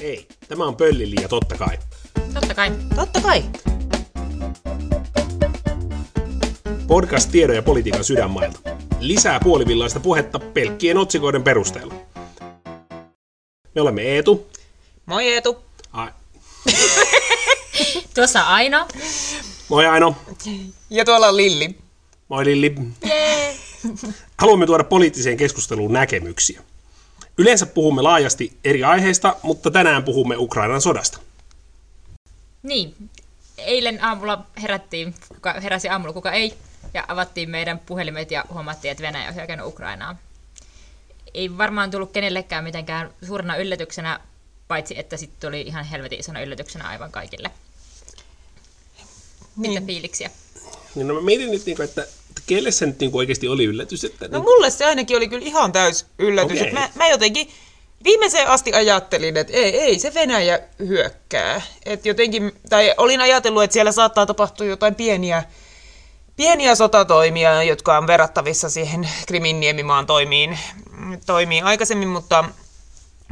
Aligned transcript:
Ei, 0.00 0.28
tämä 0.48 0.64
on 0.64 0.76
Pöllili 0.76 1.16
ja 1.22 1.28
totta 1.28 1.56
kai. 1.56 1.78
Totta 2.34 2.54
kai. 2.54 2.72
Totta 2.96 3.20
kai. 3.20 3.44
Podcast 6.86 7.30
tiedon 7.32 7.56
ja 7.56 7.62
politiikan 7.62 8.04
sydänmailta. 8.04 8.58
Lisää 9.00 9.40
puolivillaista 9.40 10.00
puhetta 10.00 10.38
pelkkien 10.38 10.96
otsikoiden 10.98 11.42
perusteella. 11.42 11.94
Me 13.74 13.80
olemme 13.80 14.02
Eetu. 14.02 14.46
Moi 15.06 15.26
Eetu. 15.32 15.56
Ai, 15.92 16.10
Tuossa 18.14 18.40
Aino. 18.42 18.88
moi 19.68 19.86
Aino. 19.86 20.16
Ja 20.90 21.04
tuolla 21.04 21.28
on 21.28 21.36
Lilli. 21.36 21.76
Moi 22.28 22.44
Lilli. 22.44 22.74
Haluamme 24.38 24.66
tuoda 24.66 24.84
poliittiseen 24.84 25.36
keskusteluun 25.36 25.92
näkemyksiä. 25.92 26.62
Yleensä 27.38 27.66
puhumme 27.66 28.02
laajasti 28.02 28.58
eri 28.64 28.84
aiheista, 28.84 29.36
mutta 29.42 29.70
tänään 29.70 30.04
puhumme 30.04 30.36
Ukrainan 30.36 30.80
sodasta. 30.80 31.18
Niin, 32.62 32.94
eilen 33.58 34.04
aamulla 34.04 34.46
herättiin, 34.62 35.14
kuka 35.28 35.52
heräsi 35.52 35.88
aamulla, 35.88 36.12
kuka 36.12 36.32
ei, 36.32 36.54
ja 36.94 37.04
avattiin 37.08 37.50
meidän 37.50 37.78
puhelimet 37.78 38.30
ja 38.30 38.44
huomattiin, 38.52 38.92
että 38.92 39.02
Venäjä 39.02 39.28
on 39.28 39.34
hyökännyt 39.34 39.66
Ukrainaan. 39.66 40.18
Ei 41.34 41.58
varmaan 41.58 41.90
tullut 41.90 42.12
kenellekään 42.12 42.64
mitenkään 42.64 43.10
suurena 43.26 43.56
yllätyksenä, 43.56 44.20
paitsi 44.68 44.98
että 44.98 45.16
sitten 45.16 45.48
tuli 45.48 45.60
ihan 45.60 45.84
helvetin 45.84 46.20
isona 46.20 46.40
yllätyksenä 46.40 46.88
aivan 46.88 47.12
kaikille. 47.12 47.50
Mitä 49.56 49.80
Niin. 49.80 49.86
fiiliksiä? 49.86 50.30
Niin 50.94 51.08
no 51.08 51.14
mä 51.14 51.20
mietin 51.20 51.50
nyt, 51.50 51.66
niinku, 51.66 51.82
että 51.82 52.06
kelle 52.46 52.70
se 52.70 52.86
nyt 52.86 53.00
niinku 53.00 53.18
oikeasti 53.18 53.48
oli 53.48 53.64
yllätys. 53.64 54.04
Että, 54.04 54.28
No 54.28 54.38
niin, 54.38 54.42
mulle 54.42 54.70
se 54.70 54.84
ainakin 54.84 55.16
oli 55.16 55.28
kyllä 55.28 55.46
ihan 55.46 55.72
täys 55.72 56.06
yllätys. 56.18 56.60
Okay. 56.60 56.72
Mä, 56.72 56.88
mä 56.94 57.08
jotenkin 57.08 57.48
viimeiseen 58.04 58.48
asti 58.48 58.72
ajattelin, 58.72 59.36
että 59.36 59.52
ei, 59.52 59.80
ei 59.80 59.98
se 59.98 60.14
Venäjä 60.14 60.60
hyökkää. 60.78 61.62
Et 61.86 62.06
jotenkin, 62.06 62.52
tai 62.68 62.94
olin 62.96 63.20
ajatellut, 63.20 63.62
että 63.62 63.72
siellä 63.72 63.92
saattaa 63.92 64.26
tapahtua 64.26 64.66
jotain 64.66 64.94
pieniä, 64.94 65.44
pieniä 66.36 66.74
sotatoimia, 66.74 67.62
jotka 67.62 67.98
on 67.98 68.06
verrattavissa 68.06 68.70
siihen 68.70 69.08
Krimin 69.26 69.60
niemimaan 69.60 70.06
toimiin, 70.06 70.58
toimiin 71.26 71.64
aikaisemmin, 71.64 72.08
mutta, 72.08 72.44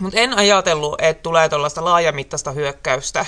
mutta 0.00 0.20
en 0.20 0.34
ajatellut, 0.34 1.00
että 1.00 1.22
tulee 1.22 1.48
tuollaista 1.48 1.84
laajamittaista 1.84 2.52
hyökkäystä 2.52 3.26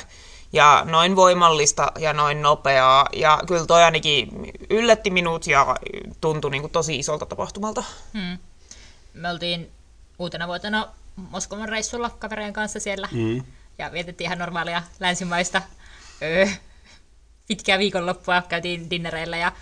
ja 0.52 0.82
noin 0.84 1.16
voimallista 1.16 1.92
ja 1.98 2.12
noin 2.12 2.42
nopeaa. 2.42 3.06
Ja 3.12 3.40
kyllä 3.46 3.66
toi 3.66 3.82
ainakin 3.82 4.28
yllätti 4.70 5.10
minut 5.10 5.46
ja 5.46 5.76
tuntui 6.20 6.50
niin 6.50 6.62
kuin 6.62 6.72
tosi 6.72 6.98
isolta 6.98 7.26
tapahtumalta. 7.26 7.84
Hmm. 8.14 8.38
Me 9.14 9.30
oltiin 9.30 9.70
uutena 10.18 10.46
vuotena 10.46 10.88
Moskovan 11.16 11.68
reissulla 11.68 12.10
kaverien 12.10 12.52
kanssa 12.52 12.80
siellä, 12.80 13.08
Mm. 13.12 13.42
ja 13.78 13.92
vietettiin 13.92 14.26
ihan 14.26 14.38
normaalia 14.38 14.82
länsimaista 15.00 15.62
öö, 16.22 16.46
pitkää 17.48 17.78
viikonloppua, 17.78 18.42
käytiin 18.42 18.90
dinnereillä 18.90 19.36
ja 19.36 19.52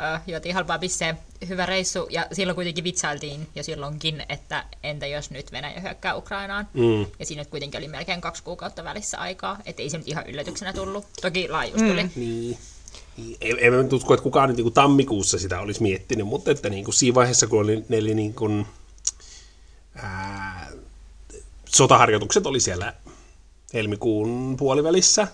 öö, 0.00 0.18
juotiin 0.26 0.54
halpaa 0.54 0.78
bisseä. 0.78 1.16
Hyvä 1.48 1.66
reissu, 1.66 2.06
ja 2.10 2.26
silloin 2.32 2.54
kuitenkin 2.54 2.84
vitsailtiin 2.84 3.48
jo 3.54 3.62
silloinkin, 3.62 4.22
että 4.28 4.64
entä 4.82 5.06
jos 5.06 5.30
nyt 5.30 5.52
Venäjä 5.52 5.80
hyökkää 5.80 6.16
Ukrainaan. 6.16 6.68
Mm. 6.74 7.06
Ja 7.18 7.26
siinä 7.26 7.40
nyt 7.40 7.50
kuitenkin 7.50 7.78
oli 7.78 7.88
melkein 7.88 8.20
kaksi 8.20 8.42
kuukautta 8.42 8.84
välissä 8.84 9.18
aikaa, 9.18 9.58
että 9.66 9.82
ei 9.82 9.90
se 9.90 9.98
nyt 9.98 10.08
ihan 10.08 10.26
yllätyksenä 10.26 10.72
tullut. 10.72 11.06
Toki 11.22 11.48
laajuus 11.48 11.82
tuli. 11.82 12.02
Mm. 12.02 12.10
Niin. 12.16 12.58
Niin, 13.16 13.36
Ei, 13.40 13.54
ei 13.58 13.70
mä 13.70 13.82
nyt 13.82 13.92
usko, 13.92 14.14
että 14.14 14.24
kukaan 14.24 14.48
nyt 14.48 14.56
niin 14.56 14.64
kuin 14.64 14.74
tammikuussa 14.74 15.38
sitä 15.38 15.60
olisi 15.60 15.82
miettinyt, 15.82 16.26
mutta 16.26 16.50
että 16.50 16.70
niin 16.70 16.84
kuin 16.84 16.94
siinä 16.94 17.14
vaiheessa, 17.14 17.46
kun 17.46 17.60
oli, 17.60 17.84
ne 17.88 17.98
oli 17.98 18.14
niin 18.14 18.34
kuin, 18.34 18.66
ää, 19.94 20.70
sotaharjoitukset 21.64 22.46
oli 22.46 22.60
siellä 22.60 22.94
helmikuun 23.74 24.56
puolivälissä, 24.58 25.28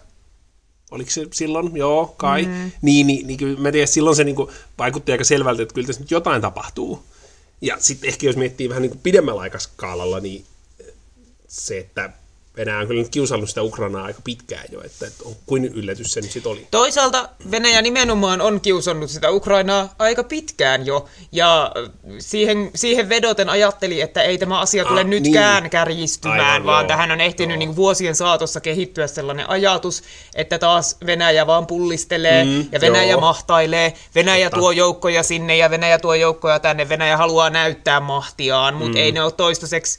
oliko 0.94 1.10
se 1.10 1.26
silloin? 1.32 1.76
Joo, 1.76 2.14
kai. 2.16 2.42
Mm. 2.42 2.70
Niin, 2.82 3.06
niin, 3.06 3.26
niin 3.26 3.38
kyllä 3.38 3.60
mä 3.60 3.72
tiedän, 3.72 3.88
silloin 3.88 4.16
se 4.16 4.24
niin 4.24 4.36
kuin 4.36 4.50
vaikutti 4.78 5.12
aika 5.12 5.24
selvältä, 5.24 5.62
että 5.62 5.74
kyllä 5.74 5.86
tässä 5.86 6.02
nyt 6.02 6.10
jotain 6.10 6.42
tapahtuu. 6.42 7.02
Ja 7.60 7.76
sitten 7.78 8.08
ehkä 8.08 8.26
jos 8.26 8.36
miettii 8.36 8.68
vähän 8.68 8.82
niin 8.82 8.90
kuin 8.90 9.00
pidemmällä 9.02 9.40
aikaskaalalla, 9.40 10.20
niin 10.20 10.44
se, 11.48 11.78
että 11.78 12.10
Venäjä 12.56 12.78
on 12.78 12.86
kyllä 12.86 13.02
nyt 13.02 13.10
kiusannut 13.10 13.48
sitä 13.48 13.62
Ukrainaa 13.62 14.04
aika 14.04 14.20
pitkään 14.24 14.64
jo, 14.72 14.80
että, 14.84 15.06
että 15.06 15.24
on, 15.24 15.32
kuin 15.46 15.64
yllätys 15.64 16.12
se 16.12 16.20
nyt 16.20 16.30
sitten 16.30 16.52
oli. 16.52 16.66
Toisaalta 16.70 17.28
Venäjä 17.50 17.82
nimenomaan 17.82 18.40
on 18.40 18.60
kiusannut 18.60 19.10
sitä 19.10 19.30
Ukrainaa 19.30 19.94
aika 19.98 20.24
pitkään 20.24 20.86
jo, 20.86 21.04
ja 21.32 21.72
siihen, 22.18 22.70
siihen 22.74 23.08
vedoten 23.08 23.48
ajatteli, 23.48 24.00
että 24.00 24.22
ei 24.22 24.38
tämä 24.38 24.60
asia 24.60 24.84
tule 24.84 25.00
Ah, 25.00 25.06
nytkään 25.06 25.62
niin. 25.62 25.70
kärjistymään, 25.70 26.40
Aivan, 26.40 26.66
vaan 26.66 26.82
joo. 26.84 26.88
tähän 26.88 27.10
on 27.10 27.20
ehtinyt 27.20 27.50
Joo. 27.50 27.58
niin 27.58 27.76
vuosien 27.76 28.14
saatossa 28.16 28.60
kehittyä 28.60 29.06
sellainen 29.06 29.50
ajatus, 29.50 30.02
että 30.34 30.58
taas 30.58 30.96
Venäjä 31.06 31.46
vaan 31.46 31.66
pullistelee, 31.66 32.44
Mm, 32.44 32.66
ja 32.72 32.80
Venäjä 32.80 33.10
joo. 33.10 33.20
mahtailee, 33.20 33.94
Venäjä 34.14 34.46
Totta. 34.50 34.60
tuo 34.60 34.70
joukkoja 34.70 35.22
sinne, 35.22 35.56
ja 35.56 35.70
Venäjä 35.70 35.98
tuo 35.98 36.14
joukkoja 36.14 36.58
tänne, 36.60 36.88
Venäjä 36.88 37.16
haluaa 37.16 37.50
näyttää 37.50 38.00
mahtiaan, 38.00 38.74
mutta 38.74 38.98
Mm. 38.98 39.04
ei 39.04 39.12
ne 39.12 39.22
ole 39.22 39.32
toistaiseksi 39.32 39.98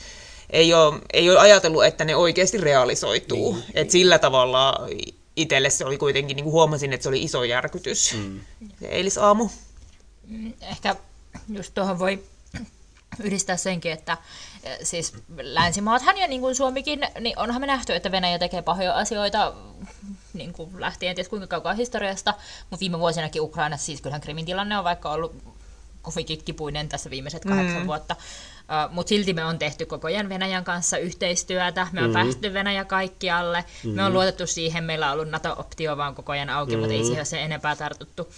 ei 0.50 0.73
ole, 0.73 1.00
ei 1.13 1.29
ole 1.29 1.39
ajatellut, 1.39 1.85
että 1.85 2.06
ne 2.06 2.16
oikeasti 2.16 2.57
realisoituu. 2.57 3.53
Niin. 3.53 3.63
Et 3.73 3.91
sillä 3.91 4.19
tavalla 4.19 4.88
itselle 5.35 5.69
se 5.69 5.85
oli 5.85 5.97
kuitenkin, 5.97 6.35
niin 6.35 6.44
kuin 6.44 6.53
huomasin, 6.53 6.94
että 6.94 7.03
se 7.03 7.09
oli 7.09 7.23
iso 7.23 7.44
järkytys. 7.44 8.13
Mm. 8.13 8.39
Eilisaamu. 8.81 9.50
Ehkä 10.61 10.95
just 11.50 11.73
tuohon 11.73 12.00
voi 12.00 12.23
yhdistää 13.23 13.57
senkin, 13.57 13.91
että 13.91 14.17
eh, 14.63 14.78
siis 14.84 15.13
länsimaathan 15.41 16.17
ja 16.17 16.28
niin 16.28 16.41
kuin 16.41 16.55
Suomikin, 16.55 17.00
niin 17.19 17.39
onhan 17.39 17.61
me 17.61 17.67
nähty, 17.67 17.95
että 17.95 18.11
Venäjä 18.11 18.39
tekee 18.39 18.61
pahoja 18.61 18.95
asioita 18.95 19.53
niin 20.34 20.53
kuin 20.53 20.69
lähtien 20.78 21.16
ties 21.16 21.29
kuinka 21.29 21.47
kaukaa 21.47 21.73
historiasta, 21.73 22.34
mutta 22.69 22.79
viime 22.79 23.00
vuosinakin 23.00 23.41
Ukrainassa, 23.41 23.85
siis 23.85 24.01
kyllähän 24.01 24.22
Krimin 24.22 24.45
tilanne 24.45 24.78
on 24.78 24.84
vaikka 24.84 25.11
ollut 25.11 25.35
kovinkin 26.01 26.44
kipuinen 26.44 26.89
tässä 26.89 27.09
viimeiset 27.09 27.44
kahdeksan 27.45 27.81
mm. 27.81 27.88
vuotta, 27.88 28.16
mutta 28.89 29.09
silti 29.09 29.33
me 29.33 29.45
on 29.45 29.59
tehty 29.59 29.85
koko 29.85 30.07
ajan 30.07 30.29
Venäjän 30.29 30.63
kanssa 30.63 30.97
yhteistyötä, 30.97 31.87
me 31.91 32.01
on 32.03 32.09
mm. 32.09 32.13
päästy 32.13 32.53
Venäjä 32.53 32.85
kaikkialle, 32.85 33.65
mm. 33.83 33.89
me 33.89 34.03
on 34.03 34.13
luotettu 34.13 34.47
siihen, 34.47 34.83
meillä 34.83 35.07
on 35.07 35.13
ollut 35.13 35.29
NATO-optio 35.29 35.97
vaan 35.97 36.15
koko 36.15 36.31
ajan 36.31 36.49
auki, 36.49 36.75
mm. 36.75 36.79
mutta 36.79 36.93
ei 36.93 37.03
siihen 37.03 37.19
ole 37.19 37.25
sen 37.25 37.39
enempää 37.39 37.75
tartuttu. 37.75 38.33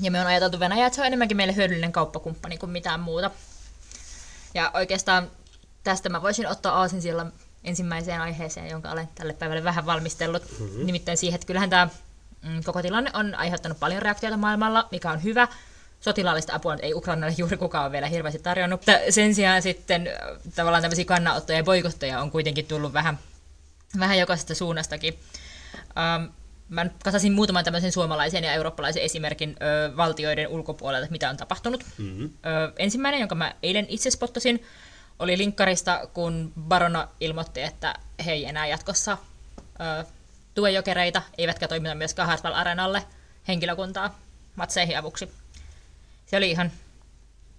Ja 0.00 0.10
me 0.10 0.20
on 0.20 0.26
ajateltu 0.26 0.60
Venäjä, 0.60 0.86
että 0.86 0.94
se 0.94 1.00
on 1.00 1.06
enemmänkin 1.06 1.36
meille 1.36 1.56
hyödyllinen 1.56 1.92
kauppakumppani 1.92 2.58
kuin 2.58 2.70
mitään 2.70 3.00
muuta. 3.00 3.30
Ja 4.54 4.70
oikeastaan 4.74 5.30
tästä 5.84 6.08
mä 6.08 6.22
voisin 6.22 6.48
ottaa 6.48 6.80
aasin 6.80 7.02
siellä 7.02 7.26
ensimmäiseen 7.64 8.20
aiheeseen, 8.20 8.70
jonka 8.70 8.90
olen 8.90 9.08
tälle 9.14 9.32
päivälle 9.32 9.64
vähän 9.64 9.86
valmistellut. 9.86 10.42
Mm-hmm. 10.60 10.86
Nimittäin 10.86 11.18
siihen, 11.18 11.34
että 11.34 11.46
kyllähän 11.46 11.70
tämä 11.70 11.88
mm, 12.42 12.64
koko 12.64 12.82
tilanne 12.82 13.10
on 13.14 13.34
aiheuttanut 13.34 13.80
paljon 13.80 14.02
reaktioita 14.02 14.36
maailmalla, 14.36 14.88
mikä 14.90 15.10
on 15.10 15.22
hyvä. 15.22 15.48
Sotilaallista 16.06 16.54
apua 16.54 16.76
ei 16.82 16.94
Ukrainalle 16.94 17.34
juuri 17.38 17.56
kukaan 17.56 17.84
ole 17.84 17.92
vielä 17.92 18.06
hirveästi 18.06 18.38
tarjonnut. 18.42 18.80
Mutta 18.80 18.92
sen 19.10 19.34
sijaan 19.34 19.62
sitten 19.62 20.10
tavallaan 20.54 20.82
tämmöisiä 20.82 21.04
kannanottoja 21.04 21.58
ja 21.58 21.64
boikotteja 21.64 22.20
on 22.20 22.30
kuitenkin 22.30 22.66
tullut 22.66 22.92
vähän, 22.92 23.18
vähän 23.98 24.18
jokaisesta 24.18 24.54
suunnastakin. 24.54 25.18
Um, 25.78 26.32
mä 26.68 26.86
kasasin 27.04 27.32
muutaman 27.32 27.64
tämmöisen 27.64 27.92
suomalaisen 27.92 28.44
ja 28.44 28.52
eurooppalaisen 28.52 29.02
esimerkin 29.02 29.56
ö, 29.62 29.96
valtioiden 29.96 30.48
ulkopuolelta, 30.48 31.10
mitä 31.10 31.30
on 31.30 31.36
tapahtunut. 31.36 31.84
Mm-hmm. 31.98 32.24
Ö, 32.24 32.72
ensimmäinen, 32.78 33.20
jonka 33.20 33.34
mä 33.34 33.54
eilen 33.62 33.86
itse 33.88 34.10
spottasin, 34.10 34.62
oli 35.18 35.38
linkkarista, 35.38 36.08
kun 36.14 36.52
Barona 36.60 37.08
ilmoitti, 37.20 37.62
että 37.62 37.94
he 38.26 38.32
ei 38.32 38.44
enää 38.44 38.66
jatkossa 38.66 39.18
ö, 39.80 40.04
tue 40.54 40.70
jokereita, 40.70 41.22
eivätkä 41.38 41.68
toimita 41.68 41.94
myöskään 41.94 42.28
Hartwall 42.28 42.54
Arenalle 42.54 43.02
henkilökuntaa 43.48 44.18
matseihin 44.56 44.98
avuksi. 44.98 45.30
Se 46.26 46.36
oli 46.36 46.50
ihan, 46.50 46.72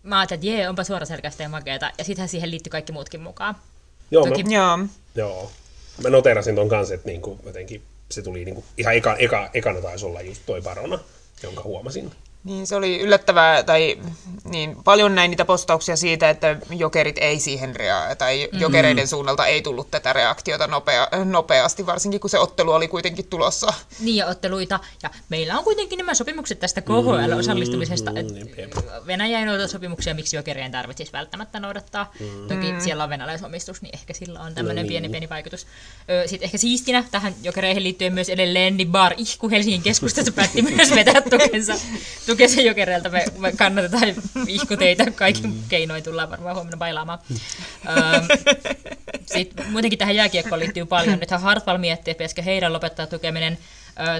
mä 0.03 0.19
ajattelin, 0.19 0.39
että 0.39 0.47
jee, 0.47 0.69
onpa 0.69 0.83
suoraselkäistä 0.83 1.43
ja 1.43 1.49
makeeta, 1.49 1.91
ja 1.97 2.03
sittenhän 2.03 2.29
siihen 2.29 2.51
liittyi 2.51 2.69
kaikki 2.69 2.91
muutkin 2.91 3.21
mukaan. 3.21 3.55
Joo, 4.11 4.27
Toki- 4.27 4.43
mä, 4.43 4.49
Joo. 4.51 4.79
joo. 5.15 5.51
mä 6.03 6.09
noterasin 6.09 6.55
ton 6.55 6.69
kanssa, 6.69 6.93
että 6.93 7.07
niinku, 7.07 7.39
jotenkin 7.45 7.83
se 8.11 8.21
tuli 8.21 8.45
niinku, 8.45 8.63
ihan 8.77 8.95
eka, 8.95 9.15
eka, 9.15 9.49
ekana 9.53 9.81
taisi 9.81 10.05
olla 10.05 10.21
just 10.21 10.41
toi 10.45 10.61
Barona, 10.61 10.99
jonka 11.43 11.63
huomasin. 11.63 12.11
Niin 12.47 12.67
se 12.67 12.75
oli 12.75 12.99
yllättävää, 12.99 13.63
tai 13.63 13.97
niin, 14.43 14.75
paljon 14.83 15.15
näin 15.15 15.31
niitä 15.31 15.45
postauksia 15.45 15.95
siitä, 15.95 16.29
että 16.29 16.55
jokerit 16.69 17.17
ei 17.17 17.39
siihen 17.39 17.75
rea- 17.75 18.15
tai 18.17 18.49
Mm. 18.53 18.59
jokereiden 18.59 19.07
suunnalta 19.07 19.45
ei 19.45 19.61
tullut 19.61 19.91
tätä 19.91 20.13
reaktiota 20.13 20.67
nopea- 20.67 21.25
nopeasti, 21.25 21.85
varsinkin 21.85 22.19
kun 22.19 22.29
se 22.29 22.39
ottelu 22.39 22.71
oli 22.71 22.87
kuitenkin 22.87 23.27
tulossa. 23.27 23.73
Niin 23.99 24.15
ja 24.15 24.25
otteluita. 24.25 24.79
Ja 25.03 25.09
meillä 25.29 25.57
on 25.57 25.63
kuitenkin 25.63 25.97
nämä 25.97 26.13
sopimukset 26.13 26.59
tästä 26.59 26.81
KHL-osallistumisesta. 26.81 28.11
Mm, 28.11 28.37
jep, 28.37 28.57
jep. 28.57 28.73
Venäjä 29.07 29.39
ei 29.39 29.45
noudata 29.45 29.67
sopimuksia, 29.67 30.13
miksi 30.13 30.35
jokerien 30.35 30.71
tarvitsisi 30.71 31.11
välttämättä 31.11 31.59
noudattaa. 31.59 32.13
Toki 32.47 32.73
siellä 32.79 33.03
on 33.03 33.09
venäläisomistus, 33.09 33.81
niin 33.81 33.89
ehkä 33.93 34.13
sillä 34.13 34.39
on 34.39 34.55
tämmöinen 34.55 34.85
No 34.85 34.87
pieni 34.87 35.01
niin. 35.07 35.11
pieni 35.11 35.29
vaikutus. 35.29 35.67
Sitten 36.25 36.45
ehkä 36.45 36.57
siistinä 36.57 37.03
tähän 37.11 37.33
jokereihin 37.43 37.83
liittyen 37.83 38.13
myös 38.13 38.29
edelleen, 38.29 38.77
niin 38.77 38.91
Bar 38.91 39.13
Ihku 39.17 39.49
Helsingin 39.49 39.81
keskustassa 39.81 40.31
päätti 40.31 40.61
myös 40.75 40.95
vetää 40.95 41.21
tukensa, 41.21 41.73
tukensa 42.25 42.36
jokereilta. 42.65 43.09
Me, 43.09 43.25
me 43.37 43.51
kannatetaan 43.51 44.15
ihku 44.47 44.77
teitä, 44.77 45.11
kaikin 45.11 45.63
keinoin 45.69 46.03
tullaan 46.03 46.29
varmaan 46.29 46.55
huomenna 46.55 46.77
bailaamaan. 46.77 47.19
Sitten 49.25 49.71
muutenkin 49.71 49.99
tähän 49.99 50.15
jääkiekkoon 50.15 50.59
liittyy 50.59 50.85
paljon. 50.85 51.19
Nythän 51.19 51.41
Hartwall 51.41 51.77
miettii, 51.77 52.11
että 52.11 52.17
pitäisikö 52.17 52.41
heidän 52.41 52.73
lopettaa 52.73 53.07
tukeminen. 53.07 53.57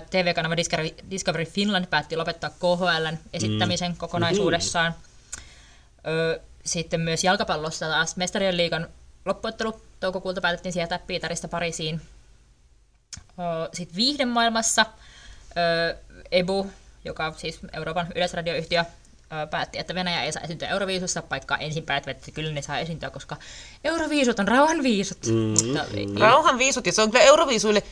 TV-kanava 0.09 0.57
Discovery, 0.57 0.89
Discovery 1.11 1.45
Finland 1.45 1.85
päätti 1.85 2.15
lopettaa 2.17 2.49
KHLn 2.49 3.17
esittämisen 3.33 3.91
Mhm. 3.91 3.97
kokonaisuudessaan. 3.97 4.95
Sitten 6.65 7.01
myös 7.01 7.23
jalkapallossa 7.23 7.87
taas 7.87 8.17
Mestarien 8.17 8.57
liigan 8.57 8.87
loppuottelu 9.25 9.81
toukokuulta 9.99 10.41
päätettiin 10.41 10.73
sieltä 10.73 10.99
Pietarista 11.07 11.47
Pariisiin. 11.47 12.01
Sitten 13.73 13.95
viihdemaailmassa 13.95 14.85
EBU, 16.31 16.67
joka 17.05 17.33
siis 17.37 17.59
Euroopan 17.73 18.07
yleisradioyhtiö, 18.15 18.85
päätti, 19.49 19.79
että 19.79 19.95
Venäjä 19.95 20.23
ei 20.23 20.31
saa 20.31 20.43
esiintyä 20.43 20.67
Euroviisussa, 20.67 21.23
vaikka 21.29 21.57
ensin 21.57 21.83
päättivät, 21.83 22.17
että 22.17 22.31
kyllä 22.31 22.51
ne 22.51 22.61
saa 22.61 22.79
esiintyä, 22.79 23.09
koska 23.09 23.35
Euroviisut 23.83 24.39
on 24.39 24.47
rauhanviisut. 24.47 25.25
Mm-hmm. 25.25 25.67
Mutta, 25.67 26.25
Rauhan 26.25 26.57
viisut, 26.57 26.85
ja 26.85 26.91
se 26.91 27.01
on 27.01 27.11
kyllä 27.11 27.25
Euroviisuille 27.25 27.83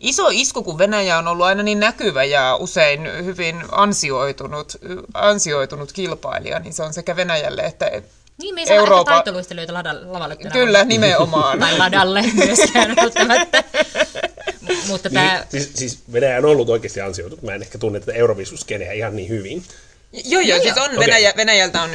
iso 0.00 0.28
isku, 0.30 0.62
kun 0.62 0.78
Venäjä 0.78 1.18
on 1.18 1.28
ollut 1.28 1.46
aina 1.46 1.62
niin 1.62 1.80
näkyvä 1.80 2.24
ja 2.24 2.56
usein 2.56 3.24
hyvin 3.24 3.64
ansioitunut, 3.72 4.76
ansioitunut 5.14 5.92
kilpailija, 5.92 6.58
niin 6.58 6.74
se 6.74 6.82
on 6.82 6.94
sekä 6.94 7.16
Venäjälle 7.16 7.62
että 7.62 7.90
niin, 8.38 8.54
me 8.54 8.60
ei 8.60 8.66
saa 8.66 8.76
Eurooppa- 8.76 9.12
taitoluistelijoita 9.12 9.74
lavalle. 9.74 10.36
Kyllä, 10.36 10.84
nimenomaan. 10.84 11.58
Tai 11.58 11.78
ladalle 11.78 12.22
myöskään 12.46 12.96
välttämättä. 12.96 13.64
Mutta 14.88 15.10
tämä... 15.10 15.46
Niin, 15.52 15.62
siis, 15.62 15.70
siis 15.74 15.98
Venäjä 16.12 16.38
on 16.38 16.44
ollut 16.44 16.68
oikeasti 16.68 17.00
ansioitunut. 17.00 17.42
Mä 17.42 17.54
en 17.54 17.62
ehkä 17.62 17.78
tunne 17.78 18.00
tätä 18.00 18.12
Eurovisuskeneä 18.12 18.92
ihan 18.92 19.16
niin 19.16 19.28
hyvin. 19.28 19.62
Joo, 20.24 20.40
joo, 20.40 20.60
siis 20.62 20.78
on 20.78 20.84
Okei. 20.84 20.98
Venäjä, 20.98 21.32
Venäjältä 21.36 21.82
on 21.82 21.90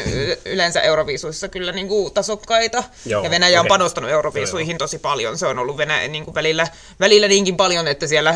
yleensä 0.45 0.81
Euroviisuissa 0.81 1.47
kyllä 1.47 1.71
niin 1.71 1.87
kuin 1.87 2.13
tasokkaita. 2.13 2.83
Joo, 3.05 3.23
ja 3.23 3.29
Venäjä 3.29 3.59
on 3.59 3.65
okei. 3.65 3.69
panostanut 3.69 4.11
Euroviisuihin 4.11 4.77
tosi 4.77 4.97
paljon. 4.99 5.37
Se 5.37 5.47
on 5.47 5.59
ollut 5.59 5.77
Venäjä 5.77 6.07
niin 6.07 6.25
kuin 6.25 6.35
välillä, 6.35 6.67
välillä 6.99 7.27
niinkin 7.27 7.57
paljon, 7.57 7.87
että 7.87 8.07
siellä 8.07 8.35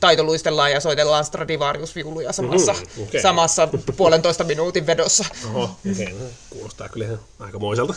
taitoluistellaan 0.00 0.72
ja 0.72 0.80
soitellaan 0.80 1.24
Stradivarius-viuluja 1.24 2.32
samassa, 2.32 2.72
Mhm, 2.72 3.02
okei. 3.02 3.22
samassa 3.22 3.68
puolentoista 3.96 4.44
minuutin 4.44 4.86
vedossa. 4.86 5.24
Oho, 5.54 5.62
okei. 5.90 6.12
Okay. 6.12 6.26
Kuulostaa 6.50 6.88
kyllä 6.88 7.04
ihan 7.06 7.18
aikamoiselta. 7.40 7.94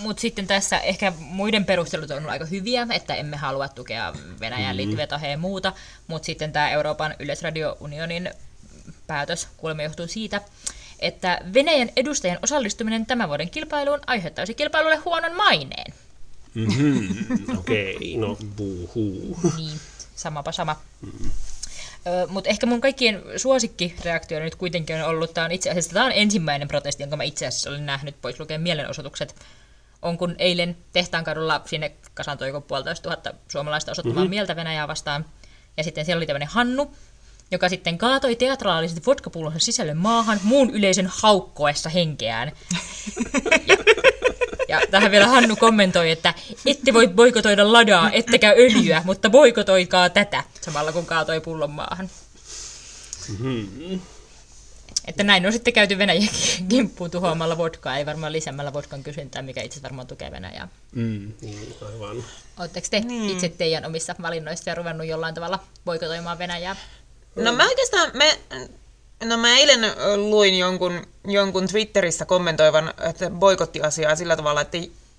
Mutta 0.00 0.20
sitten 0.20 0.46
tässä 0.46 0.78
ehkä 0.78 1.12
muiden 1.18 1.64
perustelut 1.64 2.10
on 2.10 2.16
ollut 2.16 2.30
aika 2.30 2.44
hyviä, 2.46 2.86
että 2.92 3.14
emme 3.14 3.36
halua 3.36 3.68
tukea 3.68 4.12
Venäjään 4.40 4.74
Mm. 4.74 4.76
liittyviä 4.76 5.06
tahoja 5.06 5.30
ja 5.30 5.38
muuta, 5.38 5.72
mutta 6.06 6.26
sitten 6.26 6.52
tämä 6.52 6.70
Euroopan 6.70 7.14
yleisradiounionin 7.18 8.30
päätös 9.06 9.48
kuulemma 9.56 9.82
johtuu 9.82 10.06
siitä, 10.06 10.40
että 10.98 11.40
Venäjän 11.54 11.90
edustajien 11.96 12.38
osallistuminen 12.42 13.06
tämän 13.06 13.28
vuoden 13.28 13.50
kilpailuun 13.50 14.00
aiheuttaisi 14.06 14.54
kilpailulle 14.54 14.96
huonon 14.96 15.36
maineen. 15.36 15.94
Okei, 17.58 17.96
okay, 17.96 18.28
no 18.28 18.38
buuhuu. 18.56 19.38
Niin, 19.56 19.80
samapa 20.16 20.52
sama. 20.52 20.76
Mutta 22.28 22.50
ehkä 22.50 22.66
mun 22.66 22.80
kaikkien 22.80 23.22
suosikkireaktio 23.36 24.40
nyt 24.40 24.54
kuitenkin 24.54 24.96
on 24.96 25.02
ollut, 25.02 25.34
tämä 25.34 25.44
on 25.44 25.52
itse 25.52 25.70
asiassa 25.70 25.92
tämä 25.92 26.06
on 26.06 26.12
ensimmäinen 26.12 26.68
protesti, 26.68 27.02
jonka 27.02 27.16
mä 27.16 27.22
itse 27.22 27.46
asiassa 27.46 27.70
olen 27.70 27.86
nähnyt, 27.86 28.16
pois 28.22 28.40
lukien 28.40 28.60
mielenosoitukset, 28.60 29.34
on 30.02 30.18
kun 30.18 30.34
eilen 30.38 30.76
Tehtaankadulla 30.92 31.62
sinne 31.64 31.92
kasantoi 32.14 32.48
joku 32.48 32.60
puolitoista 32.60 33.02
tuhatta 33.02 33.34
suomalaista 33.48 33.92
osoittamaan 33.92 34.24
mm-hmm. 34.24 34.30
mieltä 34.30 34.56
Venäjää 34.56 34.88
vastaan. 34.88 35.24
Ja 35.76 35.84
sitten 35.84 36.04
siellä 36.04 36.18
oli 36.18 36.26
tämmöinen 36.26 36.48
Hannu, 36.48 36.94
joka 37.50 37.68
sitten 37.68 37.98
kaatoi 37.98 38.36
teatraalisesti 38.36 39.06
vodkapullonsa 39.06 39.58
sisällön 39.58 39.96
maahan 39.96 40.40
muun 40.42 40.70
yleisön 40.70 41.10
haukkoessa 41.22 41.88
henkeään. 41.88 42.52
Ja, 43.66 43.76
ja 44.68 44.80
tähän 44.90 45.10
vielä 45.10 45.26
Hannu 45.26 45.56
kommentoi, 45.56 46.10
että 46.10 46.34
ette 46.66 46.94
voi 46.94 47.08
boikotoida 47.08 47.72
ladaa, 47.72 48.10
ettekä 48.12 48.54
öljyä, 48.58 49.02
mutta 49.04 49.30
boikotoikaa 49.30 50.10
tätä, 50.10 50.44
samalla 50.60 50.92
kun 50.92 51.06
kaatoi 51.06 51.40
pullon 51.40 51.70
maahan. 51.70 52.10
Että 55.06 55.24
näin 55.24 55.46
on 55.46 55.52
sitten 55.52 55.74
käyty 55.74 55.98
Venäjän 55.98 56.28
kimppuun 56.68 57.10
tuhoamalla 57.10 57.58
vodkaa, 57.58 57.96
ei 57.96 58.06
varmaan 58.06 58.32
lisäämällä 58.32 58.72
vodkan 58.72 59.02
kysyntää, 59.02 59.42
mikä 59.42 59.62
itse 59.62 59.82
varmaan 59.82 60.06
tukee 60.06 60.30
Venäjää. 60.30 60.68
Mm, 60.94 61.32
niin, 61.40 61.74
aivan. 61.82 62.24
Oletteko 62.58 62.86
te 62.90 63.00
niin. 63.00 63.30
itse 63.30 63.48
teidän 63.48 63.84
omissa 63.84 64.14
valinnoissa 64.22 64.74
ruvennut 64.74 65.06
jollain 65.06 65.34
tavalla 65.34 65.58
boikotoimaan 65.84 66.38
Venäjää? 66.38 66.76
No 67.36 67.52
mä 67.52 67.64
oikeastaan, 67.68 68.10
me, 68.14 68.38
no 69.24 69.36
mä 69.36 69.58
eilen 69.58 69.80
luin 70.16 70.58
jonkun, 70.58 71.06
jonkun 71.24 71.68
Twitterissä 71.68 72.24
kommentoivan 72.24 72.94
että 73.10 73.30
boikottiasiaa 73.30 74.16
sillä 74.16 74.36
tavalla, 74.36 74.60
että 74.60 74.78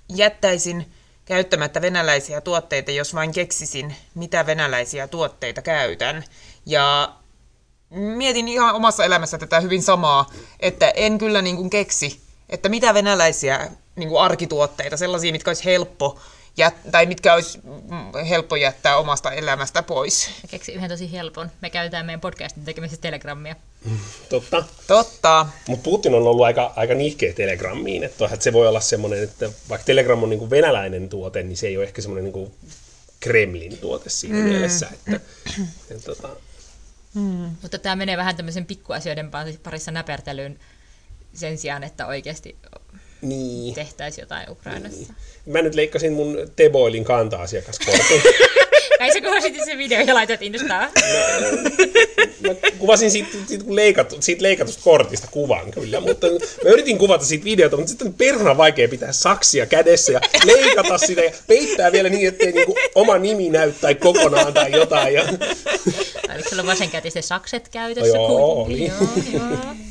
jättäisin 0.09 0.91
käyttämättä 1.25 1.81
venäläisiä 1.81 2.41
tuotteita, 2.41 2.91
jos 2.91 3.13
vain 3.13 3.31
keksisin, 3.31 3.95
mitä 4.15 4.45
venäläisiä 4.45 5.07
tuotteita 5.07 5.61
käytän. 5.61 6.23
Ja 6.65 7.13
mietin 7.89 8.47
ihan 8.47 8.75
omassa 8.75 9.05
elämässä 9.05 9.37
tätä 9.37 9.59
hyvin 9.59 9.83
samaa, 9.83 10.31
että 10.59 10.89
en 10.89 11.17
kyllä 11.17 11.41
niin 11.41 11.55
kuin 11.55 11.69
keksi, 11.69 12.21
että 12.49 12.69
mitä 12.69 12.93
venäläisiä 12.93 13.71
niin 13.95 14.09
kuin 14.09 14.21
arkituotteita, 14.21 14.97
sellaisia, 14.97 15.31
mitkä 15.31 15.49
olisi 15.49 15.65
helppo, 15.65 16.19
jät- 16.57 16.91
tai 16.91 17.05
mitkä 17.05 17.33
olisi 17.33 17.59
mm, 17.63 18.25
helppo 18.29 18.55
jättää 18.55 18.97
omasta 18.97 19.31
elämästä 19.31 19.83
pois. 19.83 20.29
Mä 20.43 20.47
keksin 20.49 20.75
yhden 20.75 20.89
tosi 20.89 21.11
helpon. 21.11 21.51
Me 21.61 21.69
käytetään 21.69 22.05
meidän 22.05 22.21
podcastin 22.21 22.65
tekemisessä 22.65 23.01
Telegramia. 23.01 23.55
Totta. 24.29 24.63
Totta. 24.87 25.45
Mutta 25.67 25.83
Putin 25.83 26.13
on 26.13 26.27
ollut 26.27 26.45
aika, 26.45 26.73
aika 26.75 26.93
nihkeä 26.93 27.33
Telegrammiin, 27.33 28.03
että, 28.03 28.25
että 28.25 28.43
se 28.43 28.53
voi 28.53 28.67
olla 28.67 28.81
semmoinen, 28.81 29.23
että 29.23 29.49
vaikka 29.69 29.85
Telegram 29.85 30.23
on 30.23 30.29
niin 30.29 30.39
kuin 30.39 30.49
venäläinen 30.49 31.09
tuote, 31.09 31.43
niin 31.43 31.57
se 31.57 31.67
ei 31.67 31.77
ole 31.77 31.85
ehkä 31.85 32.01
semmoinen 32.01 32.23
niin 32.23 32.33
kuin 32.33 32.53
Kremlin 33.19 33.77
tuote 33.77 34.09
siinä 34.09 34.37
mm. 34.37 34.43
mielessä, 34.43 34.87
että, 34.93 35.19
että 35.89 36.05
tota, 36.05 36.29
Mutta 37.61 37.77
tämä 37.79 37.95
menee 37.95 38.17
vähän 38.17 38.35
tämmöisen 38.35 38.65
pikkuasioiden 38.65 39.31
parissa 39.63 39.91
näpertelyyn 39.91 40.59
sen 41.33 41.57
sijaan, 41.57 41.83
että 41.83 42.07
oikeasti 42.07 42.57
niin. 43.21 43.73
tehtäisiin 43.73 44.23
jotain 44.23 44.49
Ukrainassa. 44.49 45.13
Mä 45.45 45.61
nyt 45.61 45.75
leikkasin 45.75 46.13
mun 46.13 46.51
Teboilin 46.55 47.03
kanta-asiakaskortin. 47.03 48.21
Näin 48.99 49.13
sä 49.13 49.21
kuvasit 49.21 49.65
se 49.65 49.77
video 49.77 50.01
ja 50.01 50.13
laitat 50.13 50.41
Instaan. 50.41 50.89
Mä 52.39 52.49
kuvasin 52.77 53.11
siitä, 53.11 53.29
siitä, 53.47 53.65
kun 53.65 53.75
leikattu, 53.75 54.17
siitä 54.19 54.43
leikatusta 54.43 54.83
kortista 54.83 55.27
kuvan 55.31 55.71
kyllä, 55.71 55.99
mutta 55.99 56.27
mä 56.63 56.69
yritin 56.69 56.97
kuvata 56.97 57.25
siitä 57.25 57.45
videota, 57.45 57.77
mutta 57.77 57.89
sitten 57.89 58.13
perhana 58.13 58.57
vaikea 58.57 58.87
pitää 58.87 59.11
saksia 59.11 59.65
kädessä 59.65 60.11
ja 60.11 60.21
leikata 60.45 60.97
sitä 60.97 61.21
ja 61.21 61.31
peittää 61.47 61.91
vielä 61.91 62.09
niin, 62.09 62.27
ettei 62.27 62.51
niinku 62.51 62.75
oma 62.95 63.17
nimi 63.17 63.49
näy 63.49 63.71
tai 63.71 63.95
kokonaan 63.95 64.53
tai 64.53 64.71
jotain. 64.71 65.13
Ja... 65.13 65.23
Oliko 66.33 66.49
sulla 66.49 66.65
vasenkätiset 66.65 67.25
sakset 67.25 67.69
käytössä? 67.69 68.17
Joo, 68.17 68.55
kuitenkin? 68.55 68.93
oli. 68.93 69.09
Joo, 69.33 69.43
joo. 69.43 69.86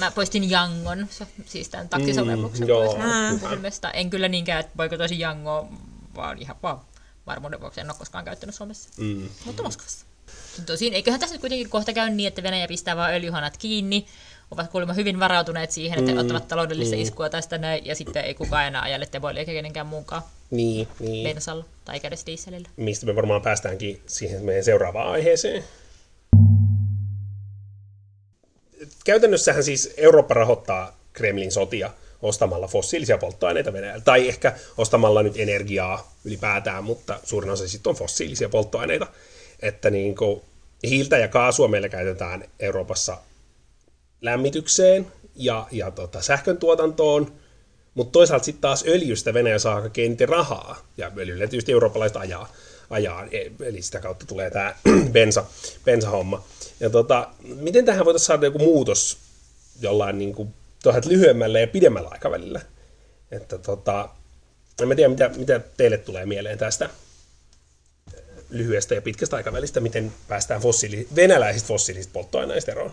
Mä 0.00 0.10
poistin 0.10 0.50
Jangon, 0.50 1.06
siis 1.46 1.68
tämän 1.68 1.88
taksisovelluksen 1.88 2.66
Mm, 2.66 2.68
joo, 2.68 2.94
pois 2.94 3.40
puhelimesta. 3.40 3.90
En 3.90 4.10
kyllä 4.10 4.28
niinkään, 4.28 4.60
että 4.60 4.72
boikotoisin 4.76 5.18
Jangoa, 5.18 5.68
vaan 6.16 6.38
ihan 6.38 6.56
vaan 6.62 6.80
varmuuden 7.26 7.60
vuoksi 7.60 7.80
en 7.80 7.90
ole 7.90 7.96
koskaan 7.98 8.24
käyttänyt 8.24 8.54
Suomessa. 8.54 8.88
Mm. 8.96 9.28
Mutta 9.44 9.62
Moskovassa. 9.62 10.06
Tosin 10.66 10.94
eiköhän 10.94 11.20
tässä 11.20 11.34
nyt 11.34 11.40
kuitenkin 11.40 11.70
kohta 11.70 11.92
käy 11.92 12.10
niin, 12.10 12.28
että 12.28 12.42
Venäjä 12.42 12.68
pistää 12.68 12.96
vaan 12.96 13.14
öljyhanat 13.14 13.56
kiinni, 13.56 14.06
ovat 14.50 14.70
kuulemma 14.70 14.94
hyvin 14.94 15.20
varautuneet 15.20 15.70
siihen, 15.70 15.98
että 15.98 16.12
mm, 16.12 16.18
ottavat 16.18 16.48
taloudellista 16.48 16.96
mm. 16.96 17.02
iskua 17.02 17.28
tästä 17.28 17.58
näin, 17.58 17.86
ja 17.86 17.94
sitten 17.94 18.24
ei 18.24 18.34
kukaan 18.34 18.66
enää 18.66 18.82
ajelle 18.82 19.06
teboille 19.06 19.40
eikä 19.40 19.52
kenenkään 19.52 19.86
muunkaan 19.86 20.22
Niin, 20.50 20.88
niin. 21.00 21.24
bensalla 21.24 21.64
tai 21.84 22.00
edes 22.02 22.26
dieselillä. 22.26 22.68
Mistä 22.76 23.06
me 23.06 23.16
varmaan 23.16 23.42
päästäänkin 23.42 24.02
siihen 24.06 24.42
meidän 24.44 24.64
seuraavaan 24.64 25.08
aiheeseen. 25.10 25.64
Käytännössähän 29.04 29.64
siis 29.64 29.94
Eurooppa 29.96 30.34
rahoittaa 30.34 31.00
Kremlin 31.12 31.52
sotia 31.52 31.90
ostamalla 32.22 32.66
fossiilisia 32.66 33.18
polttoaineita 33.18 33.72
Venäjältä, 33.72 34.04
tai 34.04 34.28
ehkä 34.28 34.52
ostamalla 34.76 35.22
nyt 35.22 35.36
energiaa 35.36 36.14
ylipäätään, 36.24 36.84
mutta 36.84 37.20
suurin 37.24 37.50
osa 37.50 37.68
sitten 37.68 37.90
on 37.90 37.96
fossiilisia 37.96 38.48
polttoaineita. 38.48 39.06
Että 39.62 39.90
niin 39.90 40.16
kuin 40.16 40.40
hiiltä 40.82 41.18
ja 41.18 41.28
kaasua 41.28 41.68
meillä 41.68 41.88
käytetään 41.88 42.44
Euroopassa 42.60 43.16
lämmitykseen 44.20 45.06
ja, 45.36 45.66
ja 45.70 45.90
tota, 45.90 46.22
sähkön 46.22 46.56
tuotantoon, 46.56 47.32
mutta 47.94 48.12
toisaalta 48.12 48.44
sitten 48.44 48.60
taas 48.60 48.84
öljystä 48.88 49.34
Venäjä 49.34 49.58
saa 49.58 49.82
eniten 49.98 50.28
rahaa, 50.28 50.86
ja 50.96 51.12
öljyllä 51.16 51.46
tietysti 51.46 51.72
eurooppalaiset 51.72 52.16
ajaa, 52.16 52.52
ajaa 52.90 53.26
e- 53.30 53.50
eli 53.60 53.82
sitä 53.82 54.00
kautta 54.00 54.26
tulee 54.26 54.50
tämä 54.50 54.74
bensa, 55.12 55.44
bensahomma. 55.84 56.44
Ja 56.80 56.90
tota, 56.90 57.28
miten 57.42 57.84
tähän 57.84 58.04
voitaisiin 58.04 58.26
saada 58.26 58.46
joku 58.46 58.58
muutos 58.58 59.18
jollain 59.80 60.18
niin 60.18 60.34
kuin, 60.34 60.54
lyhyemmällä 61.06 61.60
ja 61.60 61.66
pidemmällä 61.66 62.08
aikavälillä? 62.12 62.60
Että 63.30 63.58
tota, 63.58 64.08
en 64.82 64.88
mä 64.88 64.94
tiedä, 64.94 65.08
mitä, 65.08 65.28
mitä 65.28 65.60
teille 65.76 65.98
tulee 65.98 66.26
mieleen 66.26 66.58
tästä 66.58 66.90
lyhyestä 68.50 68.94
ja 68.94 69.02
pitkästä 69.02 69.36
aikavälistä, 69.36 69.80
miten 69.80 70.12
päästään 70.28 70.60
fossiili- 70.60 71.08
venäläisistä 71.16 71.68
fossiilisista 71.68 72.12
polttoaineista 72.12 72.72
eroon. 72.72 72.92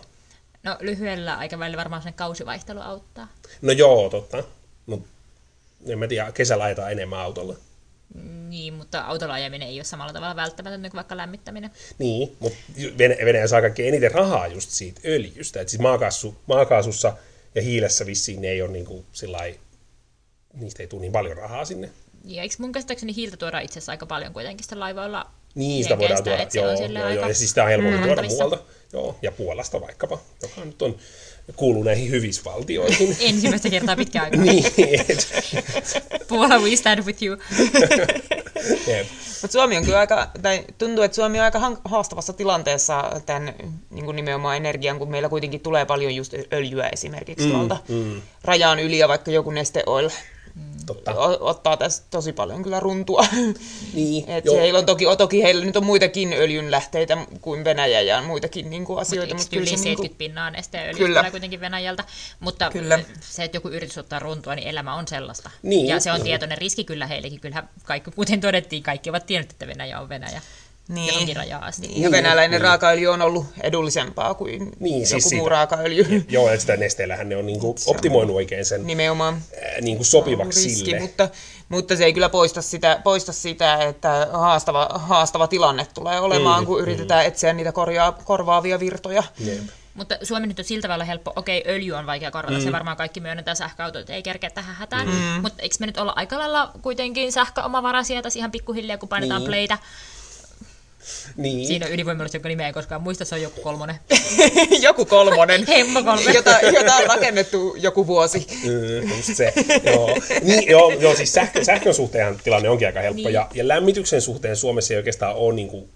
No 0.62 0.76
lyhyellä 0.80 1.36
aikavälillä 1.36 1.76
varmaan 1.76 2.02
sen 2.02 2.14
kausivaihtelu 2.14 2.80
auttaa. 2.80 3.28
No 3.62 3.72
joo, 3.72 4.10
totta. 4.10 4.44
Mutta 4.86 5.08
en 5.86 5.98
mä 5.98 6.06
tiedä, 6.06 6.32
kesällä 6.32 6.64
ajetaan 6.64 6.92
enemmän 6.92 7.18
autolla. 7.18 7.54
Niin, 8.48 8.74
mutta 8.74 9.00
autolla 9.00 9.34
ajaminen 9.34 9.68
ei 9.68 9.78
ole 9.78 9.84
samalla 9.84 10.12
tavalla 10.12 10.36
välttämätöntä 10.36 10.90
kuin 10.90 10.96
vaikka 10.96 11.16
lämmittäminen. 11.16 11.70
Niin, 11.98 12.36
mutta 12.40 12.58
Venäjä 12.98 13.46
saa 13.46 13.60
kaikkein 13.60 13.88
eniten 13.88 14.12
rahaa 14.12 14.46
just 14.46 14.70
siitä 14.70 15.00
öljystä. 15.04 15.60
Et 15.60 15.68
siis 15.68 15.82
maakaasu, 15.82 16.36
maakaasussa 16.46 17.16
ja 17.54 17.62
hiilessä 17.62 18.06
vissiin 18.06 18.42
ne 18.42 18.48
ei 18.48 18.62
ole 18.62 18.70
niin 18.70 18.84
kuin 18.84 19.06
sillai, 19.12 19.60
niistä 20.54 20.82
ei 20.82 20.86
tule 20.86 21.00
niin 21.00 21.12
paljon 21.12 21.36
rahaa 21.36 21.64
sinne. 21.64 21.90
Ja 22.24 22.42
eikö 22.42 22.54
mun 22.58 22.72
käsittääkseni 22.72 23.16
hiiltä 23.16 23.36
tuoda 23.36 23.60
itse 23.60 23.72
asiassa 23.72 23.92
aika 23.92 24.06
paljon 24.06 24.32
kuitenkin 24.32 24.64
sitten 24.64 24.80
laivoilla 24.80 25.30
Niin, 25.54 25.82
sitä 25.84 25.98
voidaan 25.98 26.24
tuoda. 26.24 26.46
Joo, 26.54 26.72
joo, 26.72 27.08
joo, 27.08 27.28
ja 27.28 27.34
siis 27.34 27.48
sitä 27.50 27.62
on 27.62 27.68
helpompi 27.68 27.96
tuoda 27.96 28.08
saatavissa. 28.08 28.44
muualta. 28.44 28.64
Joo, 28.92 29.16
ja 29.22 29.32
Puolasta 29.32 29.80
vaikkapa, 29.80 30.18
joka 30.42 30.64
nyt 30.64 30.82
on, 30.82 30.96
kuuluu 31.56 31.82
näihin 31.82 32.10
hyvisvaltioihin. 32.10 33.16
Ensimmäistä 33.20 33.70
kertaa 33.70 33.96
pitkään 33.96 34.24
aikaa. 34.24 34.40
niin, 34.40 34.64
Puola, 36.28 36.58
we 36.58 36.76
stand 36.76 37.04
with 37.04 37.22
you. 37.22 37.36
Mutta 39.42 39.52
Suomi 39.52 39.76
on 39.76 39.84
kyllä 39.84 39.98
aika, 39.98 40.30
tai 40.42 40.64
tuntuu, 40.78 41.04
että 41.04 41.14
Suomi 41.14 41.38
on 41.38 41.44
aika 41.44 41.72
haastavassa 41.84 42.32
tilanteessa 42.32 43.20
tämän 43.26 43.54
niin 43.90 44.04
kuin 44.04 44.16
nimenomaan 44.16 44.56
energian, 44.56 44.98
kun 44.98 45.10
meillä 45.10 45.28
kuitenkin 45.28 45.60
tulee 45.60 45.84
paljon 45.84 46.14
just 46.14 46.34
öljyä 46.52 46.88
esimerkiksi 46.92 47.46
mm, 47.46 47.52
tuolta 47.52 47.76
mm. 47.88 48.22
rajan 48.44 48.78
yli 48.78 48.98
ja 48.98 49.08
vaikka 49.08 49.30
joku 49.30 49.50
neste 49.50 49.82
oil 49.86 50.10
totta. 50.86 51.14
o- 51.14 51.48
ottaa 51.48 51.76
tästä 51.76 52.06
tosi 52.10 52.32
paljon 52.32 52.62
kyllä 52.62 52.80
runtua. 52.80 53.26
Niin, 53.94 54.30
Et 54.30 54.44
heillä 54.44 54.78
on 54.78 54.86
toki, 54.86 55.04
toki 55.18 55.42
heillä 55.42 55.64
nyt 55.64 55.76
on 55.76 55.86
muitakin 55.86 56.32
öljynlähteitä 56.32 57.18
kuin 57.40 57.64
Venäjä 57.64 58.00
ja 58.00 58.22
muitakin 58.22 58.70
niin 58.70 58.84
kuin 58.84 58.98
asioita. 58.98 59.34
Mutta 59.34 59.44
Mutta 59.44 59.56
yli 59.56 59.66
kyllä 59.66 59.76
se 59.76 59.82
70 59.82 60.02
niin 60.02 60.10
kuin, 60.10 60.18
pinnaa 60.18 60.50
nesteöljystä 60.50 60.98
Kyllä. 61.04 61.20
tulee 61.20 61.30
kuitenkin 61.30 61.60
Venäjältä. 61.60 62.04
Mutta 62.40 62.70
Kyllä. 62.70 63.00
se, 63.20 63.44
että 63.44 63.56
joku 63.56 63.68
yritys 63.68 63.98
ottaa 63.98 64.18
runtua, 64.18 64.54
niin 64.54 64.68
elämä 64.68 64.94
on 64.94 65.08
sellaista. 65.08 65.50
Niin, 65.62 65.86
ja 65.86 66.00
se 66.00 66.12
on 66.12 66.22
tietoinen 66.22 66.58
riski 66.58 66.84
kyllä 66.84 67.06
heillekin. 67.06 67.40
Kyllähän 67.40 67.68
kaikki, 67.84 68.10
kuten 68.10 68.40
todettiin, 68.40 68.82
kaikki 68.82 69.10
ovat 69.10 69.26
tienneet, 69.26 69.50
että 69.50 69.66
Venäjä 69.66 70.00
on 70.00 70.08
Venäjä. 70.08 70.42
Johonkin 70.96 71.26
niin, 71.26 71.36
rajaan 71.36 71.62
asti. 71.64 71.86
ja 71.86 71.92
Niin, 71.98 72.10
venäläinen 72.10 72.50
niin. 72.50 72.60
raakaöljy 72.60 73.06
on 73.06 73.22
ollut 73.22 73.46
edullisempaa 73.60 74.34
kuin 74.34 74.72
Niin, 74.80 75.06
siis 75.06 75.10
joku 75.24 75.34
muu 75.36 75.44
siitä- 75.44 75.48
raakaöljy. 75.50 76.24
Joo, 76.28 76.48
että 76.48 76.60
sitä 76.60 76.76
nesteellähän 76.76 77.28
ne 77.28 77.36
on 77.36 77.46
niinku 77.46 77.74
optimoinut 77.86 78.36
oikein 78.36 78.64
sen 78.64 78.86
Nimenomaan. 78.86 79.34
ää, 79.64 79.80
niinku 79.80 80.04
sopivaksi 80.04 80.64
riski, 80.64 80.84
sille. 80.84 81.00
mutta, 81.00 81.28
mutta 81.68 81.96
se 81.96 82.04
ei 82.04 82.12
kyllä 82.12 82.28
poista 82.28 82.62
sitä, 82.62 83.00
poista 83.04 83.32
sitä 83.32 83.74
että 83.76 84.28
haastava, 84.32 84.88
haastava 84.92 85.46
tilanne 85.46 85.86
tulee 85.94 86.20
olemaan, 86.20 86.62
mm, 86.62 86.66
kun 86.66 86.80
yritetään 86.80 87.26
etsiä 87.26 87.52
niitä 87.52 87.72
korjaa, 87.72 88.12
korvaavia 88.12 88.80
virtoja. 88.80 89.22
Jep. 89.38 89.58
Mutta 89.94 90.18
Suomi 90.22 90.46
nyt 90.46 90.58
on 90.58 90.64
siltä 90.64 90.88
tavalla 90.88 91.04
helppo, 91.04 91.32
okei, 91.36 91.64
öljy 91.68 91.92
on 91.92 92.06
vaikea 92.06 92.30
korvata, 92.30 92.58
mm. 92.58 92.64
se 92.64 92.72
varmaan 92.72 92.96
kaikki 92.96 93.20
myönnetään 93.20 93.56
sähköautot, 93.56 94.10
ei 94.10 94.22
kerkeä 94.22 94.50
tähän 94.50 94.74
hätään. 94.76 95.08
Mm. 95.08 95.14
Mutta 95.42 95.62
eikö 95.62 95.76
me 95.80 95.86
nyt 95.86 95.98
olla 95.98 96.12
aika 96.16 96.38
lailla 96.38 96.70
kuitenkin 96.82 97.32
sähköomavaraisia 97.32 98.22
tässä 98.22 98.38
ihan 98.38 98.50
pikkuhiljaa, 98.50 98.98
kun 98.98 99.08
painetaan 99.08 99.40
Niin. 99.42 99.50
niin. 99.50 99.68
Niin. 101.36 101.66
Siinä 101.66 101.86
on 101.86 101.92
ydinvoimalus, 101.92 102.34
jonka 102.34 102.48
nimeä 102.48 102.66
ei 102.66 102.72
koskaan 102.72 103.02
muista, 103.02 103.24
se 103.24 103.34
on 103.34 103.42
joku 103.42 103.60
kolmonen. 103.60 103.96
joku 104.80 105.04
kolmonen, 105.04 105.66
Hemmo 105.68 106.02
kolme. 106.02 106.32
jota, 106.32 106.60
jota 106.60 106.94
on 106.96 107.06
rakennettu 107.06 107.74
joku 107.78 108.06
vuosi. 108.06 108.46
Mm, 108.64 109.16
just 109.16 109.34
se. 109.36 109.52
joo. 109.84 110.16
Niin, 110.42 110.68
joo, 110.70 110.90
joo, 110.92 111.14
siis 111.16 111.32
sähkö, 111.32 111.64
sähkön 111.64 111.94
suhteen 111.94 112.38
tilanne 112.44 112.68
onkin 112.68 112.86
aika 112.88 113.00
helppo. 113.00 113.22
Niin. 113.22 113.32
Ja, 113.32 113.48
ja 113.54 113.68
lämmityksen 113.68 114.20
suhteen 114.22 114.56
Suomessa 114.56 114.94
ei 114.94 114.98
oikeastaan 114.98 115.34
ole 115.36 115.54
niin 115.54 115.68
kuin, 115.68 115.88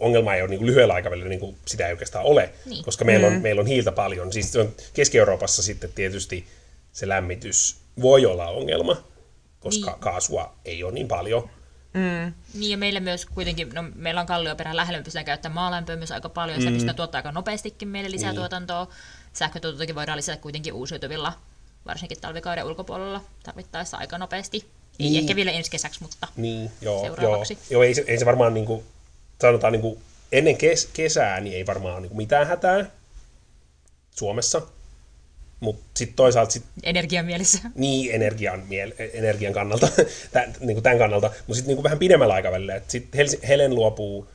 ongelma 0.00 0.34
ei 0.34 0.42
ole 0.42 0.48
niin 0.50 0.58
kuin 0.58 0.66
lyhyellä 0.66 0.94
aikavälillä, 0.94 1.28
niin 1.28 1.40
kuin 1.40 1.56
sitä 1.66 1.86
ei 1.86 1.92
oikeastaan 1.92 2.24
ole, 2.24 2.50
Niin. 2.66 2.84
koska 2.84 3.04
meillä 3.04 3.26
on, 3.26 3.42
meillä 3.42 3.60
on 3.60 3.66
hiiltä 3.66 3.92
paljon. 3.92 4.32
Siis 4.32 4.52
se 4.52 4.60
on 4.60 4.72
Keski-Euroopassa 4.94 5.62
sitten 5.62 5.90
tietysti 5.94 6.46
se 6.92 7.08
lämmitys 7.08 7.76
voi 8.02 8.26
olla 8.26 8.48
ongelma, 8.48 9.04
koska 9.60 9.90
Niin. 9.90 10.00
kaasua 10.00 10.54
ei 10.64 10.84
ole 10.84 10.92
niin 10.92 11.08
paljon. 11.08 11.50
Niin 12.54 12.70
ja 12.70 12.78
meillä 12.78 13.00
myös 13.00 13.26
kuitenkin, 13.26 13.68
no 13.74 13.84
meillä 13.94 14.20
on 14.20 14.26
kallioperä 14.26 14.76
lähellä, 14.76 14.98
me 14.98 15.04
pystytään 15.04 15.24
käyttämään 15.24 15.54
maalämpöä 15.54 15.96
myös 15.96 16.12
aika 16.12 16.28
paljon, 16.28 16.60
sitä 16.60 16.70
pystytään 16.72 16.96
tuottaa 16.96 17.18
aika 17.18 17.32
nopeastikin 17.32 17.88
meille 17.88 18.10
lisää 18.10 18.30
Niin. 18.30 18.36
tuotantoa. 18.36 18.88
Sähkötuotantokin 19.32 19.94
voidaan 19.94 20.16
lisätä 20.16 20.42
kuitenkin 20.42 20.72
uusiutuvilla, 20.72 21.32
varsinkin 21.86 22.20
talvikauden 22.20 22.64
ulkopuolella 22.64 23.20
tarvittaessa 23.42 23.96
aika 23.96 24.18
nopeasti. 24.18 24.56
Ei 25.00 25.10
Niin. 25.10 25.20
ehkä 25.20 25.36
vielä 25.36 25.50
ensi 25.50 25.70
kesäksi, 25.70 26.02
mutta 26.02 26.28
Niin, 26.36 26.70
joo, 26.80 26.94
joo, 27.06 27.16
Seuraavaksi. 27.16 27.58
joo 27.70 27.82
ei, 27.82 27.94
se, 27.94 28.04
ei 28.06 28.18
se 28.18 28.26
varmaan 28.26 28.54
niin 28.54 28.66
kuin, 28.66 28.84
sanotaan 29.40 29.72
niin 29.72 29.82
kuin, 29.82 30.02
ennen 30.32 30.56
kes, 30.56 30.90
kesää 30.92 31.40
niin 31.40 31.56
ei 31.56 31.66
varmaan 31.66 32.02
niin 32.02 32.10
kuin 32.10 32.16
mitään 32.16 32.46
hätää 32.46 32.86
Suomessa, 34.10 34.62
mutta 35.60 35.84
sitten 35.94 36.16
toisaalta 36.16 36.52
sit, 36.52 36.64
energian 36.82 37.26
mielessä. 37.26 37.58
niin 37.74 38.14
energian, 38.14 38.62
miel, 38.68 38.92
energian 38.98 39.52
kannalta, 39.52 39.88
tämän, 40.32 40.54
niin 40.60 40.74
kuin 40.74 40.82
tämän 40.82 40.98
kannalta, 40.98 41.30
mutta 41.46 41.54
sitten 41.54 41.74
niin 41.74 41.84
vähän 41.84 41.98
pidemmällä 41.98 42.34
aikavälillä, 42.34 42.74
että 42.74 42.92
sitten 42.92 43.26
Helen 43.48 43.74
luopuu 43.74 44.28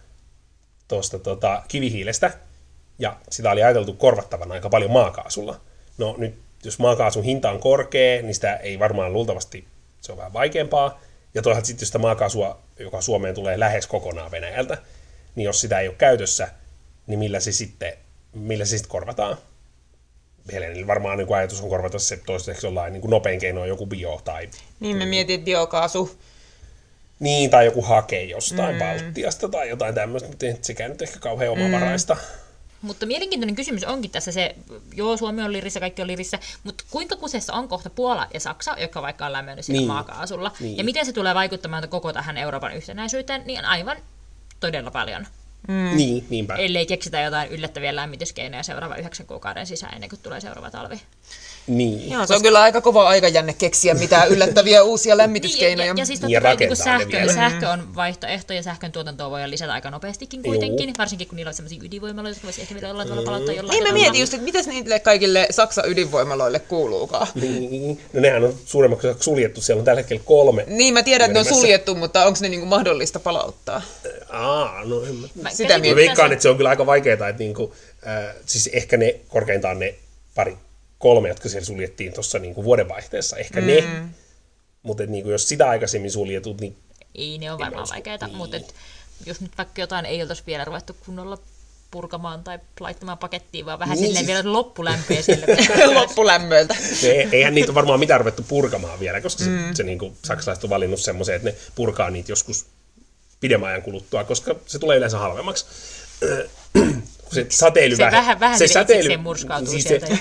tuosta 0.87 1.19
tota, 1.19 1.63
kivihiilestä, 1.67 2.31
ja 2.99 3.17
sitä 3.29 3.51
oli 3.51 3.63
ajateltu 3.63 3.93
korvattavan 3.93 4.51
aika 4.51 4.69
paljon 4.69 4.91
maakaasulla. 4.91 5.61
No 5.97 6.15
nyt, 6.17 6.35
jos 6.63 6.79
maakaasun 6.79 7.23
hinta 7.23 7.51
on 7.51 7.59
korkea, 7.59 8.21
niin 8.21 8.35
sitä 8.35 8.55
ei 8.55 8.79
varmaan 8.79 9.13
luultavasti, 9.13 9.67
se 10.01 10.11
on 10.11 10.17
vähän 10.17 10.33
vaikeampaa. 10.33 11.01
Ja 11.33 11.41
toisaalta 11.41 11.67
sitten, 11.67 11.81
jos 11.81 11.87
sitä 11.87 11.99
maakaasua, 11.99 12.61
joka 12.79 13.01
Suomeen 13.01 13.35
tulee 13.35 13.59
lähes 13.59 13.87
kokonaan 13.87 14.31
Venäjältä, 14.31 14.77
niin 15.35 15.45
jos 15.45 15.61
sitä 15.61 15.79
ei 15.79 15.87
ole 15.87 15.95
käytössä, 15.95 16.47
niin 17.07 17.19
millä 17.19 17.39
se 17.39 17.51
sitten, 17.51 17.93
millä 18.33 18.65
se 18.65 18.77
sitten 18.77 18.91
korvataan? 18.91 19.37
Helenillä 20.53 20.87
varmaan 20.87 21.17
niin 21.17 21.27
kuin 21.27 21.37
ajatus 21.37 21.61
on 21.61 21.69
korvata 21.69 21.99
se 21.99 22.17
toistaiseksi 22.25 22.67
jollain 22.67 22.93
niin 22.93 23.01
kuin 23.01 23.11
nopein 23.11 23.39
keino 23.39 23.61
on 23.61 23.67
joku 23.67 23.85
bio 23.85 24.21
tai, 24.23 24.49
Niin 24.79 24.97
me 24.97 25.05
mietin, 25.05 25.35
että 25.35 25.45
biokaasu, 25.45 26.19
niin, 27.19 27.49
tai 27.49 27.65
joku 27.65 27.81
hake 27.81 28.23
jostain 28.23 28.75
mm. 28.75 28.79
Baltiasta 28.79 29.49
tai 29.49 29.69
jotain 29.69 29.95
tämmöistä, 29.95 30.29
mutta 30.29 30.45
sekään 30.61 30.91
nyt 30.91 31.01
ehkä 31.01 31.19
kauhean 31.19 31.51
omavaraista. 31.51 32.13
Mm. 32.13 32.19
Mutta 32.81 33.05
mielenkiintoinen 33.05 33.55
kysymys 33.55 33.83
onkin 33.83 34.11
tässä 34.11 34.31
se, 34.31 34.55
joo 34.93 35.17
Suomi 35.17 35.41
on 35.43 35.53
lirissä, 35.53 35.79
kaikki 35.79 36.01
on 36.01 36.07
lirissä, 36.07 36.39
mutta 36.63 36.83
kuinka 36.91 37.15
kuseessa 37.15 37.53
on 37.53 37.67
kohta 37.67 37.89
Puola 37.89 38.27
ja 38.33 38.39
Saksa, 38.39 38.75
jotka 38.77 39.01
vaikka 39.01 39.25
on 39.25 39.31
lämmönyt 39.33 39.65
sillä 39.65 39.79
Niin. 39.79 39.87
maakaasulla, 39.87 40.51
Niin. 40.59 40.77
ja 40.77 40.83
miten 40.83 41.05
se 41.05 41.13
tulee 41.13 41.35
vaikuttamaan 41.35 41.89
koko 41.89 42.13
tähän 42.13 42.37
Euroopan 42.37 42.75
yhtenäisyyteen, 42.75 43.41
niin 43.45 43.65
aivan 43.65 43.97
todella 44.59 44.91
paljon. 44.91 45.27
Mm. 45.67 45.97
Niin, 45.97 46.25
niinpä. 46.29 46.55
Ellei 46.55 46.85
keksitä 46.85 47.21
jotain 47.21 47.51
yllättäviä 47.51 47.95
lämmityskeinoja 47.95 48.63
seuraavan 48.63 48.99
yhdeksän 48.99 49.25
kuukauden 49.25 49.67
sisään 49.67 49.93
ennen 49.93 50.09
kuin 50.09 50.19
tulee 50.23 50.41
seuraava 50.41 50.71
talvi. 50.71 51.01
Niin. 51.67 52.11
Joo, 52.11 52.27
se 52.27 52.35
on 52.35 52.41
kyllä 52.41 52.61
aika 52.61 52.81
kova 52.81 53.07
aikajänne 53.07 53.53
keksiä 53.53 53.93
mitään 53.93 54.29
yllättäviä 54.29 54.83
uusia 54.91 55.17
lämmityskeinoja. 55.17 55.93
Niin, 55.93 55.97
ja, 55.97 56.01
ja 56.01 56.05
siis 56.05 56.21
Niin, 56.21 56.31
ja 56.31 56.41
totta 56.41 56.47
kai 56.47 56.55
niin 56.55 56.69
rakentaa 56.69 56.95
ne 56.95 56.99
sähkö, 56.99 57.17
vielä. 57.17 57.33
sähkö 57.33 57.69
on 57.69 57.95
vaihtoehto 57.95 58.53
ja 58.53 58.63
sähkön 58.63 58.91
tuotantoa 58.91 59.29
voi 59.29 59.49
lisätä 59.49 59.73
aika 59.73 59.91
nopeastikin 59.91 60.43
kuitenkin, 60.43 60.93
varsinkin 60.97 61.27
kun 61.27 61.35
niillä 61.35 61.49
on 61.49 61.53
sellaisia 61.53 61.79
ydinvoimaloita, 61.83 62.35
jotka 62.35 62.45
voisi 62.45 62.61
ehkä 62.61 62.75
vielä 62.75 62.87
jollain 62.87 63.07
tavalla 63.09 63.25
palauttaa 63.25 63.55
jollain 63.55 63.75
Niin 63.75 63.87
mä 63.87 63.93
mietin 63.93 64.19
just, 64.19 64.33
että 64.33 64.45
mitäs 64.45 64.67
niille 64.67 64.99
kaikille 64.99 65.47
Saksan 65.49 65.91
ydinvoimaloille 65.91 66.59
kuuluukaan. 66.59 67.27
Niin. 67.35 67.99
No 68.13 68.21
nehän 68.21 68.43
on 68.43 68.53
suuremmaksi 68.65 69.07
suljettu, 69.19 69.61
siellä 69.61 69.79
on 69.79 69.85
tällä 69.85 69.99
hetkellä 69.99 70.23
kolme. 70.25 70.63
Niin 70.67 70.93
mä 70.93 71.03
tiedän, 71.03 71.25
että 71.25 71.33
ne 71.33 71.49
on 71.49 71.59
suljettu, 71.59 71.95
mutta 71.95 72.25
onko 72.25 72.39
ne 72.41 72.49
niinku 72.49 72.65
mahdollista 72.65 73.19
palauttaa? 73.19 73.81
Aa, 74.29 74.83
no 74.85 75.03
en 75.03 75.15
mä... 75.15 75.27
Mä 75.41 75.49
Sitä 75.49 75.67
käsitin 75.67 75.67
Mä 75.67 75.77
mietin. 75.81 75.95
veikkaan, 75.95 76.31
että 76.31 76.43
se 76.43 76.49
on 76.49 76.57
kyllä 76.57 76.69
aika 76.69 76.85
vaikeaa, 76.85 77.13
että 77.29 77.33
niinku, 77.43 77.73
äh, 78.07 78.35
siis 78.45 78.69
ehkä 78.73 78.97
ne 78.97 79.15
korkeintaan 79.27 79.79
ne 79.79 79.95
pari 80.35 80.57
kolme, 81.01 81.29
jotka 81.29 81.49
siellä 81.49 81.65
suljettiin 81.65 82.13
tuossa 82.13 82.39
niinku 82.39 82.63
vuodenvaihteessa, 82.63 83.37
ehkä 83.37 83.61
mm. 83.61 83.67
ne. 83.67 83.83
Mutta 84.83 85.05
niinku, 85.05 85.29
jos 85.29 85.49
sitä 85.49 85.69
aikaisemmin 85.69 86.11
suljetut, 86.11 86.61
niin 86.61 86.77
Ei, 87.15 87.37
ne 87.37 87.51
on 87.51 87.59
varmaan 87.59 87.87
vaikeita, 87.89 88.27
niin. 88.27 88.37
mutta 88.37 88.57
et, 88.57 88.75
jos 89.25 89.41
nyt 89.41 89.51
vaikka 89.57 89.81
jotain 89.81 90.05
ei 90.05 90.21
oltaisi 90.21 90.43
vielä 90.47 90.65
ruvettu 90.65 90.95
kunnolla 91.05 91.37
purkamaan 91.91 92.43
tai 92.43 92.59
laittamaan 92.79 93.17
pakettiin, 93.17 93.65
vaan 93.65 93.79
vähän 93.79 93.95
Niin, 93.95 94.01
niin, 94.01 94.17
silleen 94.17 94.27
vielä 94.27 94.53
loppulämpöä 94.53 95.21
sille. 95.21 95.45
Loppulämmöltä. 95.99 96.75
ne, 97.03 97.29
eihän 97.31 97.55
niitä 97.55 97.71
ole 97.71 97.75
varmaan 97.75 97.99
mitään 97.99 98.19
ruvettu 98.19 98.43
purkamaan 98.47 98.99
vielä, 98.99 99.21
koska 99.21 99.43
se, 99.43 99.49
mm. 99.49 99.73
se 99.73 99.83
niinku, 99.83 100.17
saksalaiset 100.25 100.63
on 100.63 100.69
valinnut 100.69 100.99
semmoisen, 100.99 101.35
että 101.35 101.49
ne 101.49 101.55
purkaa 101.75 102.09
niitä 102.09 102.31
joskus 102.31 102.65
pidemmän 103.39 103.69
ajan 103.69 103.81
kuluttua, 103.81 104.23
koska 104.23 104.55
se 104.65 104.79
tulee 104.79 104.97
yleensä 104.97 105.17
halvemmaksi. 105.17 105.65
Kun 107.35 107.35
se 107.35 107.45
säteily 107.49 107.95
Se 107.95 108.03
vähe- 108.03 108.11
vähän- 108.11 108.39
vähän 108.39 108.57
se 108.59 108.67
säteily, 108.67 109.17
murskautuu 109.17 109.71
siis 109.71 109.83
se, 109.83 109.89
sieltä 109.89 110.17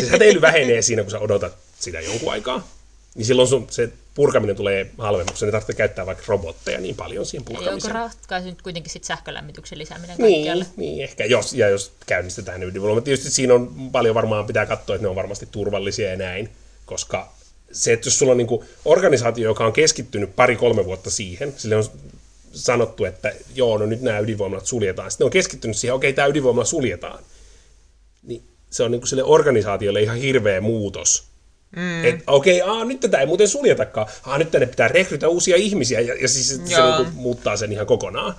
se 0.00 0.08
säteily 0.10 0.40
vähenee 0.40 0.82
siinä, 0.82 1.02
kun 1.02 1.10
sä 1.10 1.18
odotat 1.18 1.56
sitä 1.80 2.00
jonkun 2.00 2.32
aikaa. 2.32 2.68
Niin 3.14 3.26
silloin 3.26 3.48
sun, 3.48 3.66
se 3.70 3.88
purkaminen 4.14 4.56
tulee 4.56 4.90
halvemmaksi. 4.98 5.46
Ne 5.46 5.52
tarvitsee 5.52 5.76
käyttää 5.76 6.06
vaikka 6.06 6.24
robotteja 6.26 6.80
niin 6.80 6.96
paljon 6.96 7.26
siihen 7.26 7.44
Ja 7.44 7.50
onko 7.50 7.60
purkamiseen. 7.60 7.94
ratkaisu 7.94 8.48
nyt 8.48 8.62
kuitenkin 8.62 8.92
sit 8.92 9.04
sähkölämmityksen 9.04 9.78
lisääminen 9.78 10.16
Niin, 10.18 10.32
kaikkialle? 10.34 10.66
niin, 10.76 11.04
ehkä, 11.04 11.24
jos, 11.24 11.52
ja 11.52 11.68
jos 11.68 11.92
käynnistetään 12.06 12.62
ydinvoima. 12.62 13.00
Tietysti 13.00 13.30
siinä 13.30 13.54
on 13.54 13.90
paljon 13.92 14.14
varmaan, 14.14 14.46
pitää 14.46 14.66
katsoa, 14.66 14.96
että 14.96 15.04
ne 15.04 15.08
on 15.08 15.16
varmasti 15.16 15.48
turvallisia 15.50 16.10
ja 16.10 16.16
näin, 16.16 16.48
koska 16.86 17.32
se, 17.72 17.92
että 17.92 18.06
jos 18.06 18.18
sulla 18.18 18.32
on 18.32 18.38
niin 18.38 18.48
organisaatio, 18.84 19.44
joka 19.44 19.66
on 19.66 19.72
keskittynyt 19.72 20.36
pari-kolme 20.36 20.84
vuotta 20.84 21.10
siihen, 21.10 21.54
sille 21.56 21.76
on 21.76 21.84
sanottu, 22.54 23.04
että 23.04 23.32
joo, 23.54 23.78
no 23.78 23.86
nyt 23.86 24.02
nämä 24.02 24.18
ydinvoimalat 24.18 24.66
suljetaan. 24.66 25.10
Sitten 25.10 25.24
ne 25.24 25.26
on 25.26 25.32
keskittynyt 25.32 25.76
siihen, 25.76 25.94
okei, 25.94 26.12
tämä 26.12 26.28
ydinvoimala 26.28 26.64
suljetaan. 26.64 27.24
Niin 28.22 28.42
se 28.70 28.82
on 28.82 28.90
niin 28.90 29.00
kuin 29.00 29.08
sille 29.08 29.24
organisaatiolle 29.24 30.02
ihan 30.02 30.16
hirveä 30.16 30.60
muutos 30.60 31.34
Mm. 31.76 32.04
Että 32.04 32.24
okei, 32.26 32.62
okay, 32.62 32.84
nyt 32.84 33.00
tätä 33.00 33.18
ei 33.18 33.26
muuten 33.26 33.48
suljetakaan. 33.48 34.06
Aa, 34.22 34.38
nyt 34.38 34.50
tänne 34.50 34.66
pitää 34.66 34.88
rekrytä 34.88 35.28
uusia 35.28 35.56
ihmisiä, 35.56 36.00
ja, 36.00 36.14
ja 36.14 36.28
siis 36.28 36.48
se 36.48 36.62
niin 36.62 37.14
muuttaa 37.14 37.56
sen 37.56 37.72
ihan 37.72 37.86
kokonaan, 37.86 38.34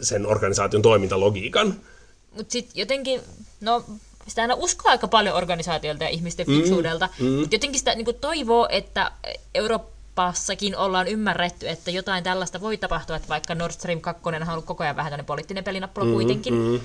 sen 0.00 0.26
organisaation 0.26 0.82
toimintalogiikan. 0.82 1.80
Mutta 2.36 2.52
sitten 2.52 2.80
jotenkin, 2.80 3.20
no 3.60 3.84
sitä 4.28 4.42
aina 4.42 4.54
uskoa 4.54 4.90
aika 4.90 5.08
paljon 5.08 5.36
organisaatiolta 5.36 6.04
ja 6.04 6.10
ihmisten 6.10 6.46
mm, 6.46 6.56
fiksuudelta, 6.56 7.08
mm, 7.18 7.26
mm. 7.26 7.32
mutta 7.32 7.54
jotenkin 7.54 7.78
sitä 7.78 7.94
niin 7.94 8.06
toivoo, 8.20 8.68
että 8.70 9.10
Euroopassakin 10.18 10.76
ollaan 10.76 11.08
ymmärretty, 11.08 11.68
että 11.68 11.90
jotain 11.90 12.24
tällaista 12.24 12.60
voi 12.60 12.76
tapahtua, 12.76 13.16
että 13.16 13.28
vaikka 13.28 13.54
Nord 13.54 13.72
Stream 13.72 14.00
2 14.00 14.22
on 14.24 14.50
ollut 14.50 14.64
koko 14.64 14.84
ajan 14.84 14.96
vähän 14.96 15.10
tämmöinen 15.10 15.26
poliittinen 15.26 15.64
pelinappula 15.64 16.04
mm, 16.04 16.12
kuitenkin, 16.12 16.54
mm. 16.54 16.80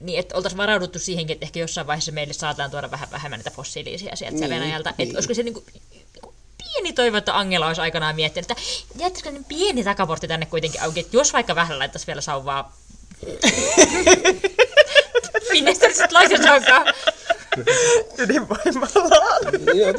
niin 0.00 0.18
että 0.18 0.36
oltaisiin 0.36 0.58
varauduttu 0.58 0.98
siihenkin, 0.98 1.34
että 1.34 1.46
ehkä 1.46 1.60
jossain 1.60 1.86
vaiheessa 1.86 2.12
meille 2.12 2.32
saataan 2.32 2.70
tuoda 2.70 2.90
vähän 2.90 3.10
vähemmän 3.10 3.38
näitä 3.38 3.50
fossiilisia 3.50 4.16
sieltä 4.16 4.38
niin, 4.38 4.50
Venäjältä, 4.50 4.94
niin. 4.98 5.08
että 5.08 5.16
olisiko 5.16 5.34
se 5.34 5.42
niin 5.42 5.54
kuin, 5.54 5.64
pieni 6.58 6.92
toivo, 6.92 7.16
että 7.16 7.38
Angela 7.38 7.66
olisi 7.66 7.80
aikanaan 7.80 8.16
miettinyt, 8.16 8.50
että 8.50 8.62
jättäisikö 8.96 9.30
niin 9.30 9.44
pieni 9.44 9.84
takaportti 9.84 10.28
tänne 10.28 10.46
kuitenkin 10.46 10.82
auki, 10.82 11.00
että 11.00 11.16
jos 11.16 11.32
vaikka 11.32 11.54
vähän 11.54 11.78
laittaisi 11.78 12.06
vielä 12.06 12.20
sauvaa 12.20 12.76
Minne 15.52 15.74
sitä 15.74 15.88
sitten 15.88 16.12
laitetaankaan? 16.12 16.86
Ydinvoimalaan. 18.18 19.40
Joo, 19.74 19.94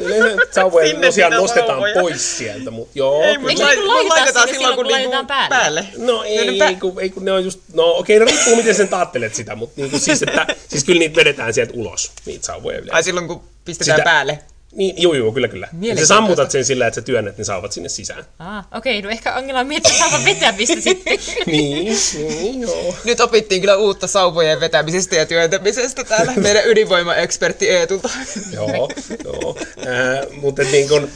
sauvoja 0.50 1.00
tosiaan 1.00 1.32
nostetaan 1.32 1.68
sauvoja. 1.68 1.94
pois 1.94 2.38
sieltä, 2.38 2.70
mutta 2.70 2.92
joo. 2.94 3.22
Ei, 3.22 3.38
mutta 3.38 3.62
laitetaan, 3.62 4.08
laitetaan 4.08 4.48
silloin, 4.48 4.74
kun, 4.74 4.84
kun 4.84 4.92
laitetaan 4.92 5.26
päälle. 5.26 5.48
päälle. 5.48 5.86
No 5.96 6.22
ei, 6.22 6.62
ei, 6.62 6.76
kun, 6.76 7.00
ei, 7.00 7.10
kun 7.10 7.24
ne 7.24 7.32
on 7.32 7.44
just, 7.44 7.60
no 7.72 7.90
okei, 7.90 8.16
okay, 8.16 8.26
no 8.26 8.32
riippuu 8.32 8.56
miten 8.56 8.74
sen 8.74 8.88
taattelet 8.88 9.34
sitä, 9.34 9.56
mutta 9.56 9.80
niin 9.80 9.90
kuin 9.90 10.00
siis, 10.00 10.22
että, 10.22 10.46
siis 10.68 10.84
kyllä 10.84 10.98
niitä 10.98 11.16
vedetään 11.16 11.54
sieltä 11.54 11.72
ulos, 11.76 12.12
niitä 12.26 12.46
sauvoja 12.46 12.78
yleensä. 12.78 12.94
Ai 12.94 13.02
silloin, 13.02 13.28
kun 13.28 13.42
pistetään 13.64 13.98
sitä, 13.98 14.04
päälle? 14.04 14.38
Niin, 14.72 15.02
juu, 15.02 15.14
juu, 15.14 15.32
kyllä, 15.32 15.48
kyllä. 15.48 15.68
Sä 15.98 16.06
sammutat 16.06 16.50
sen 16.50 16.64
sillä, 16.64 16.86
että 16.86 17.00
sä 17.00 17.04
työnnät 17.04 17.38
ne 17.38 17.44
sauvat 17.44 17.72
sinne 17.72 17.88
sisään. 17.88 18.24
Ah, 18.38 18.66
okei, 18.74 18.98
okay, 18.98 19.08
no 19.08 19.10
ehkä 19.10 19.34
Angela 19.34 19.60
on 19.60 19.66
miettinyt 19.66 19.98
sauvan 19.98 20.24
vetämistä 20.24 20.80
sitten. 20.90 21.18
niin, 21.46 21.96
niin, 22.16 22.60
joo. 22.60 22.94
Nyt 23.04 23.20
opittiin 23.20 23.60
kyllä 23.60 23.76
uutta 23.76 24.06
sauvojen 24.06 24.60
vetämisestä 24.60 25.16
ja 25.16 25.26
työntämisestä 25.26 26.04
täällä 26.04 26.32
meidän 26.42 26.66
ydinvoimaekspertti 26.66 27.70
Eetulta. 27.70 28.08
joo, 28.52 28.90
joo. 29.24 29.56
Äh, 29.78 30.36
mutta 30.40 30.62
niin, 30.62 30.88
kun, 30.88 31.08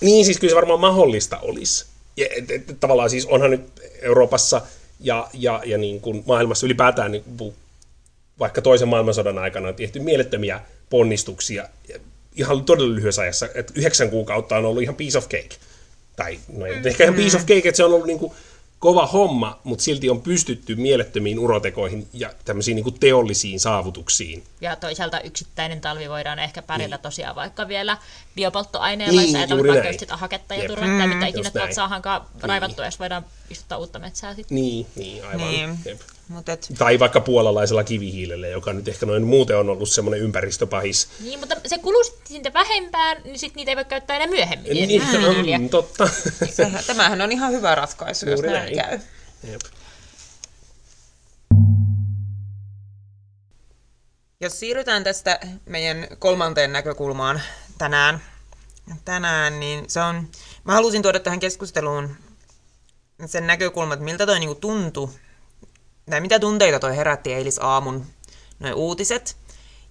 niin 0.00 0.24
siis 0.24 0.38
kyllä 0.38 0.50
se 0.50 0.56
varmaan 0.56 0.80
mahdollista 0.80 1.38
olisi. 1.38 1.86
Ja, 2.16 2.26
et, 2.36 2.50
et, 2.50 2.70
et, 2.70 2.80
tavallaan 2.80 3.10
siis 3.10 3.26
onhan 3.26 3.50
nyt 3.50 3.62
Euroopassa 4.02 4.62
ja, 5.00 5.28
ja, 5.32 5.62
ja 5.64 5.78
niin 5.78 6.00
kuin 6.00 6.22
maailmassa 6.26 6.66
ylipäätään 6.66 7.12
niin, 7.12 7.54
vaikka 8.38 8.62
toisen 8.62 8.88
maailmansodan 8.88 9.38
aikana 9.38 9.68
on 9.68 9.74
tehty 9.74 10.00
mielettömiä 10.00 10.60
ponnistuksia 10.90 11.68
ihan 12.36 12.64
todella 12.64 12.94
lyhyessä 12.94 13.22
ajassa, 13.22 13.48
että 13.54 13.72
yhdeksän 13.76 14.10
kuukautta 14.10 14.56
on 14.56 14.64
ollut 14.64 14.82
ihan 14.82 14.94
piece 14.94 15.18
of 15.18 15.28
cake. 15.28 15.56
Tai 16.16 16.38
no 16.56 16.66
ei 16.66 16.76
mm. 16.76 16.86
ehkä 16.86 17.04
ihan 17.04 17.16
piece 17.16 17.36
of 17.36 17.42
cake, 17.42 17.68
että 17.68 17.76
se 17.76 17.84
on 17.84 17.92
ollut 17.92 18.06
niin 18.06 18.18
kuin 18.18 18.32
kova 18.78 19.06
homma, 19.06 19.60
mutta 19.64 19.84
silti 19.84 20.10
on 20.10 20.22
pystytty 20.22 20.74
mielettömiin 20.74 21.38
urotekoihin 21.38 22.08
ja 22.12 22.32
tämmöisiin 22.44 22.74
niin 22.74 22.84
kuin 22.84 23.00
teollisiin 23.00 23.60
saavutuksiin. 23.60 24.44
Ja 24.60 24.76
toisaalta 24.76 25.20
yksittäinen 25.20 25.80
talvi 25.80 26.08
voidaan 26.08 26.38
ehkä 26.38 26.62
pärjätä 26.62 26.96
niin. 26.96 27.02
tosiaan 27.02 27.36
vaikka 27.36 27.68
vielä 27.68 27.98
biopolttoaineella, 28.36 29.20
niin, 29.20 29.32
jos 29.32 29.34
ajatellaan 29.34 29.68
vaikka 29.68 29.98
sitä 29.98 30.16
haketta 30.16 30.54
ja 30.54 30.68
turvetta, 30.68 31.06
mm, 31.06 31.14
mitä 31.14 31.26
ikinä 31.26 31.50
tuolta 31.50 31.74
saadaankaan 31.74 32.26
niin. 32.34 32.44
raivattua, 32.44 32.84
jos 32.84 32.98
voidaan 32.98 33.24
istuttaa 33.50 33.78
uutta 33.78 33.98
metsää 33.98 34.34
sitten. 34.34 34.54
Niin, 34.54 34.86
niin 34.96 35.26
aivan. 35.26 35.48
Niin. 35.48 35.78
Mut 36.28 36.48
et... 36.48 36.66
Tai 36.78 36.98
vaikka 36.98 37.20
puolalaisella 37.20 37.84
kivihiilellä, 37.84 38.46
joka 38.46 38.72
nyt 38.72 38.88
ehkä 38.88 39.06
noin 39.06 39.22
muuten 39.22 39.58
on 39.58 39.70
ollut 39.70 39.88
semmoinen 39.88 40.20
ympäristöpahis. 40.20 41.08
Niin, 41.20 41.40
mutta 41.40 41.56
se 41.66 41.78
kuluu 41.78 42.04
sitten 42.24 42.52
vähempään, 42.52 43.22
niin 43.24 43.38
sitten 43.38 43.56
niitä 43.56 43.70
ei 43.70 43.76
voi 43.76 43.84
käyttää 43.84 44.16
enää 44.16 44.28
myöhemmin. 44.28 44.72
Niin, 44.72 45.60
mm, 45.60 45.68
totta. 45.68 46.08
Tämähän 46.86 47.20
on 47.20 47.32
ihan 47.32 47.52
hyvä 47.52 47.74
ratkaisu, 47.74 48.26
Juuri 48.26 48.48
jos 48.48 48.52
näin, 48.52 48.76
näin 48.76 48.88
käy. 48.88 48.98
Jep. 49.50 49.60
Jos 54.40 54.60
siirrytään 54.60 55.04
tästä 55.04 55.40
meidän 55.66 56.06
kolmanteen 56.18 56.72
näkökulmaan 56.72 57.42
tänään, 57.78 58.20
tänään 59.04 59.60
niin 59.60 59.84
se 59.90 60.00
on, 60.00 60.28
mä 60.64 60.72
halusin 60.72 61.02
tuoda 61.02 61.20
tähän 61.20 61.40
keskusteluun 61.40 62.16
sen 63.26 63.46
näkökulman, 63.46 63.94
että 63.94 64.04
miltä 64.04 64.26
toi 64.26 64.40
niinku 64.40 64.54
tuntui 64.54 65.08
tai 66.10 66.20
mitä 66.20 66.38
tunteita 66.38 66.78
toi 66.78 66.96
herätti 66.96 67.32
eilis 67.32 67.58
aamun 67.58 68.06
noin 68.58 68.74
uutiset, 68.74 69.36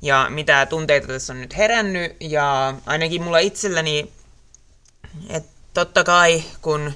ja 0.01 0.27
mitä 0.29 0.65
tunteita 0.65 1.07
tässä 1.07 1.33
on 1.33 1.41
nyt 1.41 1.57
herännyt, 1.57 2.17
ja 2.19 2.75
ainakin 2.85 3.23
mulla 3.23 3.39
itselläni, 3.39 4.11
että 5.29 5.49
totta 5.73 6.03
kai 6.03 6.43
kun 6.61 6.93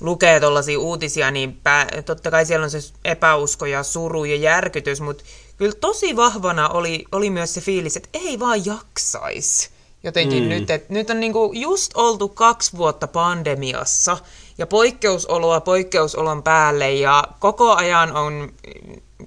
lukee 0.00 0.40
tuollaisia 0.40 0.78
uutisia, 0.78 1.30
niin 1.30 1.60
pää, 1.62 1.86
totta 2.04 2.30
kai 2.30 2.46
siellä 2.46 2.64
on 2.64 2.70
se 2.70 2.78
epäusko 3.04 3.66
ja 3.66 3.82
suru 3.82 4.24
ja 4.24 4.36
järkytys, 4.36 5.00
mutta 5.00 5.24
kyllä 5.56 5.74
tosi 5.80 6.16
vahvana 6.16 6.68
oli, 6.68 7.04
oli 7.12 7.30
myös 7.30 7.54
se 7.54 7.60
fiilis, 7.60 7.96
että 7.96 8.08
ei 8.12 8.38
vaan 8.38 8.66
jaksaisi 8.66 9.70
jotenkin 10.02 10.42
mm. 10.42 10.48
nyt. 10.48 10.70
että 10.70 10.94
nyt 10.94 11.10
on 11.10 11.20
niinku 11.20 11.52
just 11.54 11.92
oltu 11.94 12.28
kaksi 12.28 12.76
vuotta 12.76 13.06
pandemiassa, 13.06 14.18
ja 14.60 14.66
poikkeusoloa 14.66 15.60
poikkeusolon 15.60 16.42
päälle 16.42 16.92
ja 16.92 17.24
koko 17.38 17.74
ajan 17.74 18.16
on 18.16 18.52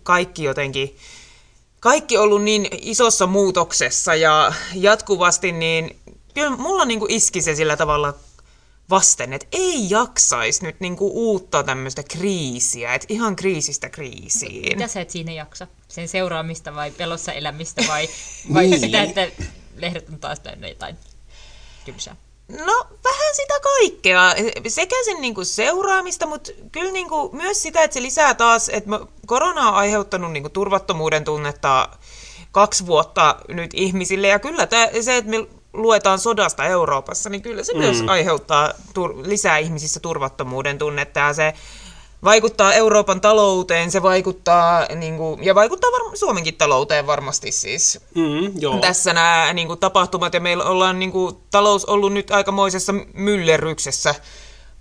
kaikki 0.03 0.43
jotenkin, 0.43 0.97
kaikki 1.79 2.17
ollut 2.17 2.43
niin 2.43 2.67
isossa 2.71 3.27
muutoksessa 3.27 4.15
ja 4.15 4.53
jatkuvasti, 4.75 5.51
niin 5.51 5.95
kyllä 6.33 6.57
mulla 6.57 6.85
niin 6.85 6.99
kuin 6.99 7.11
iski 7.11 7.41
se 7.41 7.55
sillä 7.55 7.77
tavalla 7.77 8.13
vasten, 8.89 9.33
että 9.33 9.47
ei 9.51 9.89
jaksaisi 9.89 10.65
nyt 10.65 10.75
niin 10.79 10.95
kuin 10.95 11.11
uutta 11.13 11.63
tämmöistä 11.63 12.03
kriisiä, 12.03 12.93
että 12.93 13.07
ihan 13.09 13.35
kriisistä 13.35 13.89
kriisiin. 13.89 14.77
Mitä 14.77 14.87
sä 14.87 15.01
et 15.01 15.09
siinä 15.09 15.31
jaksa? 15.31 15.67
Sen 15.87 16.07
seuraamista 16.07 16.75
vai 16.75 16.91
pelossa 16.91 17.31
elämistä 17.31 17.83
vai, 17.87 18.09
vai 18.53 18.67
niin. 18.67 18.79
sitä, 18.79 19.03
että 19.03 19.27
lehdet 19.75 20.09
on 20.09 20.19
taas 20.19 20.39
täynnä 20.39 20.67
jotain 20.67 20.97
tylsää? 21.85 22.15
No 22.47 22.87
vähän 23.03 23.35
sitä 23.35 23.53
kaikkea. 23.63 24.35
Sekä 24.67 24.95
sen 25.05 25.21
niinku 25.21 25.45
seuraamista, 25.45 26.25
mutta 26.25 26.51
kyllä 26.71 26.91
niinku 26.91 27.29
myös 27.33 27.61
sitä, 27.61 27.83
että 27.83 27.93
se 27.93 28.01
lisää 28.01 28.33
taas, 28.33 28.69
että 28.69 28.89
korona 29.25 29.69
on 29.69 29.75
aiheuttanut 29.75 30.31
niinku 30.31 30.49
turvattomuuden 30.49 31.23
tunnetta 31.23 31.89
kaksi 32.51 32.85
vuotta 32.85 33.35
nyt 33.47 33.71
ihmisille. 33.73 34.27
Ja 34.27 34.39
kyllä 34.39 34.67
tää, 34.67 34.89
se, 35.01 35.17
että 35.17 35.31
me 35.31 35.47
luetaan 35.73 36.19
sodasta 36.19 36.65
Euroopassa, 36.65 37.29
niin 37.29 37.41
kyllä 37.41 37.63
se 37.63 37.73
mm. 37.73 37.79
myös 37.79 38.03
aiheuttaa 38.07 38.69
tur- 38.69 39.27
lisää 39.29 39.57
ihmisissä 39.57 39.99
turvattomuuden 39.99 40.77
tunnetta. 40.77 41.19
Ja 41.19 41.33
se 41.33 41.53
vaikuttaa 42.23 42.73
Euroopan 42.73 43.21
talouteen, 43.21 43.91
se 43.91 44.01
vaikuttaa, 44.01 44.85
niin 44.95 45.17
kuin, 45.17 45.43
ja 45.43 45.55
vaikuttaa 45.55 45.91
var- 45.91 46.17
Suomenkin 46.17 46.55
talouteen 46.55 47.07
varmasti 47.07 47.51
siis. 47.51 47.99
Mm, 48.15 48.51
joo. 48.59 48.77
Tässä 48.77 49.13
nämä 49.13 49.53
niin 49.53 49.67
kuin, 49.67 49.79
tapahtumat, 49.79 50.33
ja 50.33 50.39
meillä 50.39 50.63
ollaan 50.63 50.99
niin 50.99 51.11
kuin, 51.11 51.35
talous 51.51 51.85
ollut 51.85 52.13
nyt 52.13 52.31
aikamoisessa 52.31 52.93
myllerryksessä 53.13 54.15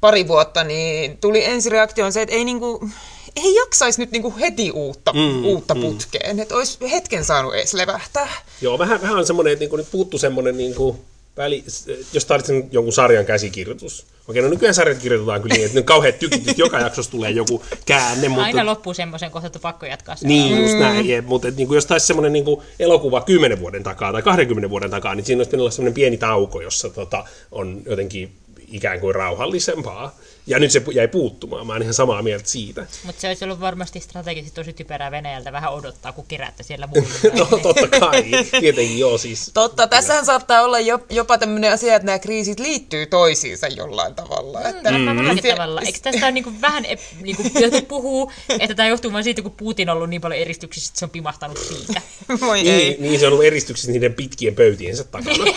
pari 0.00 0.28
vuotta, 0.28 0.64
niin 0.64 1.18
tuli 1.18 1.44
ensireaktioon 1.44 2.12
se, 2.12 2.22
että 2.22 2.34
ei, 2.34 2.44
niin 2.44 2.60
kuin, 2.60 2.92
ei 3.36 3.54
jaksaisi 3.54 4.00
nyt 4.00 4.10
niin 4.10 4.22
kuin, 4.22 4.34
heti 4.34 4.70
uutta, 4.70 5.12
mm, 5.12 5.44
uutta 5.44 5.74
mm. 5.74 5.80
putkeen, 5.80 6.40
että 6.40 6.56
olisi 6.56 6.78
hetken 6.90 7.24
saanut 7.24 7.54
edes 7.54 7.74
levähtää. 7.74 8.28
Joo, 8.60 8.78
vähän, 8.78 9.02
vähän 9.02 9.18
on 9.18 9.26
semmoinen, 9.26 9.52
että 9.52 9.62
niin 9.62 9.70
kuin, 9.70 9.78
nyt 9.78 9.90
puuttu 9.90 10.18
semmoinen... 10.18 10.56
Niin 10.56 10.74
kuin 10.74 10.98
väli, 11.36 11.64
jos 12.12 12.24
tarvitset 12.24 12.72
jonkun 12.72 12.92
sarjan 12.92 13.24
käsikirjoitus. 13.24 14.06
Okei, 14.28 14.42
no 14.42 14.48
nykyään 14.48 14.74
sarjat 14.74 14.98
kirjoitetaan 14.98 15.42
kyllä 15.42 15.54
niin, 15.54 15.66
että 15.66 15.78
ne 15.78 15.82
kauheat 15.82 16.18
tykit, 16.18 16.58
joka 16.58 16.80
jaksossa 16.80 17.10
tulee 17.10 17.30
joku 17.30 17.62
käänne. 17.86 18.28
Mutta... 18.28 18.44
Aina 18.44 18.66
loppuu 18.66 18.94
semmoisen 18.94 19.30
kohta, 19.30 19.46
että 19.46 19.58
pakko 19.58 19.86
jatkaa 19.86 20.16
sen. 20.16 20.28
Niin, 20.28 20.62
just 20.62 20.78
näin. 20.78 21.06
Mm. 21.06 21.28
Mutta 21.28 21.50
niin 21.50 21.68
kuin, 21.68 21.76
jos 21.76 21.86
taisi 21.86 22.06
semmoinen 22.06 22.32
niin 22.32 22.44
elokuva 22.78 23.20
10 23.20 23.60
vuoden 23.60 23.82
takaa 23.82 24.12
tai 24.12 24.22
20 24.22 24.70
vuoden 24.70 24.90
takaa, 24.90 25.14
niin 25.14 25.24
siinä 25.24 25.40
olisi 25.40 25.56
olla 25.56 25.70
semmoinen 25.70 25.94
pieni 25.94 26.16
tauko, 26.16 26.60
jossa 26.60 26.90
tota, 26.90 27.24
on 27.52 27.82
jotenkin 27.86 28.32
ikään 28.72 29.00
kuin 29.00 29.14
rauhallisempaa. 29.14 30.16
Ja 30.46 30.58
nyt 30.58 30.70
se 30.70 30.82
jäi 30.92 31.08
puuttumaan, 31.08 31.66
mä 31.66 31.72
oon 31.72 31.82
ihan 31.82 31.94
samaa 31.94 32.22
mieltä 32.22 32.48
siitä. 32.48 32.86
Mutta 33.04 33.20
se 33.20 33.28
olisi 33.28 33.44
ollut 33.44 33.60
varmasti 33.60 34.00
strategisesti 34.00 34.54
tosi 34.54 34.72
typerää 34.72 35.10
Venäjältä 35.10 35.52
vähän 35.52 35.72
odottaa, 35.72 36.12
kun 36.12 36.24
keräätte 36.28 36.62
siellä 36.62 36.86
muilla. 36.94 37.08
no 37.38 37.58
totta 37.58 38.00
kai, 38.00 38.24
tietenkin 38.60 38.98
joo 38.98 39.18
siis. 39.18 39.50
Totta, 39.54 39.86
tässähän 39.86 40.26
saattaa 40.26 40.62
olla 40.62 40.76
jopa 41.10 41.38
tämmöinen 41.38 41.72
asia, 41.72 41.96
että 41.96 42.06
nämä 42.06 42.18
kriisit 42.18 42.60
liittyy 42.60 43.06
toisiinsa 43.06 43.68
jollain 43.68 44.14
tavalla. 44.14 44.60
Mm, 44.60 44.66
että... 44.66 44.90
Mm, 44.90 44.98
mm. 44.98 45.38
tavalla. 45.50 45.80
Eikö 45.80 45.98
tästä 46.02 46.26
ole 46.26 46.32
niin 46.32 46.60
vähän, 46.60 46.84
niin 47.20 47.36
kuin 47.36 47.50
jotkut 47.60 47.88
puhuu, 47.88 48.32
että 48.60 48.74
tämä 48.74 48.88
johtuu 48.88 49.12
vain 49.12 49.24
siitä, 49.24 49.42
kun 49.42 49.52
Putin 49.52 49.90
on 49.90 49.96
ollut 49.96 50.10
niin 50.10 50.20
paljon 50.20 50.40
eristyksissä, 50.40 50.90
että 50.90 50.98
se 50.98 51.04
on 51.04 51.10
pimahtanut 51.10 51.58
siitä. 51.58 52.00
Voi 52.46 52.62
niin, 52.62 52.74
ei. 52.74 52.96
niin, 53.00 53.20
se 53.20 53.26
on 53.26 53.32
ollut 53.32 53.46
eristyksissä 53.46 53.92
niiden 53.92 54.14
pitkien 54.14 54.54
pöytiensä 54.54 55.04
takana. 55.04 55.44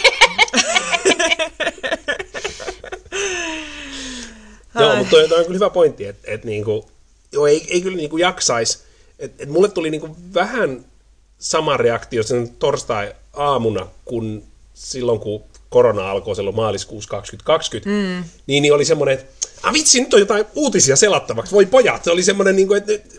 Joo, 4.80 4.96
mutta 4.96 5.10
toi, 5.10 5.30
toi 5.30 5.40
on 5.40 5.46
kyllä 5.46 5.58
hyvä 5.58 5.70
pointti, 5.70 6.06
että 6.06 6.32
et 6.32 6.46
niinku, 6.46 6.90
joo, 7.32 7.48
ei, 7.48 7.66
ei 7.70 7.82
kyllä 7.82 7.98
niinku 7.98 8.18
jaksaisi. 8.18 8.80
Et, 9.20 9.42
et 9.42 9.50
mulle 9.50 9.70
tuli 9.70 9.90
niinku 9.90 10.18
vähän 10.34 10.86
sama 11.40 11.78
reaktio 11.78 12.24
sen 12.24 12.50
torstai-aamuna, 12.50 13.88
kun 14.06 14.44
silloin 14.74 15.20
kun 15.20 15.44
korona 15.70 16.12
alkoi 16.12 16.36
silloin 16.36 16.56
maaliskuussa 16.56 17.10
2020, 17.10 17.90
mm. 17.90 18.30
niin, 18.48 18.62
niin 18.62 18.74
oli 18.74 18.86
semmoinen, 18.86 19.14
että 19.20 19.48
ah 19.64 19.74
vitsi, 19.74 20.00
nyt 20.00 20.14
on 20.14 20.20
jotain 20.20 20.46
uutisia 20.56 20.96
selattavaksi, 20.96 21.52
voi 21.52 21.66
pojat. 21.66 22.04
Se 22.04 22.12
oli 22.12 22.24
semmoinen, 22.24 22.56
niin 22.56 22.68
kuin, 22.68 22.78
että 22.78 23.10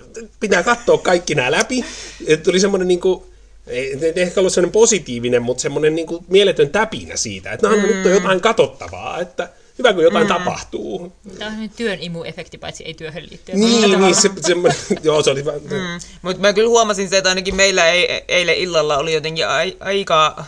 pitää 0.41 0.63
katsoa 0.63 0.99
kaikki 0.99 1.35
nämä 1.35 1.51
läpi. 1.51 1.85
Että 2.27 2.45
tuli 2.45 2.61
semmoinen, 2.61 2.89
niin 2.89 3.01
kuin, 3.01 3.23
ei 3.67 3.99
ei 4.03 4.13
ehkä 4.17 4.41
ollut 4.41 4.53
semmoinen 4.53 4.73
positiivinen, 4.73 5.43
mutta 5.43 5.61
semmoinen 5.61 5.95
niin 5.95 6.07
kuin 6.07 6.25
mieletön 6.29 6.71
täpinä 6.71 7.17
siitä, 7.17 7.53
että 7.53 7.69
no, 7.69 7.77
mm. 7.77 7.83
nyt 7.83 8.07
on 8.07 8.13
jotain 8.13 8.41
katsottavaa, 8.41 9.21
että 9.21 9.49
hyvä 9.79 9.93
kun 9.93 10.03
jotain 10.03 10.27
mm. 10.27 10.35
tapahtuu. 10.35 11.13
Tämä 11.39 11.51
on 11.51 11.71
työn 11.77 11.99
imu-efekti, 11.99 12.59
paitsi 12.59 12.85
ei 12.85 12.95
työhön 12.95 13.23
liittyen. 13.31 13.61
Niin, 13.61 14.01
niin 14.01 14.15
se, 14.15 14.31
semmoinen, 14.41 14.79
joo 15.03 15.23
se 15.23 15.31
oli 15.31 15.45
vähän... 15.45 15.61
Mm. 15.63 16.01
Mutta 16.23 16.41
mä 16.43 16.53
kyllä 16.53 16.69
huomasin 16.69 17.09
se, 17.09 17.17
että 17.17 17.29
ainakin 17.29 17.57
meillä 17.57 17.89
ei, 17.89 18.25
eilen 18.29 18.57
illalla 18.57 18.99
oli 18.99 19.15
jotenkin 19.15 19.49
ai, 19.49 19.77
aika, 19.81 20.45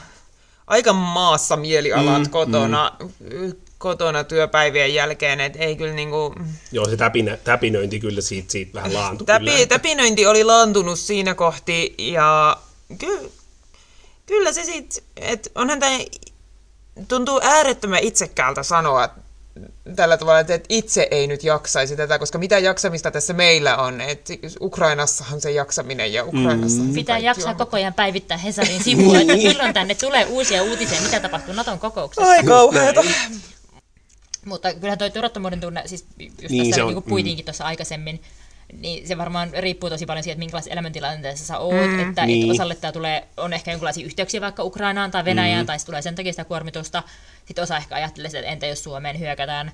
aika 0.67 0.93
maassa 0.93 1.57
mielialat 1.57 2.23
mm, 2.23 2.31
kotona, 2.31 2.93
mm. 3.21 3.53
kotona 3.79 4.25
työpäivien 4.25 4.95
jälkeen, 4.95 5.41
että 5.41 5.59
ei 5.59 5.77
kyllä 5.77 5.95
niinku... 5.95 6.35
Joo, 6.73 6.89
se 6.89 6.97
täpinä, 6.97 7.37
täpinöinti 7.37 8.01
kyllä 8.01 8.21
siitä, 8.21 8.53
siitä 8.53 8.75
vähän 8.75 8.95
laantui. 8.95 9.27
Täpi, 9.27 9.45
kyllä. 9.45 9.67
Täpinöinti 9.67 10.27
oli 10.27 10.45
laantunut 10.45 10.99
siinä 10.99 11.35
kohti 11.35 11.95
ja 11.99 12.57
kyllä, 12.99 13.29
kyllä 14.27 14.53
se 14.53 14.65
sitten, 14.65 15.03
että 15.17 15.51
onhan 15.55 15.81
tämä 15.81 15.99
tuntuu 17.09 17.41
äärettömän 17.43 18.03
itsekkäältä 18.03 18.63
sanoa 18.63 19.09
tällä 19.97 20.17
tavalla, 20.17 20.41
että 20.41 20.61
itse 20.69 21.09
ei 21.11 21.27
nyt 21.27 21.45
jaksaisi 21.45 21.97
tätä, 21.97 22.19
koska 22.19 22.39
mitä 22.39 22.59
jaksamista 22.59 23.11
tässä 23.11 23.33
meillä 23.33 23.77
on, 23.77 24.01
että 24.01 24.33
Ukrainassahan 24.61 25.41
se 25.41 25.51
jaksaminen 25.51 26.13
ja 26.13 26.25
Ukrainassa 26.25 26.83
mm. 26.83 26.95
Pitää 26.95 27.19
jaksaa 27.19 27.51
on. 27.51 27.57
koko 27.57 27.77
ajan 27.77 27.95
päivittää 27.95 28.37
Hesarin 28.37 28.85
sivua, 28.85 29.21
että 29.21 29.37
milloin 29.37 29.75
tänne 29.75 29.95
tulee 29.95 30.25
uusia 30.25 30.63
uutisia, 30.63 31.01
mitä 31.01 31.21
tapahtuu 31.21 31.55
Naton 31.55 31.79
kokouksessa. 31.79 32.31
Ai 32.31 32.43
kauheeta. 32.43 33.05
Mutta 34.45 34.75
kyllähän 34.75 34.99
tuo 34.99 35.11
turvattomuuden 35.11 35.61
tunne, 35.61 35.83
siis 35.87 36.05
just 36.19 36.51
niin, 36.51 36.71
tässä 36.71 36.85
niin 36.85 37.03
puitiinkin 37.03 37.45
mm. 37.45 37.47
tuossa 37.47 37.65
aikaisemmin, 37.65 38.23
niin 38.73 39.09
se 39.09 39.19
varmaan 39.19 39.51
riippuu 39.59 39.91
tosi 39.91 40.07
paljon 40.07 40.23
siitä, 40.23 40.33
että 40.33 40.39
minkälaisessa 40.39 40.73
elämäntilanteessa 40.73 41.45
sä 41.47 41.59
oot, 41.59 41.91
mm, 41.91 42.09
että, 42.09 42.27
niin. 42.27 42.43
että 42.43 42.53
osalle 42.53 42.75
tämä 42.75 42.93
tulee, 42.93 43.29
on 43.37 43.53
ehkä 43.53 43.71
jonkinlaisia 43.71 44.07
yhteyksiä 44.07 44.41
vaikka 44.41 44.65
Ukrainaan 44.65 45.11
tai 45.11 45.25
Venäjään, 45.25 45.63
mm. 45.63 45.67
tai 45.67 45.77
tulee 45.87 46.03
sen 46.03 46.15
takia 46.15 46.33
sitä 46.33 46.45
kuormitusta, 46.45 47.03
sitten 47.45 47.63
osa 47.63 47.77
ehkä 47.77 47.95
ajattelee, 47.95 48.31
että 48.35 48.51
entä 48.51 48.67
jos 48.67 48.85
Suomeen 48.85 49.19
hyökätään, 49.19 49.73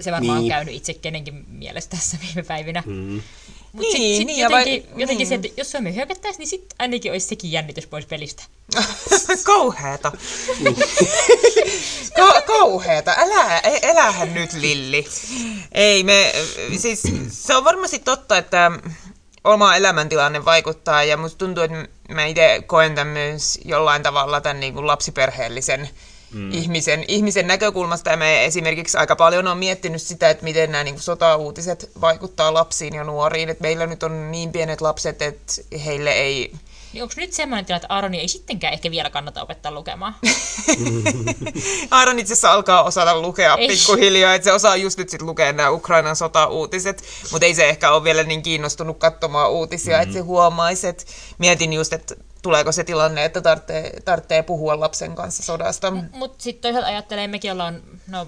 se 0.00 0.12
varmaan 0.12 0.38
niin. 0.38 0.44
on 0.44 0.48
käynyt 0.48 0.74
itse 0.74 0.94
kenenkin 0.94 1.44
mielestä 1.48 1.96
tässä 1.96 2.18
viime 2.26 2.42
päivinä. 2.42 2.82
Mm. 2.86 3.22
Mutta 3.78 3.98
niin, 3.98 4.16
sit, 4.16 4.16
sit 4.16 4.26
niin, 4.26 4.38
jotenkin, 4.38 4.82
vai, 4.82 5.00
jotenkin 5.00 5.18
niin. 5.18 5.26
se, 5.26 5.34
että 5.34 5.48
jos 5.56 5.70
Suomi 5.70 5.94
hyökättäisiin, 5.94 6.38
niin 6.38 6.48
sitten 6.48 6.76
ainakin 6.78 7.12
olisi 7.12 7.26
sekin 7.26 7.52
jännitys 7.52 7.86
pois 7.86 8.06
pelistä. 8.06 8.42
Kauheeta. 9.44 10.12
Ka- 12.16 12.42
kauheeta. 12.42 13.14
Älä, 13.18 13.60
elähän 13.82 14.34
nyt, 14.34 14.52
Lilli. 14.52 15.06
Ei, 15.72 16.04
me, 16.04 16.32
siis 16.76 17.02
se 17.30 17.56
on 17.56 17.64
varmasti 17.64 17.98
totta, 17.98 18.38
että 18.38 18.70
oma 19.44 19.76
elämäntilanne 19.76 20.44
vaikuttaa 20.44 21.04
ja 21.04 21.16
musta 21.16 21.38
tuntuu, 21.38 21.64
että 21.64 21.88
mä 22.08 22.24
itse 22.24 22.62
koen 22.66 22.94
tämän 22.94 23.12
myös 23.12 23.58
jollain 23.64 24.02
tavalla 24.02 24.40
tämän 24.40 24.60
niin 24.60 24.74
kuin 24.74 24.86
lapsiperheellisen 24.86 25.88
mm. 26.32 26.52
ihmisen, 26.52 27.04
ihmisen 27.08 27.46
näkökulmasta. 27.46 28.10
Ja 28.10 28.16
me 28.16 28.44
esimerkiksi 28.44 28.98
aika 28.98 29.16
paljon 29.16 29.48
on 29.48 29.58
miettinyt 29.58 30.02
sitä, 30.02 30.30
että 30.30 30.44
miten 30.44 30.72
nämä 30.72 30.84
niin 30.84 31.00
sota-uutiset 31.00 31.90
vaikuttaa 32.00 32.54
lapsiin 32.54 32.94
ja 32.94 33.04
nuoriin. 33.04 33.48
Et 33.48 33.60
meillä 33.60 33.86
nyt 33.86 34.02
on 34.02 34.30
niin 34.32 34.52
pienet 34.52 34.80
lapset, 34.80 35.22
että 35.22 35.52
heille 35.84 36.12
ei... 36.12 36.52
Niin 36.92 37.02
onko 37.02 37.14
nyt 37.16 37.32
semmoinen 37.32 37.64
tilanne, 37.64 37.84
että 37.84 37.94
Aaroni 37.94 38.20
ei 38.20 38.28
sittenkään 38.28 38.72
ehkä 38.72 38.90
vielä 38.90 39.10
kannata 39.10 39.42
opettaa 39.42 39.72
lukemaan? 39.72 40.14
Aaron 41.90 42.18
itse 42.18 42.32
asiassa 42.32 42.52
alkaa 42.52 42.82
osata 42.82 43.20
lukea 43.20 43.56
ei. 43.56 43.68
pikkuhiljaa, 43.68 44.34
että 44.34 44.44
se 44.44 44.52
osaa 44.52 44.76
just 44.76 44.98
nyt 44.98 45.08
sit 45.08 45.22
lukea 45.22 45.52
nämä 45.52 45.70
Ukrainan 45.70 46.16
sota-uutiset, 46.16 47.04
mutta 47.32 47.46
ei 47.46 47.54
se 47.54 47.68
ehkä 47.68 47.92
ole 47.92 48.04
vielä 48.04 48.22
niin 48.22 48.42
kiinnostunut 48.42 48.98
katsomaan 48.98 49.50
uutisia, 49.50 49.96
mm-hmm. 49.96 50.02
että 50.02 50.12
se 50.12 50.20
huomaisi, 50.20 50.86
että 50.86 51.04
mietin 51.38 51.72
just, 51.72 51.92
että 51.92 52.14
tuleeko 52.42 52.72
se 52.72 52.84
tilanne, 52.84 53.24
että 53.24 53.40
tarvitsee, 53.40 54.00
tarvitsee 54.04 54.42
puhua 54.42 54.80
lapsen 54.80 55.14
kanssa 55.14 55.42
sodasta. 55.42 55.90
Mutta 56.12 56.42
sitten 56.42 56.62
toisaalta 56.62 56.88
ajattelee, 56.88 57.28
mekin 57.28 57.52
ollaan 57.52 57.82
no, 58.08 58.26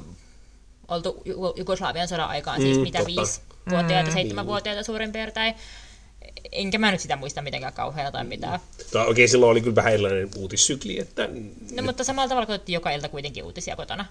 oltu 0.88 1.22
Jugoslavian 1.56 2.08
sodan 2.08 2.28
aikaan, 2.28 2.60
siis 2.60 2.76
mm, 2.76 2.82
mitä 2.82 2.98
totta. 2.98 3.14
viisi 3.16 3.40
vuotiaita, 3.70 4.10
mm, 4.10 4.14
seitsemänvuotiaita 4.14 4.78
niin. 4.78 4.84
suurin 4.84 5.12
piirtein. 5.12 5.54
Enkä 6.52 6.78
mä 6.78 6.90
nyt 6.90 7.00
sitä 7.00 7.16
muista 7.16 7.42
mitenkään 7.42 7.72
kauheaa 7.72 8.12
tai 8.12 8.24
mitään. 8.24 8.60
Okei, 8.80 9.10
okay, 9.10 9.28
silloin 9.28 9.50
oli 9.50 9.60
kyllä 9.60 9.74
vähän 9.74 9.92
erilainen 9.92 10.28
uutissykli. 10.36 10.98
Että... 10.98 11.28
No, 11.72 11.82
mutta 11.82 12.04
samalla 12.04 12.28
tavalla 12.28 12.46
koettiin 12.46 12.74
joka 12.74 12.90
ilta 12.90 13.08
kuitenkin 13.08 13.44
uutisia 13.44 13.76
kotona. 13.76 14.06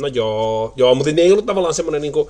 No 0.00 0.06
joo, 0.06 0.72
joo 0.76 0.94
mutta 0.94 1.12
ne 1.12 1.22
ei 1.22 1.32
ollut 1.32 1.46
tavallaan 1.46 1.74
semmoinen 1.74 2.02
niin 2.02 2.12
kuin, 2.12 2.28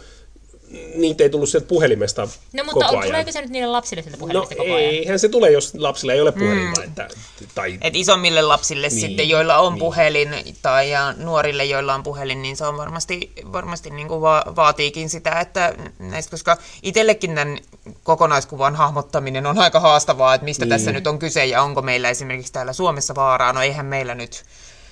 niitä 0.95 1.25
ei 1.25 1.31
tullut 1.31 1.49
sieltä 1.49 1.69
puhelimesta 1.69 2.29
No 2.53 2.65
mutta 2.65 2.87
koko 2.87 2.99
ajan. 2.99 3.09
tuleeko 3.09 3.33
se 3.33 3.41
nyt 3.41 3.51
niille 3.51 3.69
lapsille 3.69 4.03
sieltä 4.03 4.19
puhelimesta 4.19 4.55
no, 4.55 4.59
koko 4.59 4.75
ajan? 4.75 4.91
eihän 4.91 5.19
se 5.19 5.29
tule, 5.29 5.51
jos 5.51 5.75
lapsilla 5.75 6.13
ei 6.13 6.21
ole 6.21 6.33
puhelinta. 6.33 6.81
Mm. 6.81 6.87
Että, 6.87 7.09
tai... 7.55 7.79
Et 7.81 7.97
isommille 7.97 8.43
lapsille 8.43 8.89
niin, 8.89 9.01
sitten, 9.01 9.29
joilla 9.29 9.59
on 9.59 9.73
niin. 9.73 9.81
puhelin, 9.81 10.29
tai 10.63 10.91
ja 10.91 11.15
nuorille, 11.17 11.65
joilla 11.65 11.95
on 11.95 12.03
puhelin, 12.03 12.43
niin 12.43 12.57
se 12.57 12.67
on 12.67 12.77
varmasti, 12.77 13.33
varmasti 13.53 13.91
niin 13.91 14.09
kuin 14.09 14.21
va- 14.21 14.45
vaatiikin 14.57 15.11
sitä, 15.11 15.41
että 15.41 15.75
näistä, 15.99 16.31
koska 16.31 16.57
itsellekin 16.83 17.35
tämän 17.35 17.59
kokonaiskuvan 18.03 18.77
hahmottaminen 18.77 19.47
on 19.47 19.59
aika 19.59 19.81
haastavaa, 19.81 20.35
että 20.35 20.45
mistä 20.45 20.65
niin. 20.65 20.71
tässä 20.71 20.93
nyt 20.93 21.07
on 21.07 21.19
kyse, 21.19 21.47
ja 21.47 21.63
onko 21.63 21.83
meillä 21.83 22.11
esimerkiksi 22.11 22.53
täällä 22.53 22.73
Suomessa 22.73 23.15
vaaraa. 23.15 23.53
No 23.53 23.63
eihän 23.63 23.87
meillä 23.87 24.15
nyt 24.15 24.45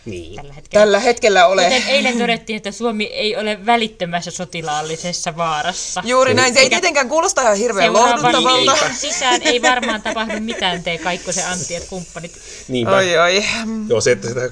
niin. 0.07 0.35
tällä, 0.35 0.53
hetkellä. 0.53 0.85
tällä 0.85 1.01
hetkellä 1.01 1.47
ole. 1.47 1.65
Kuten 1.65 1.83
eilen 1.89 2.19
todettiin, 2.19 2.57
että 2.57 2.71
Suomi 2.71 3.05
ei 3.05 3.37
ole 3.37 3.67
välittömässä 3.67 4.31
sotilaallisessa 4.31 5.37
vaarassa. 5.37 6.03
Juuri 6.07 6.35
näin. 6.35 6.55
Se 6.55 6.61
ei 6.61 6.71
tietenkään 6.71 7.09
kuulosta 7.09 7.43
ihan 7.43 7.57
hirveän 7.57 7.93
lohduttavalta. 7.93 8.77
sisään 8.95 9.43
ei 9.43 9.63
varmaan 9.63 10.03
tapahdu 10.03 10.41
mitään 10.41 10.83
te 10.83 10.99
Kaikkosen 10.99 11.47
Antti, 11.47 11.75
kumppanit. 11.89 12.33
Niinpä. 12.69 12.97
Oi, 12.97 13.19
oi. 13.19 13.45
Joo, 13.89 14.01
se, 14.01 14.13
että 14.13 14.29
sitä 14.29 14.51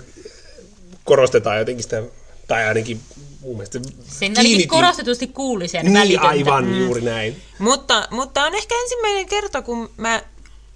korostetaan 1.04 1.58
jotenkin 1.58 1.82
sitä, 1.82 2.02
tai 2.48 2.64
ainakin 2.68 3.00
mun 3.40 3.56
mielestä 3.56 3.80
Sen 4.08 4.32
ainakin 4.36 4.68
korostetusti 4.68 5.26
kuuli 5.26 5.68
sen 5.68 5.84
Niin, 5.84 5.94
välitöntä. 5.94 6.28
aivan, 6.28 6.64
mm. 6.64 6.78
juuri 6.78 7.00
näin. 7.00 7.42
Mutta, 7.58 8.08
mutta 8.10 8.44
on 8.44 8.54
ehkä 8.54 8.74
ensimmäinen 8.82 9.26
kerta, 9.26 9.62
kun 9.62 9.90
mä 9.96 10.22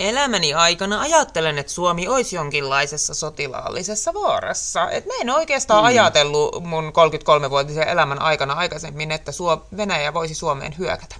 elämäni 0.00 0.54
aikana 0.54 1.00
ajattelen, 1.00 1.58
että 1.58 1.72
Suomi 1.72 2.08
olisi 2.08 2.36
jonkinlaisessa 2.36 3.14
sotilaallisessa 3.14 4.14
vaarassa. 4.14 4.90
Et 4.90 5.06
mä 5.06 5.12
en 5.20 5.30
oikeastaan 5.30 5.82
mm. 5.82 5.86
ajatellut 5.86 6.64
mun 6.64 6.92
33-vuotisen 6.92 7.88
elämän 7.88 8.22
aikana 8.22 8.54
aikaisemmin, 8.54 9.12
että 9.12 9.32
Suo- 9.32 9.66
Venäjä 9.76 10.14
voisi 10.14 10.34
Suomeen 10.34 10.78
hyökätä. 10.78 11.16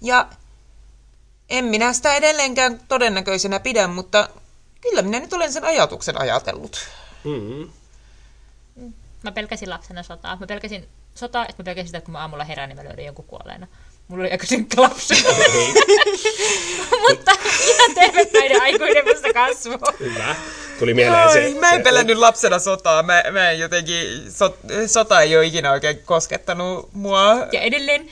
Ja 0.00 0.26
en 1.50 1.64
minä 1.64 1.92
sitä 1.92 2.14
edelleenkään 2.14 2.80
todennäköisenä 2.88 3.60
pidä, 3.60 3.86
mutta 3.86 4.28
kyllä 4.80 5.02
minä 5.02 5.20
nyt 5.20 5.32
olen 5.32 5.52
sen 5.52 5.64
ajatuksen 5.64 6.20
ajatellut. 6.20 6.88
Mm. 7.24 7.70
Mä 9.22 9.32
pelkäsin 9.32 9.70
lapsena 9.70 10.02
sotaa. 10.02 10.36
Mä 10.36 10.46
pelkäsin 10.46 10.88
sotaa, 11.14 11.46
että 11.46 11.62
mä 11.62 11.64
pelkäsin 11.64 11.86
sitä, 11.86 11.98
että 11.98 12.06
kun 12.06 12.12
mä 12.12 12.18
aamulla 12.18 12.44
herään, 12.44 12.68
niin 12.68 12.76
mä 12.76 12.84
löydän 12.84 13.04
jonkun 13.04 13.24
kuolleena. 13.24 13.66
Mulla 14.08 14.22
oli 14.22 14.30
aika 14.30 14.46
synkkä 14.46 14.82
lapsi. 14.82 15.14
Mutta 17.08 17.32
ihan 17.68 17.94
tervepäinen 17.94 18.62
aikuinen 18.62 19.04
musta 19.04 19.32
kasvu. 19.32 19.78
Hyvä. 20.00 20.36
Tuli 20.78 20.94
mieleen 20.94 21.32
se. 21.32 21.54
Mä 21.60 21.72
en 21.72 21.82
pelännyt 21.82 22.18
lapsena 22.18 22.58
sotaa. 22.58 23.02
Mä, 23.02 23.22
mä 23.32 23.50
en 23.50 23.58
jotenkin, 23.58 24.32
so, 24.32 24.58
sota 24.86 25.20
ei 25.20 25.36
ole 25.36 25.46
ikinä 25.46 25.72
oikein 25.72 25.98
koskettanut 26.04 26.88
mua. 26.92 27.46
Ja 27.52 27.60
edelleen, 27.60 28.00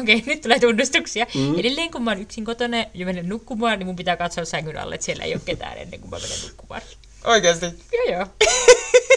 okei, 0.00 0.16
okay, 0.16 0.22
nyt 0.26 0.40
tulee 0.40 0.60
tunnustuksia. 0.60 1.26
Mm. 1.34 1.58
Edelleen 1.58 1.90
kun 1.90 2.02
mä 2.02 2.10
oon 2.10 2.20
yksin 2.20 2.44
kotona 2.44 2.84
ja 2.94 3.06
menen 3.06 3.28
nukkumaan, 3.28 3.78
niin 3.78 3.86
mun 3.86 3.96
pitää 3.96 4.16
katsoa 4.16 4.44
sängyn 4.44 4.78
alle, 4.78 4.94
että 4.94 5.04
siellä 5.04 5.24
ei 5.24 5.32
ole 5.32 5.42
ketään 5.44 5.78
ennen 5.78 6.00
kuin 6.00 6.10
mä 6.10 6.18
menen 6.18 6.38
nukkumaan. 6.48 6.82
Oikeasti? 7.24 7.66
Joo, 7.92 8.18
joo. 8.18 8.26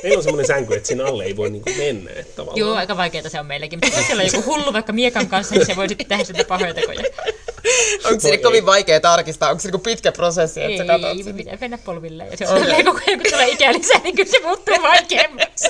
Meillä 0.03 0.17
on 0.17 0.23
semmoinen 0.23 0.47
sänky, 0.47 0.75
että 0.75 0.87
siinä 0.87 1.05
alle 1.05 1.23
ei 1.23 1.37
voi 1.37 1.49
niinku 1.49 1.69
mennä. 1.77 2.11
Että 2.11 2.35
tavallaan. 2.35 2.57
Joo, 2.57 2.75
aika 2.75 2.97
vaikeaa 2.97 3.29
se 3.29 3.39
on 3.39 3.45
meillekin. 3.45 3.79
Mutta 3.83 3.97
jos 3.99 4.07
siellä 4.07 4.23
on 4.23 4.29
joku 4.33 4.51
hullu 4.51 4.73
vaikka 4.73 4.93
miekan 4.93 5.27
kanssa, 5.27 5.55
niin 5.55 5.65
se 5.65 5.75
voi 5.75 5.89
sitten 5.89 6.07
tehdä 6.07 6.23
sitä 6.23 6.43
pahoja 6.43 6.73
tekoja. 6.73 7.03
Onko 8.05 8.19
se 8.19 8.37
kovin 8.37 8.65
vaikea 8.65 8.99
tarkistaa? 8.99 9.49
Onko 9.49 9.59
se 9.61 9.67
niinku 9.67 9.79
pitkä 9.79 10.11
prosessi, 10.11 10.59
että 10.59 10.71
ei, 10.71 10.77
sä 10.77 10.85
katsot 10.85 11.27
Ei, 11.27 11.33
pitää 11.33 11.57
mennä 11.61 11.77
polville. 11.77 12.27
Ja 12.31 12.37
se 12.37 12.47
on 12.47 12.61
okay. 12.61 12.83
koko 12.93 12.99
ajan, 13.07 13.19
kun 13.19 13.31
tulee 13.31 13.49
ikää 13.49 13.73
lisää, 13.73 14.01
niin 14.03 14.15
kyllä 14.15 14.31
se 14.31 14.39
muuttuu 14.43 14.81
vaikeammaksi. 14.81 15.69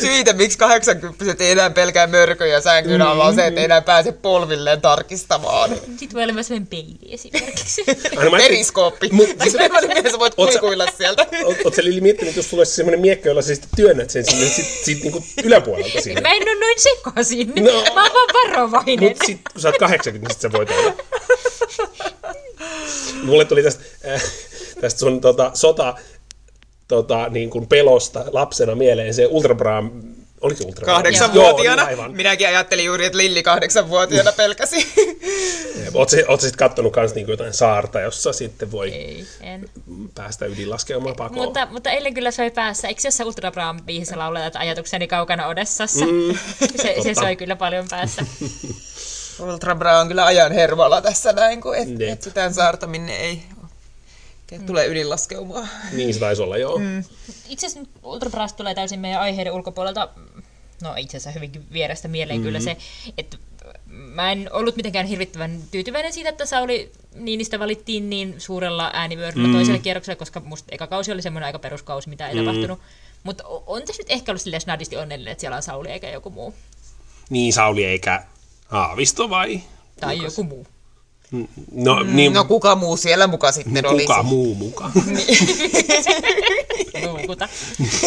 Syitä, 0.00 0.32
miksi 0.32 0.58
80 0.58 1.44
ei 1.44 1.50
enää 1.50 1.70
pelkää 1.70 2.06
mörköjä 2.06 2.60
sängyn 2.60 3.02
alla, 3.02 3.24
on 3.24 3.34
se, 3.34 3.46
että 3.46 3.60
ei 3.60 3.64
enää 3.64 3.80
pääse 3.80 4.12
polvilleen 4.12 4.80
tarkistamaan. 4.80 5.70
Sitten 5.70 6.14
voi 6.14 6.22
olla 6.22 6.32
myös 6.32 6.46
sellainen 6.46 6.66
peili 6.66 7.14
esimerkiksi. 7.14 7.84
Periskooppi. 8.36 9.08
Mut, 9.12 9.28
semmoinen, 9.52 9.88
mihin 9.88 10.10
sä 10.10 10.18
voit 10.18 10.34
kuikuilla 10.34 10.86
sieltä. 10.98 11.26
Oletko 11.44 11.70
sä 11.70 11.84
Lili 11.84 12.00
miettinyt, 12.00 12.36
jos 12.36 12.50
sulla 12.50 12.60
olisi 12.60 12.72
semmoinen 12.72 13.00
miekka, 13.00 13.28
jolla 13.28 13.42
sä 13.42 13.54
sitten 13.54 13.70
työnnät 13.76 14.10
sen 14.10 14.24
sinne 14.24 14.48
sit, 14.48 14.66
sit 14.84 15.02
niinku 15.02 15.24
yläpuolelta 15.44 16.00
sinne? 16.00 16.20
Mä 16.20 16.32
en 16.32 16.42
ole 16.42 16.60
noin 16.60 16.80
sekaisin. 16.80 17.52
No, 17.56 17.84
mä 17.94 18.04
oon 18.04 18.12
vaan 18.14 18.28
varovainen. 18.34 19.00
Mutta 19.00 19.26
sitten 19.26 19.52
kun 19.52 19.62
sä 19.62 19.68
oot 19.68 19.78
80, 19.78 20.28
niin 20.28 20.34
sit 20.34 20.42
sä 20.42 20.52
voit 20.52 20.70
olla. 20.70 20.94
Mulle 23.22 23.44
tuli 23.44 23.62
tästä... 23.62 23.84
Äh, 24.14 24.22
tästä 24.80 25.00
sun 25.00 25.20
tota, 25.20 25.50
sota 25.54 25.94
tota, 26.90 27.28
niin 27.28 27.50
kuin 27.50 27.66
pelosta 27.66 28.24
lapsena 28.32 28.74
mieleen 28.74 29.14
se 29.14 29.26
Ultra 29.26 29.54
Bra, 29.54 29.82
oliko 30.40 30.64
Ultra? 30.64 30.86
Kahdeksanvuotiaana. 30.86 31.90
Joo, 31.90 32.06
niin. 32.06 32.16
Minäkin 32.16 32.48
ajattelin 32.48 32.84
juuri, 32.84 33.04
että 33.04 33.18
Lilli 33.18 33.42
kahdeksanvuotiaana 33.42 34.32
pelkäsi. 34.32 34.86
Oletko 35.94 36.36
sitten 36.36 36.58
kattonut 36.58 36.92
kans 36.92 37.14
niinku 37.14 37.30
jotain 37.30 37.52
saarta, 37.52 38.00
jossa 38.00 38.32
sitten 38.32 38.72
voi 38.72 38.90
Ei, 38.90 39.24
en. 39.40 39.68
päästä 40.14 40.46
ydinlaskeumaan 40.46 41.16
pakoon? 41.16 41.44
Mutta, 41.44 41.66
mutta 41.70 41.90
eilen 41.90 42.14
kyllä 42.14 42.30
soi 42.30 42.50
päässä. 42.50 42.88
Eikö 42.88 43.00
jossain 43.04 43.26
Ultra 43.26 43.50
Brown 43.50 43.80
biisissä 43.86 44.18
lauleta, 44.18 44.46
että 44.46 44.58
ajatukseni 44.58 45.08
kaukana 45.08 45.46
Odessassa? 45.46 46.06
Mm, 46.06 46.38
se, 46.82 46.96
se 47.02 47.14
soi 47.14 47.36
kyllä 47.36 47.56
paljon 47.56 47.86
päässä. 47.90 48.24
Ultra 49.40 49.74
Bra 49.74 49.98
on 49.98 50.08
kyllä 50.08 50.24
ajan 50.24 50.52
hervalla 50.52 51.02
tässä 51.02 51.32
näin, 51.32 51.60
kun 51.60 51.76
et, 51.76 51.88
etsitään 52.00 52.54
saarta, 52.54 52.86
minne 52.86 53.16
ei 53.16 53.42
tule 54.66 54.86
ydinlaskeumaa. 54.86 55.68
Niin 55.92 56.14
se 56.14 56.20
taisi 56.20 56.42
olla, 56.42 56.56
joo. 56.56 56.78
Mm. 56.78 57.04
Itse 57.48 57.66
asiassa 57.66 57.80
nyt 57.80 57.90
Ultra 58.02 58.30
Brass 58.30 58.54
tulee 58.54 58.74
täysin 58.74 59.00
meidän 59.00 59.20
aiheiden 59.20 59.52
ulkopuolelta. 59.52 60.08
No 60.82 60.94
itse 60.96 61.16
asiassa 61.16 61.30
hyvinkin 61.30 61.66
vierestä 61.72 62.08
mieleen 62.08 62.38
mm-hmm. 62.38 62.46
kyllä 62.46 62.60
se, 62.60 62.76
että 63.18 63.36
mä 63.86 64.32
en 64.32 64.48
ollut 64.52 64.76
mitenkään 64.76 65.06
hirvittävän 65.06 65.62
tyytyväinen 65.70 66.12
siitä, 66.12 66.30
että 66.30 66.46
Sauli 66.46 66.92
Niinistä 67.14 67.58
valittiin 67.58 68.10
niin 68.10 68.34
suurella 68.38 68.90
äänivyöryllä 68.94 69.48
mm. 69.48 69.54
toiselle 69.54 69.78
kierrokselle, 69.78 70.16
koska 70.16 70.40
musta 70.40 70.68
eka 70.72 70.86
kausi 70.86 71.12
oli 71.12 71.22
semmoinen 71.22 71.46
aika 71.46 71.58
peruskausi, 71.58 72.08
mitä 72.08 72.28
ei 72.28 72.34
mm. 72.34 72.40
tapahtunut. 72.40 72.80
Mutta 73.22 73.44
on 73.46 73.82
tässä 73.82 74.02
nyt 74.02 74.10
ehkä 74.10 74.32
ollut 74.32 74.42
silleen 74.42 74.60
snadisti 74.60 74.96
onnellinen, 74.96 75.32
että 75.32 75.40
siellä 75.40 75.56
on 75.56 75.62
Sauli 75.62 75.88
eikä 75.88 76.10
joku 76.10 76.30
muu. 76.30 76.54
Niin 77.30 77.52
Sauli 77.52 77.84
eikä 77.84 78.24
Haavisto 78.66 79.30
vai? 79.30 79.60
Tai 80.00 80.22
joku 80.22 80.42
muu. 80.42 80.66
No, 81.72 82.04
mm, 82.04 82.16
niin, 82.16 82.32
No 82.32 82.44
kuka 82.44 82.76
muu 82.76 82.96
siellä 82.96 83.26
muka 83.26 83.52
sitten 83.52 83.86
olisi? 83.86 84.06
kuka 84.06 84.22
muu 84.22 84.54
mukaan? 84.54 84.92
Luukuta. 87.06 87.48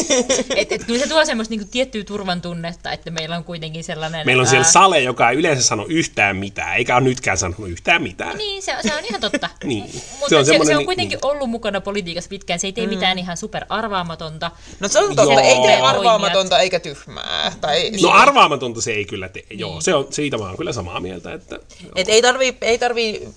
et, 0.56 0.72
et, 0.72 0.84
kyllä 0.84 1.00
se 1.00 1.10
tuo 1.10 1.26
semmoista 1.26 1.52
niinku 1.52 1.68
tiettyä 1.72 2.04
turvan 2.04 2.42
tunnetta, 2.42 2.92
että 2.92 3.12
meillä 3.12 3.38
on 3.38 3.44
kuitenkin 3.44 3.84
sellainen... 3.84 4.26
Meillä 4.26 4.42
on 4.42 4.48
siellä 4.48 4.66
ää, 4.66 4.72
Sale, 4.72 5.02
joka 5.02 5.30
ei 5.30 5.38
yleensä 5.38 5.64
sano 5.64 5.86
yhtään 5.90 6.38
mitään, 6.38 6.78
eikä 6.78 6.96
ole 6.96 7.04
nytkään 7.04 7.38
sanonut 7.38 7.70
yhtään 7.70 8.04
mitään. 8.04 8.38
Niin, 8.38 8.62
se, 8.62 8.76
se 8.82 8.96
on 8.96 9.06
ihan 9.06 9.22
totta. 9.22 9.50
Niin. 9.64 9.84
Mutta 9.84 10.30
Se 10.30 10.36
on 10.36 10.46
se, 10.46 10.60
se 10.66 10.78
on 10.78 10.86
kuitenkin 10.86 11.18
niin. 11.18 11.32
ollut 11.32 11.50
mukana 11.50 11.82
politiikassa 11.82 12.30
pitkään. 12.30 12.60
Se 12.60 12.68
ei 12.68 12.74
tee 12.74 12.86
mm. 12.86 12.90
mitään 12.90 13.20
ihan 13.20 13.38
super 13.38 13.66
arvaamatonta. 13.70 14.52
No 14.80 14.88
se 14.88 15.00
on 15.00 15.16
totta, 15.16 15.34
Joo. 15.34 15.40
ei 15.40 15.62
tee 15.62 15.82
arvaamatonta 15.82 16.60
eikä 16.60 16.80
tyhmää. 16.80 17.52
Tai, 17.62 17.92
No 18.02 18.10
arvaamatonta 18.10 18.82
se 18.82 18.92
ei 18.92 19.06
kyllä 19.06 19.30
tee, 19.30 19.44
joo. 19.50 19.82
Se 19.82 19.94
on, 19.94 20.08
siitä 20.10 20.38
mä 20.38 20.44
oon 20.44 20.58
kyllä 20.58 20.74
samaa 20.74 21.00
mieltä, 21.00 21.34
että 21.34 21.60
et 21.96 22.10
ei 22.10 22.22
tarvii, 22.22 22.58
ei 22.62 22.78
tarvii 22.78 23.28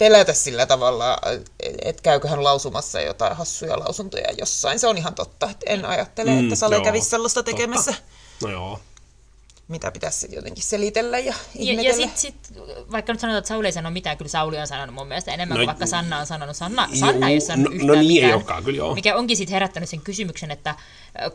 pelätä 0.00 0.32
sillä 0.32 0.66
tavalla, 0.66 1.18
että 1.82 2.02
käyköhän 2.02 2.44
lausumassa 2.44 3.00
jotain 3.00 3.36
hassuja 3.36 3.78
lausuntoja 3.78 4.32
jossain. 4.38 4.78
Se 4.78 4.86
on 4.86 4.98
ihan 4.98 5.14
totta. 5.14 5.50
Et 5.50 5.64
en 5.66 5.84
ajattele, 5.84 6.38
että 6.38 6.54
Sale 6.56 6.74
joo, 6.74 6.84
kävisi 6.84 7.08
sellaista 7.10 7.42
tekemässä, 7.42 7.92
totta. 7.92 8.06
No 8.42 8.48
joo. 8.48 8.80
mitä 9.68 9.90
pitäisi 9.90 10.18
sitten 10.18 10.36
jotenkin 10.36 10.64
selitellä 10.64 11.18
ja 11.18 11.24
Ja, 11.24 11.34
ja 11.54 11.72
ihmetellä. 11.72 11.96
sit, 11.96 12.16
sit, 12.16 12.36
vaikka 12.92 13.12
nyt 13.12 13.20
sanotaan, 13.20 13.38
että 13.38 13.48
Sauli 13.48 13.66
ei 13.66 13.72
sano 13.72 13.90
mitään, 13.90 14.16
kyllä 14.16 14.28
Sauli 14.28 14.58
on 14.58 14.66
sanonut 14.66 14.94
mun 14.94 15.06
mielestä 15.08 15.32
enemmän 15.34 15.54
No, 15.54 15.58
kuin 15.60 15.66
vaikka 15.66 15.86
Sanna 15.86 16.18
on 16.18 16.26
sanonut. 16.26 16.56
Sanna, 16.56 16.86
juu, 16.90 16.96
Sanna 17.00 17.28
ei 17.28 17.34
ole 17.34 17.40
sanonut 17.40 17.72
no- 17.72 17.74
yhtään 17.74 17.86
no 17.88 17.94
niin 17.94 18.10
ei 18.10 18.14
mitään, 18.22 18.34
olekaan, 18.34 18.64
kyllä 18.64 18.78
joo. 18.78 18.94
Mikä 18.94 19.16
onkin 19.16 19.36
sitten 19.36 19.52
herättänyt 19.54 19.88
sen 19.88 20.00
kysymyksen, 20.00 20.50
että 20.50 20.70
äh, 20.70 20.76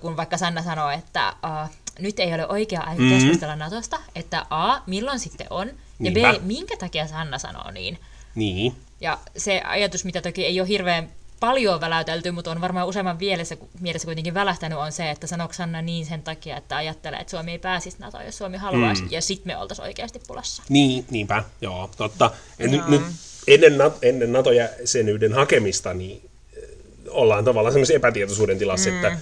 kun 0.01 0.17
vaikka 0.17 0.38
Sanna 0.38 0.63
sanoo, 0.63 0.89
että 0.89 1.34
uh, 1.43 1.69
nyt 1.99 2.19
ei 2.19 2.34
ole 2.34 2.47
oikea 2.47 2.82
aika 2.82 3.01
mm-hmm. 3.01 3.17
keskustella 3.19 3.56
Natosta, 3.56 3.99
että 4.15 4.45
A, 4.49 4.80
milloin 4.86 5.19
sitten 5.19 5.47
on, 5.49 5.67
ja 5.67 5.73
Niinpä. 5.99 6.34
B, 6.34 6.43
minkä 6.43 6.78
takia 6.78 7.08
Sanna 7.08 7.38
sanoo 7.39 7.71
niin. 7.71 7.99
Niin. 8.35 8.73
Ja 9.01 9.19
se 9.37 9.61
ajatus, 9.61 10.05
mitä 10.05 10.21
toki 10.21 10.45
ei 10.45 10.59
ole 10.59 10.67
hirveän 10.67 11.09
paljon 11.39 11.81
väläytelty, 11.81 12.31
mutta 12.31 12.51
on 12.51 12.61
varmaan 12.61 12.87
useamman 12.87 13.17
mielessä, 13.19 13.57
mielessä 13.79 14.05
kuitenkin 14.05 14.33
välähtänyt, 14.33 14.77
on 14.77 14.91
se, 14.91 15.09
että 15.09 15.27
sanoiko 15.27 15.53
Sanna 15.53 15.81
niin 15.81 16.05
sen 16.05 16.23
takia, 16.23 16.57
että 16.57 16.75
ajattelee, 16.75 17.19
että 17.19 17.31
Suomi 17.31 17.51
ei 17.51 17.59
pääsisi 17.59 17.97
NATOon, 17.99 18.25
jos 18.25 18.37
Suomi 18.37 18.57
haluaisi, 18.57 19.03
mm. 19.03 19.07
ja 19.11 19.21
sitten 19.21 19.53
me 19.53 19.57
oltaisiin 19.57 19.85
oikeasti 19.85 20.21
pulassa. 20.27 20.63
Niin, 20.69 21.05
niinpä, 21.09 21.43
joo, 21.61 21.89
totta. 21.97 22.31
Ja 22.59 22.67
nyt, 22.67 22.87
nyt 22.87 23.01
ennen, 23.47 23.77
NATO, 23.77 23.97
ennen 24.01 24.33
NATO-jäsenyyden 24.33 25.33
hakemista, 25.33 25.93
niin 25.93 26.21
eh, 26.57 26.63
ollaan 27.09 27.45
tavallaan 27.45 27.73
sellaisessa 27.73 27.97
epätietoisuuden 27.97 28.59
tilassa, 28.59 28.89
mm. 28.89 28.95
että 28.95 29.17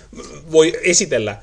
voi 0.52 0.80
esitellä... 0.82 1.38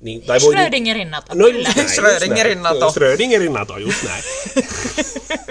Niin, 0.00 0.22
tai 0.22 0.40
voi, 0.40 0.54
Schrödingerin 0.54 1.10
NATO, 1.10 1.34
No 1.34 1.44
kyllä. 1.44 1.72
näin, 1.76 1.88
Schrödingerin 1.88 2.62
näin. 2.62 2.74
NATO. 2.74 2.90
Schrödingerin 2.90 3.52
NATO, 3.52 3.78
just 3.78 4.02
näin. 4.02 4.24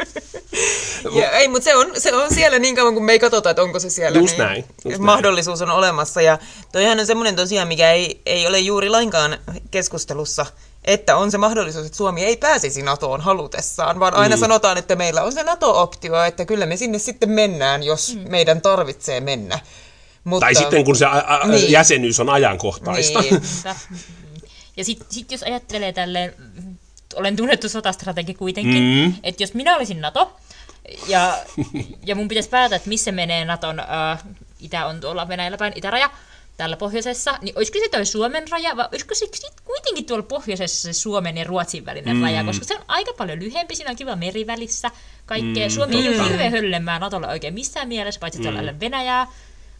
Ja, 1.21 1.32
ei, 1.32 1.47
mutta 1.47 1.63
se 1.63 1.76
on, 1.76 1.91
se 1.97 2.13
on 2.15 2.34
siellä 2.34 2.60
niin 2.60 2.76
kauan, 2.76 2.93
kun 2.93 3.04
me 3.06 3.12
ei 3.12 3.19
katsota, 3.19 3.50
että 3.50 3.63
onko 3.63 3.80
se 3.80 3.89
siellä. 3.89 4.19
Just 4.19 4.38
niin 4.38 4.45
näin, 4.47 4.63
just 4.76 4.86
näin. 4.86 5.04
mahdollisuus 5.04 5.62
on 5.62 5.69
olemassa. 5.71 6.21
Ja 6.21 6.39
toihan 6.71 7.00
on 7.00 7.06
semmoinen 7.06 7.36
tosiaan, 7.36 7.67
mikä 7.67 7.91
ei, 7.91 8.21
ei 8.26 8.47
ole 8.47 8.60
juuri 8.60 8.89
lainkaan 8.89 9.38
keskustelussa, 9.71 10.45
että 10.86 11.15
on 11.17 11.32
se 11.32 11.38
mahdollisuus, 11.38 11.86
että 11.86 11.97
Suomi 11.97 12.24
ei 12.24 12.38
pääsisi 12.38 12.82
NATOon 12.82 13.21
halutessaan, 13.21 14.00
vaan 14.00 14.13
aina 14.13 14.36
Niin. 14.36 14.39
sanotaan, 14.39 14.78
että 14.78 14.95
meillä 14.95 15.24
on 15.24 15.34
se 15.34 15.43
NATO-optio, 15.43 16.24
että 16.24 16.45
kyllä 16.45 16.65
me 16.65 16.78
sinne 16.78 17.00
sitten 17.00 17.30
mennään, 17.30 17.84
jos 17.84 18.15
mm. 18.15 18.32
meidän 18.32 18.62
tarvitsee 18.62 19.19
mennä. 19.19 19.60
Mutta, 20.24 20.45
Tai 20.45 20.56
sitten 20.56 20.86
kun 20.86 20.95
se 20.95 21.06
a- 21.06 21.24
a- 21.28 21.47
Niin. 21.47 21.71
jäsenyys 21.71 22.19
on 22.19 22.30
ajankohtaista. 22.30 23.21
Niin. 23.21 23.34
Niinpä. 23.41 23.76
Ja 24.78 24.86
sitten 24.86 25.08
sit 25.10 25.32
jos 25.32 25.43
ajattelee 25.43 25.93
tälleen, 25.93 26.34
olen 27.15 27.36
tunnettu 27.36 27.69
sotastrategi 27.69 28.34
kuitenkin, 28.34 28.84
mm. 28.84 29.13
että 29.24 29.43
jos 29.43 29.54
minä 29.54 29.76
olisin 29.76 30.02
NATO, 30.02 30.32
ja, 31.08 31.38
ja 32.06 32.15
mun 32.15 32.28
pitäisi 32.28 32.50
päätä, 32.50 32.76
että 32.76 32.89
missä 32.89 33.12
menee 33.12 33.46
Naton, 33.46 33.80
äh, 33.80 34.24
itä 34.60 34.86
on 34.86 35.00
tuolla 35.00 35.28
Venäjällä 35.28 35.58
päin, 35.58 35.74
itäraja, 35.76 36.10
täällä 36.58 36.78
pohjoisessa, 36.78 37.38
niin 37.41 37.58
olisiko 37.58 37.80
se 37.84 37.89
toi 37.89 38.06
Suomen 38.06 38.48
raja, 38.50 38.78
vai 38.78 38.88
olisiko 38.91 39.15
se 39.15 39.26
kuitenkin 39.65 40.06
tuolla 40.06 40.24
pohjoisessa 40.24 40.82
se 40.82 40.94
Suomen 40.94 41.38
ja 41.38 41.44
Ruotsin 41.44 41.86
välinen 41.86 42.15
mm. 42.15 42.24
raja, 42.24 42.44
koska 42.44 42.65
se 42.65 42.76
on 42.76 42.86
aika 42.88 43.12
paljon 43.17 43.39
lyhempi, 43.39 43.76
siinä 43.76 43.89
on 43.89 43.96
kiva 43.96 44.15
meri 44.15 44.48
välissä, 44.48 44.91
kaikkea. 45.26 45.67
Mm. 45.67 45.72
Suomi 45.72 45.96
ei 45.96 46.08
ole 46.08 46.30
hirveän 46.30 46.52
höllemää 46.52 47.00
Natolle 47.00 47.28
oikein 47.28 47.54
missään 47.54 47.88
mielessä, 47.88 48.20
paitsi 48.20 48.39
mm. 48.39 48.44
tuolla 48.44 48.80
Venäjää, 48.80 49.28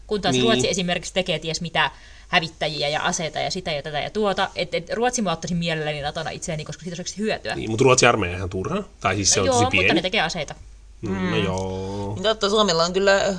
kun 0.06 0.20
taas 0.20 0.32
Niin. 0.32 0.42
Ruotsi 0.44 0.68
esimerkiksi 0.68 1.14
tekee 1.14 1.38
ties 1.38 1.60
mitä 1.60 1.90
hävittäjiä 2.28 2.88
ja 2.88 3.02
aseita 3.02 3.38
ja 3.38 3.50
sitä 3.50 3.72
ja 3.72 3.82
tätä 3.82 4.00
ja 4.00 4.10
tuota. 4.10 4.50
Et, 4.56 4.74
et 4.74 4.90
Ruotsi 4.90 5.22
mä 5.22 5.32
ottaisin 5.32 5.56
mielelläni 5.56 6.00
Natona 6.00 6.30
itseäni, 6.30 6.64
koska 6.64 6.82
siitä 6.82 7.02
olisi 7.02 7.18
hyötyä. 7.18 7.54
Niin, 7.54 7.70
mutta 7.70 7.84
Ruotsin 7.84 8.08
armeija 8.08 8.32
on 8.32 8.36
ihan 8.36 8.50
turha. 8.50 8.82
Tai 9.00 9.14
siis 9.14 9.30
se 9.32 9.40
on 9.40 9.46
Joo, 9.46 9.54
tosi 9.54 9.64
mutta 9.64 9.78
pieni. 9.78 9.94
ne 9.94 10.02
tekee 10.02 10.20
aseita. 10.20 10.54
Mm. 11.02 11.30
No 11.30 11.36
joo. 11.36 12.18
Totta, 12.22 12.50
Suomella 12.50 12.84
on 12.84 12.92
kyllä 12.92 13.16
äh, 13.16 13.36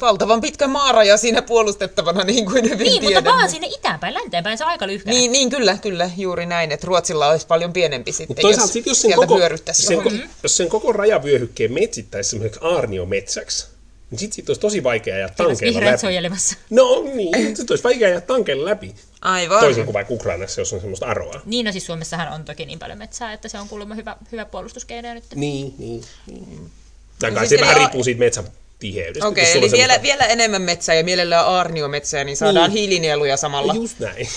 valtavan 0.00 0.40
pitkä 0.40 0.66
maaraja 0.66 1.16
siinä 1.16 1.42
puolustettavana, 1.42 2.24
niin 2.32 2.44
kuin 2.46 2.64
hyvin 2.64 2.78
Niin, 2.78 3.00
tiedämme. 3.00 3.28
mutta 3.28 3.38
vaan 3.38 3.50
sinne 3.50 3.66
itäänpäin, 3.66 4.14
länteenpäin 4.14 4.58
se 4.58 4.64
on 4.64 4.70
aika 4.70 4.86
lyhkäinen. 4.86 5.20
Niin, 5.20 5.32
niin, 5.32 5.50
kyllä, 5.50 5.78
kyllä, 5.82 6.10
juuri 6.16 6.46
näin, 6.46 6.72
että 6.72 6.86
Ruotsilla 6.86 7.28
olisi 7.28 7.46
paljon 7.46 7.72
pienempi 7.72 8.12
sitten, 8.12 8.26
Mutta 8.28 8.42
toisaalta 8.42 8.68
jos, 8.68 8.72
sit, 8.72 8.86
jos 8.86 9.00
sen, 9.02 9.08
sieltä 9.10 9.26
koko, 9.26 9.40
sen, 9.72 9.94
johonkin. 9.94 10.20
ko- 10.22 10.28
jos 10.42 10.56
sen 10.56 10.68
koko 10.68 10.92
rajavyöhykkeen 10.92 11.72
metsittäisi 11.72 12.30
semmoiseksi 12.30 12.60
aarniometsäksi, 12.62 13.66
niin 14.10 14.18
sit 14.18 14.32
siitä 14.32 14.50
olisi 14.50 14.60
tosi 14.60 14.82
vaikea 14.84 15.14
ajaa 15.14 15.28
tankeilla 15.28 15.80
läpi. 15.80 15.98
suojelemassa. 15.98 16.56
No 16.70 17.02
niin, 17.14 17.56
sit 17.56 17.70
olisi 17.70 17.84
vaikea 17.84 18.08
ajaa 18.08 18.20
tankeilla 18.20 18.64
läpi. 18.64 18.94
Aivan. 19.20 19.60
Toisin 19.60 19.84
kuin 19.84 19.94
vaikka 19.94 20.14
Ukrainassa, 20.14 20.60
jos 20.60 20.72
on 20.72 20.80
semmoista 20.80 21.06
aroa. 21.06 21.40
Niin, 21.44 21.66
no 21.66 21.72
siis 21.72 21.86
Suomessahan 21.86 22.32
on 22.32 22.44
toki 22.44 22.66
niin 22.66 22.78
paljon 22.78 22.98
metsää, 22.98 23.32
että 23.32 23.48
se 23.48 23.58
on 23.60 23.68
kuulemma 23.68 23.94
hyvä, 23.94 24.16
hyvä 24.32 24.44
puolustuskeino 24.44 25.14
nyt. 25.14 25.24
Niin, 25.34 25.74
niin. 25.78 26.04
niin. 26.26 26.70
Tai 27.22 27.32
kai 27.32 27.46
siis 27.46 27.58
se 27.60 27.64
vähän 27.66 27.76
riippuu 27.76 28.04
siitä 28.04 28.18
metsän 28.18 28.44
tiheydestä. 28.78 29.28
Okei, 29.28 29.44
okay, 29.44 29.58
eli 29.58 29.66
on 29.66 29.72
vielä, 29.72 29.92
semmoista- 29.94 30.02
vielä 30.02 30.24
enemmän 30.32 30.62
metsää 30.62 30.94
ja 30.94 31.04
mielellään 31.04 31.46
aarniometsää, 31.46 32.24
niin 32.24 32.36
saadaan 32.36 32.70
Niin. 32.70 32.78
hiilinieluja 32.78 33.36
samalla. 33.36 33.74
Just 33.74 33.98
näin. 33.98 34.28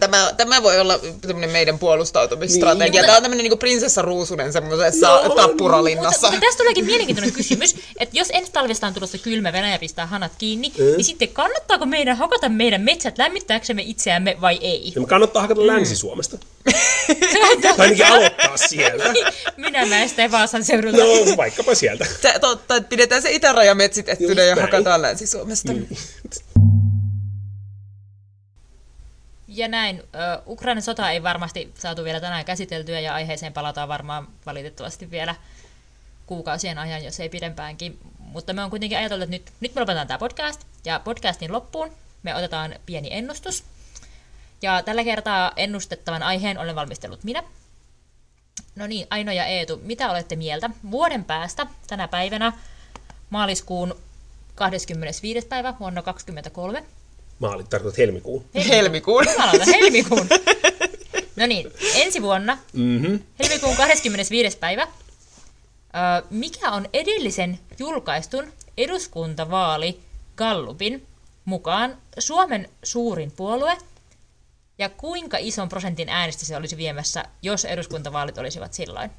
Tämä, 0.00 0.30
tämä 0.36 0.62
voi 0.62 0.80
olla 0.80 1.00
meidän 1.52 1.78
puolustautumisstrategia. 1.78 2.92
Niin. 2.92 3.04
Tämä 3.04 3.16
on 3.16 3.22
tämmöinen 3.22 3.44
niin 3.48 3.58
Prinsessa 3.58 4.02
Ruusunen 4.02 4.52
semmoisessa 4.52 5.08
No, 5.08 5.22
Mutta, 5.28 5.42
tappuralinnassa. 5.42 6.30
mutta 6.30 6.46
tästä 6.46 6.58
tuleekin 6.58 6.84
mielenkiintoinen 6.84 7.32
kysymys, 7.34 7.76
että 7.98 8.18
jos 8.18 8.28
ensi 8.32 8.49
talvesta 8.60 8.86
on 8.86 8.94
tulossa 8.94 9.18
kylmä 9.18 9.52
Venäjä 9.52 9.78
pistää 9.78 10.06
hanat 10.06 10.32
kiinni, 10.38 10.68
Mm. 10.68 10.84
niin 10.84 11.04
sitten 11.04 11.28
kannattaako 11.28 11.86
meidän 11.86 12.16
hakata 12.16 12.48
meidän 12.48 12.80
metsät 12.80 13.18
lämmittääksemme 13.18 13.82
itseämme 13.82 14.36
vai 14.40 14.58
ei? 14.62 14.92
Ja 14.96 15.06
kannattaa 15.06 15.42
Mm. 15.42 15.44
hakata 15.48 15.66
Länsi-Suomesta. 15.66 16.38
tai 17.66 17.74
ainakin 17.78 18.06
aloittaa 18.06 18.56
sieltä. 18.56 19.04
Minä 19.56 19.86
mäestä 19.86 20.22
ja 20.22 20.30
Vaasan 20.30 20.64
seudulta. 20.64 20.96
No, 20.98 21.36
vaikkapa 21.36 21.74
sieltä. 21.74 22.06
Se, 22.22 22.34
totta, 22.40 22.76
että 22.76 22.88
pidetään 22.88 23.22
se 23.22 23.30
itäraja 23.30 23.74
metsitettynä 23.74 24.42
Just 24.44 24.56
ja 24.56 24.62
hakataan 24.62 25.02
Länsi-Suomesta. 25.02 25.72
Niin. 25.72 25.88
Ja 29.48 29.68
näin, 29.68 30.02
Ukrainan 30.46 30.82
sota 30.82 31.10
ei 31.10 31.22
varmasti 31.22 31.72
saatu 31.78 32.04
vielä 32.04 32.20
tänään 32.20 32.44
käsiteltyä 32.44 33.00
ja 33.00 33.14
aiheeseen 33.14 33.52
palataan 33.52 33.88
varmaan 33.88 34.28
valitettavasti 34.46 35.10
vielä 35.10 35.34
kuukausien 36.34 36.78
ajan, 36.78 37.04
jos 37.04 37.20
ei 37.20 37.28
pidempäänkin. 37.28 37.98
Mutta 38.18 38.52
me 38.52 38.62
on 38.62 38.70
kuitenkin 38.70 38.98
ajateltu, 38.98 39.22
että 39.24 39.30
nyt, 39.36 39.52
nyt 39.60 39.74
me 39.74 39.80
lopetetaan 39.80 40.06
tämä 40.06 40.18
podcast 40.18 40.60
ja 40.84 41.00
podcastin 41.00 41.52
loppuun 41.52 41.90
me 42.22 42.34
otetaan 42.34 42.74
pieni 42.86 43.08
ennustus. 43.12 43.64
Ja 44.62 44.82
tällä 44.82 45.04
kertaa 45.04 45.52
ennustettavan 45.56 46.22
aiheen 46.22 46.58
olen 46.58 46.74
valmistellut 46.74 47.24
minä. 47.24 47.42
No 48.76 48.86
niin, 48.86 49.06
Aino 49.10 49.32
ja 49.32 49.44
Eetu, 49.46 49.80
mitä 49.82 50.10
olette 50.10 50.36
mieltä? 50.36 50.70
Vuoden 50.90 51.24
päästä 51.24 51.66
tänä 51.86 52.08
päivänä 52.08 52.52
maaliskuun 53.30 53.94
25. 54.54 55.46
päivä 55.46 55.74
vuonna 55.80 56.02
2023. 56.02 56.84
Maalit 57.38 57.68
tarkoitat 57.70 57.98
helmikuun. 57.98 58.44
Helmikuun. 58.68 59.24
Jumalauta, 59.32 59.64
helmikuun. 59.64 60.28
No 61.36 61.46
niin, 61.46 61.70
ensi 61.94 62.22
vuonna, 62.22 62.58
Mm-hmm. 62.72 63.20
helmikuun 63.38 63.76
25. 63.76 64.58
päivä, 64.58 64.88
mikä 66.30 66.70
on 66.70 66.86
edellisen 66.92 67.58
julkaistun 67.78 68.52
eduskuntavaali 68.76 70.00
Gallupin 70.36 71.06
mukaan 71.44 71.96
Suomen 72.18 72.68
suurin 72.82 73.30
puolue 73.30 73.78
ja 74.78 74.88
kuinka 74.88 75.36
ison 75.40 75.68
prosentin 75.68 76.08
äänestä 76.08 76.46
se 76.46 76.56
olisi 76.56 76.76
viemässä, 76.76 77.24
jos 77.42 77.64
eduskuntavaalit 77.64 78.38
olisivat 78.38 78.72
silloin? 78.72 79.10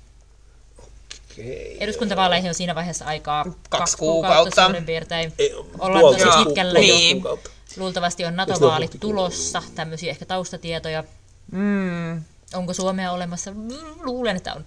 Okay. 1.32 1.78
Eduskuntavaaleihin 1.80 2.50
on 2.50 2.56
siinä 2.56 2.76
vaiheessa 2.76 3.06
aikaa 3.06 3.46
kaksi, 3.70 3.98
kuukautta. 3.98 4.66
suurin 4.66 4.86
piirtein. 4.86 5.34
Ei, 5.40 5.54
Ollaan 5.80 6.04
tosi 6.06 6.24
kuukautta, 6.24 6.46
pitkällä 6.46 6.80
kuukautta. 7.14 7.50
Luultavasti 7.78 8.26
on 8.26 8.36
NATO-vaalit 8.36 8.98
tulossa, 9.00 9.64
tämmöisiä 9.76 10.10
ehkä 10.10 10.26
taustatietoja. 10.26 11.04
Mm. 11.52 12.24
Onko 12.54 12.74
Suomea 12.74 13.12
olemassa? 13.12 13.52
Mm, 13.52 13.70
Luulen, 14.04 14.36
että 14.36 14.54
on. 14.54 14.66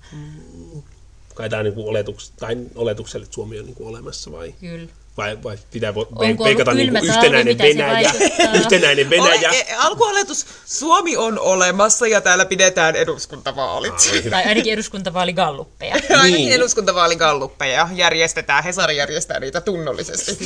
Kai 1.35 1.51
tämä 1.51 1.61
on 1.61 1.65
niin 1.65 1.89
oletuks, 1.89 2.31
tai 2.31 2.57
oletukselle, 2.75 3.25
että 3.25 3.35
Suomi 3.35 3.59
on 3.59 3.65
niin 3.65 3.75
kuin 3.75 3.89
olemassa 3.89 4.33
vai, 4.33 4.55
Kyllä. 4.61 4.89
vai, 5.17 5.43
vai 5.43 5.59
pitää 5.71 5.95
veikata 5.95 6.75
niin 6.75 6.91
kuin 6.91 7.07
talvi, 7.07 7.09
yhtenäinen 7.09 7.57
se 7.57 7.63
Venäjä, 7.63 8.13
yhtenäinen 8.61 9.11
Venäjä. 9.11 9.49
Ole, 9.49 9.59
e, 9.59 9.75
alkuoletus, 9.75 10.47
Suomi 10.65 11.17
on 11.17 11.39
olemassa 11.39 12.07
ja 12.07 12.21
täällä 12.21 12.45
pidetään 12.45 12.97
eduskuntavaalit. 12.97 13.95
Ah, 13.95 14.13
hyvä. 14.13 14.31
Tai 14.31 14.45
ainakin 14.45 14.73
eduskuntavaaligalluppeja. 14.73 15.95
Ainakin 16.11 16.33
Niin. 16.33 16.53
eduskuntavaaligalluppeja 16.53 17.89
järjestetään, 17.95 18.65
Hesari 18.65 18.97
järjestää 18.97 19.41
niitä 19.41 19.61
tunnollisesti. 19.61 20.39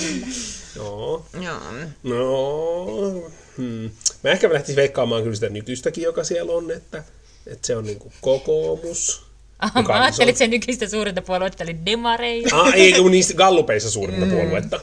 Joo. 0.76 1.26
Joo. 1.40 1.60
No, 2.02 3.30
hmm. 3.56 3.90
mä 4.24 4.30
ehkä 4.30 4.52
lähtisin 4.52 4.76
veikkaamaan 4.76 5.22
kyllä 5.22 5.34
sitä 5.34 5.48
nykyistäkin, 5.48 6.04
joka 6.04 6.24
siellä 6.24 6.52
on, 6.52 6.70
että, 6.70 7.04
että 7.46 7.66
se 7.66 7.76
on 7.76 7.84
niin 7.84 7.98
kuin 7.98 8.12
kokoomus. 8.20 9.27
Aha, 9.58 9.82
mä 9.82 10.02
ajattelin, 10.02 10.28
että 10.28 10.38
se 10.38 10.46
nykyistä 10.46 10.88
suurinta 10.88 11.22
puoluetta 11.22 11.64
oli 11.64 11.76
demareita. 11.86 12.60
Ah, 12.60 12.74
ei, 12.74 12.92
kun 12.92 13.10
niistä 13.10 13.34
gallupeissa 13.34 13.90
suurinta 13.90 14.26
mm. 14.26 14.32
puoluetta. 14.32 14.80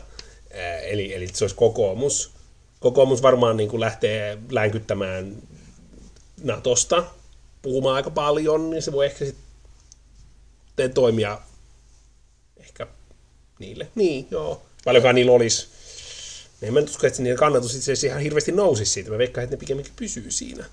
Eli, 0.83 1.13
eli 1.13 1.27
se 1.33 1.43
olisi 1.43 1.55
kokoomus. 1.55 2.31
Kokoomus 2.79 3.21
varmaan 3.21 3.57
niin 3.57 3.69
kuin 3.69 3.79
lähtee 3.79 4.37
länkyttämään 4.49 5.35
Natosta 6.43 7.03
puhumaan 7.61 7.95
aika 7.95 8.09
paljon, 8.09 8.69
niin 8.69 8.81
se 8.81 8.91
voi 8.91 9.05
ehkä 9.05 9.25
sitten 9.25 10.93
toimia 10.93 11.39
ehkä 12.57 12.87
niille. 13.59 13.87
Niin, 13.95 14.27
joo. 14.31 14.65
Paljonkaan 14.85 15.15
niillä 15.15 15.31
olisi. 15.31 15.67
En 16.61 16.73
mä 16.73 16.79
usko, 16.79 17.07
että 17.07 17.21
niiden 17.21 17.37
kannatus 17.37 17.75
itse 17.75 17.91
asiassa 17.91 18.07
ihan 18.07 18.21
hirveästi 18.21 18.51
nousisi 18.51 18.91
siitä. 18.91 19.11
Mä 19.11 19.17
veikkaan, 19.17 19.43
että 19.43 19.55
ne 19.55 19.59
pikemminkin 19.59 19.93
pysyy 19.95 20.31
siinä 20.31 20.65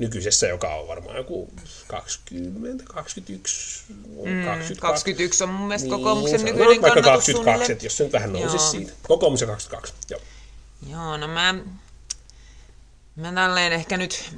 nykyisessä, 0.00 0.46
joka 0.46 0.74
on 0.74 0.88
varmaan 0.88 1.16
joku 1.16 1.52
20, 1.86 2.84
21, 2.84 3.84
mm, 3.88 4.44
22. 4.44 4.74
21 4.80 5.44
on 5.44 5.50
mun 5.50 5.68
mielestä 5.68 5.88
Niin, 5.88 5.96
kokoomuksen 5.98 6.40
sanotaan 6.40 6.58
nykyinen 6.58 6.82
vaikka 6.82 7.02
kannatus 7.02 7.26
22, 7.26 7.32
suunnilleen. 7.32 7.72
että 7.72 7.86
jos 7.86 7.96
se 7.96 8.04
nyt 8.04 8.12
vähän 8.12 8.32
nousisi 8.32 8.56
Joo. 8.64 8.70
siitä. 8.70 8.92
Kokoomus 9.08 9.40
ja 9.40 9.46
22, 9.46 9.94
joo. 10.10 10.20
Joo, 10.90 11.16
no 11.16 11.28
mä, 11.28 11.54
mä 13.16 13.32
tälleen 13.32 13.72
ehkä 13.72 13.96
nyt 13.96 14.30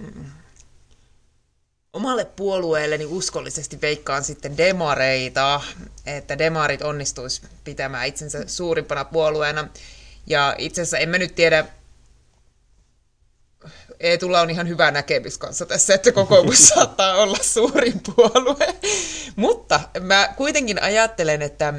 omalle 1.92 2.25
puolueelleni 2.25 3.05
uskollisesti 3.05 3.81
veikkaan 3.81 4.25
sitten 4.25 4.57
demareita, 4.57 5.61
että 6.07 6.38
demarit 6.38 6.83
onnistuisi 6.83 7.42
pitämään 7.64 8.07
itsensä 8.07 8.44
suurimpana 8.46 9.05
puolueena. 9.05 9.68
Ja 10.27 10.55
itse 10.59 10.81
asiassa 10.83 10.98
en 10.98 11.09
mä 11.09 11.18
nyt 11.18 11.35
tiedä, 11.35 11.66
Eetulla 14.02 14.40
on 14.40 14.50
ihan 14.50 14.68
hyvä 14.68 14.90
näkemys 14.90 15.38
kanssa 15.38 15.66
tässä, 15.66 15.94
että 15.94 16.12
kokoomus 16.12 16.68
saattaa 16.68 17.14
olla 17.14 17.38
suurin 17.42 18.00
puolue. 18.14 18.74
Mutta 19.36 19.80
mä 20.00 20.34
kuitenkin 20.36 20.82
ajattelen, 20.82 21.42
että 21.42 21.74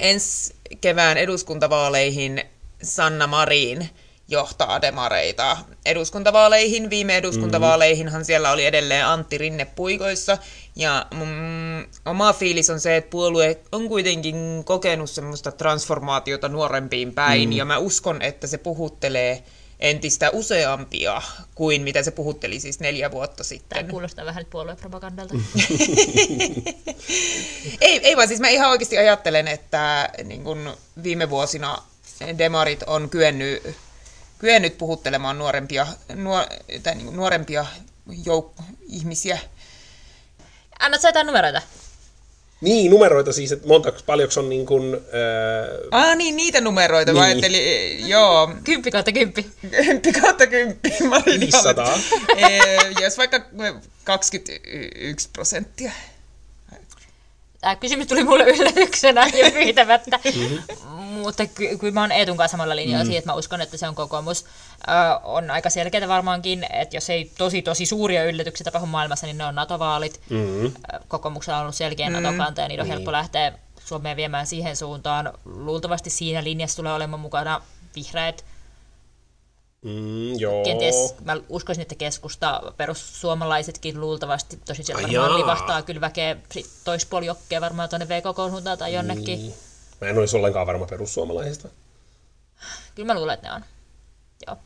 ensi 0.00 0.54
kevään 0.80 1.16
eduskuntavaaleihin 1.16 2.42
Sanna 2.82 3.26
Marin 3.26 3.90
johtaa 4.28 4.82
demareita 4.82 5.56
eduskuntavaaleihin. 5.84 6.90
Viime 6.90 7.16
eduskuntavaaleihinhan 7.16 8.24
siellä 8.24 8.52
oli 8.52 8.66
edelleen 8.66 9.06
Antti 9.06 9.38
Rinne 9.38 9.64
puikoissa. 9.64 10.38
Ja 10.76 11.06
mm, 11.14 11.86
oma 12.06 12.32
fiilis 12.32 12.70
on 12.70 12.80
se, 12.80 12.96
että 12.96 13.10
puolue 13.10 13.60
on 13.72 13.88
kuitenkin 13.88 14.64
kokenut 14.64 15.10
semmoista 15.10 15.52
transformaatiota 15.52 16.48
nuorempiin 16.48 17.14
päin. 17.14 17.48
Mm. 17.48 17.56
Ja 17.56 17.64
mä 17.64 17.78
uskon, 17.78 18.22
että 18.22 18.46
se 18.46 18.58
puhuttelee 18.58 19.42
entistä 19.80 20.30
useampia 20.30 21.22
kuin 21.54 21.82
mitä 21.82 22.02
se 22.02 22.10
puhutteli 22.10 22.60
siis 22.60 22.80
neljä 22.80 23.10
vuotta 23.10 23.36
Tämä 23.36 23.48
sitten. 23.48 23.88
kuulostaa 23.88 24.24
vähän 24.24 24.40
nyt 24.40 24.50
puoluepropagandalta. 24.50 25.34
Ei, 27.80 28.00
ei 28.02 28.16
vaan 28.16 28.28
siis 28.28 28.40
mä 28.40 28.48
ihan 28.48 28.70
oikeasti 28.70 28.98
ajattelen, 28.98 29.48
että 29.48 30.08
niin 30.24 30.44
kun 30.44 30.76
viime 31.02 31.30
vuosina 31.30 31.82
demarit 32.38 32.82
on 32.82 33.10
kyennyt, 33.10 33.76
kyennyt 34.38 34.78
puhuttelemaan 34.78 35.38
nuorempia, 35.38 35.86
nuor, 36.14 36.44
tai 36.82 36.94
niin 36.94 37.16
nuorempia 37.16 37.66
jouk- 38.10 38.62
ihmisiä. 38.88 39.38
Annat 40.80 41.00
sä 41.00 41.08
jotain 41.08 41.26
numeroita? 41.26 41.62
Niin, 42.60 42.90
numeroita 42.90 43.32
siis, 43.32 43.52
että 43.52 43.68
monta, 43.68 43.92
paljonko 44.06 44.40
on 44.40 44.48
niin 44.48 44.66
kuin, 44.66 44.94
äh, 44.94 45.00
Ah 45.90 46.16
niin, 46.16 46.36
niitä 46.36 46.60
numeroita. 46.60 47.12
Niin. 47.12 47.20
Mä 47.20 47.26
ajattelin, 47.26 47.62
eh, 47.64 48.06
joo, 48.08 48.50
Kymppi 48.64 48.90
kautta 48.90 49.12
kymppi. 49.12 49.46
kymppi 49.84 50.12
kautta 50.12 50.46
kymppi. 50.46 50.94
Marin 51.08 51.40
500. 51.40 51.98
Eh, 52.36 52.78
Jos 53.02 53.18
vaikka 53.18 53.40
21 54.04 55.28
prosenttia. 55.32 55.92
Tämä 57.60 57.76
kysymys 57.76 58.06
tuli 58.06 58.24
mulle 58.24 58.44
yllätyksenä 58.56 59.26
ja 59.26 59.50
pyytämättä. 59.62 60.20
Mutta 60.94 61.46
ky- 61.46 61.78
kyllä 61.78 61.94
mä 61.94 62.00
oon 62.00 62.12
Eetun 62.12 62.36
kanssa 62.36 62.52
samalla 62.52 62.76
linjalla 62.76 63.04
mm. 63.04 63.06
siitä, 63.06 63.18
että 63.18 63.30
mä 63.30 63.36
uskon, 63.36 63.60
että 63.60 63.76
se 63.76 63.88
on 63.88 63.94
kokoomus. 63.94 64.44
Ö, 64.88 64.90
on 65.22 65.50
aika 65.50 65.70
selkeää 65.70 66.08
varmaankin, 66.08 66.66
että 66.70 66.96
jos 66.96 67.10
ei 67.10 67.30
tosi 67.38 67.62
tosi 67.62 67.86
suuria 67.86 68.24
yllätyksiä 68.24 68.64
tapahdu 68.64 68.86
maailmassa, 68.86 69.26
niin 69.26 69.38
ne 69.38 69.44
on 69.44 69.54
NATO-vaalit. 69.54 70.20
mm, 70.30 70.66
Ö, 70.66 70.70
Kokoomuksella 71.08 71.56
on 71.58 71.62
ollut 71.62 71.74
selkeä 71.74 72.10
NATO-kanta 72.10 72.60
ja 72.60 72.68
niiden 72.68 72.82
on 72.84 72.88
helppo 72.88 73.12
lähteä 73.12 73.52
Suomeen 73.84 74.16
viemään 74.16 74.46
siihen 74.46 74.76
suuntaan. 74.76 75.32
Luultavasti 75.44 76.10
siinä 76.10 76.44
linjassa 76.44 76.76
tulee 76.76 76.92
olemaan 76.92 77.20
mukana 77.20 77.60
vihreät. 77.96 78.44
Mm, 79.82 80.38
joo. 80.38 80.64
Kenties 80.64 81.14
mä 81.24 81.36
uskoisin, 81.48 81.82
että 81.82 81.94
keskusta, 81.94 82.62
perussuomalaisetkin 82.76 84.00
luultavasti, 84.00 84.58
tosin 84.66 84.84
siellä 84.84 85.06
Ai 85.06 85.14
varmaan 85.14 85.40
livahtaa 85.40 85.82
kyllä 85.82 86.00
väkeä 86.00 86.36
sit 86.52 86.66
toispuolijokkea 86.84 87.60
varmaan 87.60 87.88
tuonne 87.88 88.08
VKK 88.08 88.36
suuntaan 88.50 88.78
tai 88.78 88.94
jonnekin. 88.94 89.38
Niin. 89.38 89.54
Mä 90.00 90.08
en 90.08 90.18
olisi 90.18 90.36
ollenkaan 90.36 90.66
varma 90.66 90.86
perussuomalaisista. 90.86 91.68
Kyllä 92.94 93.06
mä 93.06 93.18
luulen, 93.20 93.34
että 93.34 93.48
ne 93.48 93.54
on. 93.54 93.64
Joo. 94.46 94.56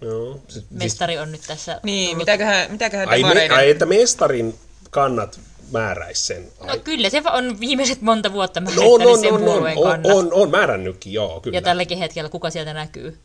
Joo. 0.00 0.40
Siis, 0.48 0.64
Mestari 0.70 1.18
on 1.18 1.32
nyt 1.32 1.40
tässä 1.46 1.80
Niin, 1.82 2.06
tullut. 2.06 2.18
mitäköhän, 2.18 2.70
mitäköhän 2.72 3.08
ai, 3.08 3.22
me, 3.22 3.48
ai, 3.48 3.70
että 3.70 3.86
mestarin 3.86 4.54
kannat 4.90 5.40
määräisi 5.72 6.22
sen. 6.26 6.48
Ai. 6.60 6.76
No 6.76 6.82
kyllä 6.84 7.10
se 7.10 7.22
on 7.32 7.60
viimeiset 7.60 8.00
monta 8.00 8.32
vuotta 8.32 8.60
mä 8.60 8.70
No, 8.70 8.82
no, 8.82 9.04
no, 9.04 9.16
sen 9.16 9.30
no, 9.32 9.38
no, 9.38 9.44
puolueen 9.44 9.78
on, 9.78 9.84
kannat. 9.84 10.12
on, 10.12 10.32
on 10.32 10.50
määrännytkin, 10.50 11.12
joo, 11.12 11.40
kyllä. 11.40 11.56
Ja 11.56 11.62
tälläkin 11.62 11.98
hetkellä 11.98 12.30
kuka 12.30 12.50
sieltä 12.50 12.74
näkyy. 12.74 13.18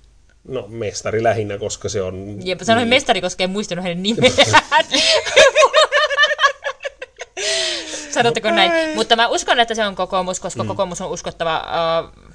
No, 0.47 0.65
mestari 0.67 1.23
lähinnä, 1.23 1.57
koska 1.57 1.89
se 1.89 2.01
on... 2.01 2.37
Jep, 2.43 2.59
sanoin 2.61 2.85
niin. 2.85 2.89
mestari, 2.89 3.21
koska 3.21 3.43
en 3.43 3.49
muistanut 3.49 3.83
hänen 3.83 4.03
nimeään. 4.03 4.35
Sanotteko 8.11 8.51
näin? 8.51 8.95
Mutta 8.95 9.15
mä 9.15 9.27
uskon, 9.27 9.59
että 9.59 9.75
se 9.75 9.85
on 9.85 9.95
kokoomus, 9.95 10.39
koska 10.39 10.63
mm. 10.63 10.67
kokoomus 10.67 11.01
on 11.01 11.09
uskottava 11.09 11.63
uh, 11.63 12.30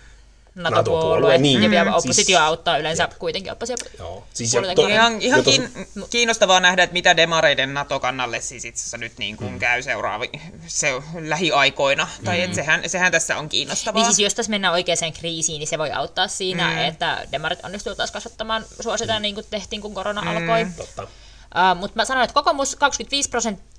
NATO-puolue. 0.56 1.38
Niin. 1.38 1.62
Ja 1.62 1.70
vielä 1.70 1.90
Mm, 1.90 1.96
oppositio 1.96 2.24
siis- 2.24 2.38
auttaa 2.38 2.78
yleensä 2.78 3.08
kuitenkin 3.18 3.52
oppositio. 3.52 3.90
Joo. 3.98 4.26
Siis 4.34 4.52
to-. 4.74 4.88
Ihan, 4.88 5.22
ihan 5.22 5.40
tos- 5.40 5.44
kiin, 5.44 5.70
kiinnostavaa 6.10 6.60
nähdä, 6.60 6.82
että 6.82 6.94
mitä 6.94 7.16
demareiden 7.16 7.74
NATO-kannalle 7.74 8.40
siis 8.40 8.64
itse 8.64 8.80
asiassa 8.80 8.98
nyt 8.98 9.12
niin 9.18 9.36
kuin 9.36 9.52
mm. 9.52 9.58
käy 9.58 9.82
seuraavi, 9.82 10.30
se, 10.66 10.92
lähiaikoina. 11.20 12.08
Mm. 12.18 12.24
Tai 12.24 12.40
että 12.40 12.54
sehän, 12.56 12.90
sehän 12.90 13.12
tässä 13.12 13.36
on 13.38 13.48
kiinnostavaa. 13.48 14.02
Niin 14.02 14.06
siis 14.14 14.18
jos 14.18 14.34
tässä 14.34 14.50
mennään 14.50 14.74
oikeaan 14.74 15.12
kriisiin, 15.20 15.58
niin 15.58 15.68
se 15.68 15.78
voi 15.78 15.92
auttaa 15.92 16.28
siinä, 16.28 16.70
mm. 16.70 16.78
että 16.78 17.26
demarit 17.32 17.64
onnistuu 17.64 17.94
taas 17.94 18.10
kasvattamaan 18.10 18.64
suositaan 18.80 19.22
niin 19.22 19.34
kuin 19.34 19.46
tehtiin, 19.50 19.82
kun 19.82 19.94
korona 19.94 20.22
mm. 20.22 20.28
alkoi. 20.28 20.66
Totta. 20.76 21.02
Uh, 21.02 21.78
mutta 21.80 21.96
mä 21.96 22.04
sanoin, 22.04 22.24
että 22.24 22.34
kokoomus 22.34 22.76
25 22.76 23.30
prosenttia 23.30 23.75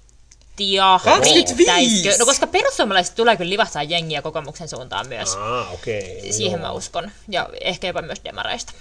25? 1.03 1.57
riittäisikö? 1.57 2.15
No 2.19 2.25
koska 2.25 2.47
perussuomalaiset 2.47 3.15
tulee 3.15 3.37
kyllä 3.37 3.49
livahtaa 3.49 3.83
jengiä 3.83 4.21
kokoomuksen 4.21 4.67
suuntaan 4.67 5.07
myös. 5.07 5.35
Ah. 5.35 5.73
Okay. 5.73 6.31
Siihen 6.31 6.61
mä 6.61 6.71
uskon. 6.71 7.11
Ja 7.29 7.49
ehkä 7.61 7.87
jopa 7.87 8.01
myös 8.01 8.21
demareista. 8.23 8.73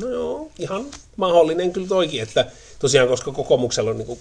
No 0.00 0.08
joo, 0.08 0.50
ihan 0.58 0.86
mahdollinen 1.16 1.72
kyllä 1.72 1.88
toikin, 1.88 2.22
että 2.22 2.46
tosiaan 2.78 3.08
koska 3.08 3.32
kokoomuksella 3.32 3.90
on 3.90 3.98
niinku, 3.98 4.18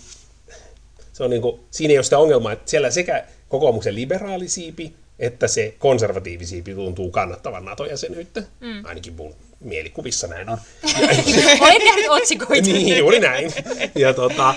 se 1.13 1.23
on 1.23 1.29
niinku, 1.29 1.59
siinä 1.71 1.91
ei 1.91 1.97
ole 1.97 2.03
sitä 2.03 2.17
ongelmaa, 2.17 2.51
että 2.51 2.69
siellä 2.69 2.91
sekä 2.91 3.25
kokoomuksen 3.49 3.95
liberaalisiipi 3.95 4.93
että 5.21 5.47
se 5.47 5.75
konservatiivisiipi 5.79 6.75
tuntuu 6.75 7.11
kannattavan 7.11 7.65
NATO-jäsenyyttä. 7.65 8.43
Mm. 8.59 8.85
Ainakin 8.85 9.13
mun 9.13 9.35
mielikuvissa 9.61 10.27
näin 10.27 10.49
on. 10.49 10.57
Olen 11.61 11.85
nähnyt 11.85 12.09
otsikoita. 12.09 12.69
niin, 12.69 12.97
juuri 12.97 13.19
näin. 13.19 13.53
Ja, 13.95 14.13
tota, 14.13 14.47
ää, 14.47 14.55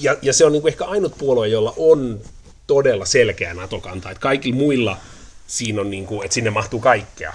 ja, 0.00 0.16
ja 0.22 0.32
se 0.32 0.44
on 0.44 0.52
niinku 0.52 0.68
ehkä 0.68 0.84
ainut 0.84 1.18
puolue, 1.18 1.48
jolla 1.48 1.74
on 1.76 2.20
todella 2.66 3.04
selkeä 3.04 3.54
NATO-kanta. 3.54 4.10
Että 4.10 4.20
kaikilla 4.20 4.56
muilla 4.56 4.96
siinä 5.46 5.80
on, 5.80 5.90
niinku, 5.90 6.22
että 6.22 6.34
sinne 6.34 6.50
mahtuu 6.50 6.80
kaikkea. 6.80 7.32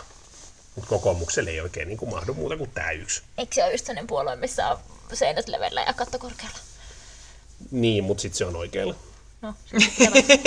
Mutta 0.76 0.90
kokoomukselle 0.90 1.50
ei 1.50 1.62
oikein 1.62 1.88
niinku 1.88 2.06
mahdu 2.06 2.34
muuta 2.34 2.58
kuin 2.58 2.70
tämä 2.74 2.92
yksi. 2.92 3.22
Eikö 3.38 3.56
se 3.56 3.64
ole 3.64 3.72
just 3.72 3.86
sellainen 3.86 4.08
puolue, 4.08 4.36
missä 4.36 4.68
on 4.68 4.78
seinät 5.14 5.48
leveillä 5.48 5.82
ja 5.82 5.94
katto 5.94 6.20
korkealla? 6.20 6.58
Niin, 7.72 8.04
mutta 8.04 8.22
sitten 8.22 8.38
se 8.38 8.46
on 8.46 8.56
oikealla. 8.56 8.96
No, 9.44 9.54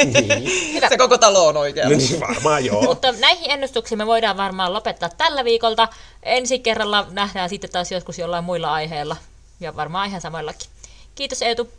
niin. 0.04 0.72
Hyvä. 0.72 0.88
Se 0.88 0.98
koko 0.98 1.18
talo 1.18 1.46
on 1.46 1.56
oikealla. 1.56 1.92
No 1.92 1.98
niin, 1.98 2.20
varmaan 2.20 2.64
joo. 2.64 2.82
Mutta 2.82 3.12
näihin 3.12 3.50
ennustuksiin 3.50 3.98
me 3.98 4.06
voidaan 4.06 4.36
varmaan 4.36 4.72
lopettaa 4.72 5.08
tällä 5.08 5.44
viikolta. 5.44 5.88
Ensi 6.22 6.58
kerralla 6.58 7.06
nähdään 7.10 7.48
sitten 7.48 7.70
taas 7.70 7.92
joskus 7.92 8.18
jollain 8.18 8.44
muilla 8.44 8.72
aiheilla. 8.72 9.16
Ja 9.60 9.76
varmaan 9.76 10.08
ihan 10.08 10.20
samoillakin. 10.20 10.68
Kiitos 11.14 11.42
Eetu. 11.42 11.70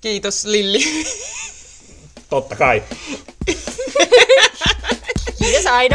Kiitos 0.00 0.44
Lilli. 0.44 0.84
Totta 2.30 2.56
kai. 2.56 2.82
Kiitos 5.38 5.66
Aido. 5.66 5.94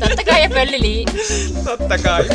Totta 0.00 0.24
kai 0.24 0.42
ja 0.42 0.48
Pölli 0.48 0.80
Lii. 0.80 1.04
Totta 1.64 1.98
kai. 1.98 2.28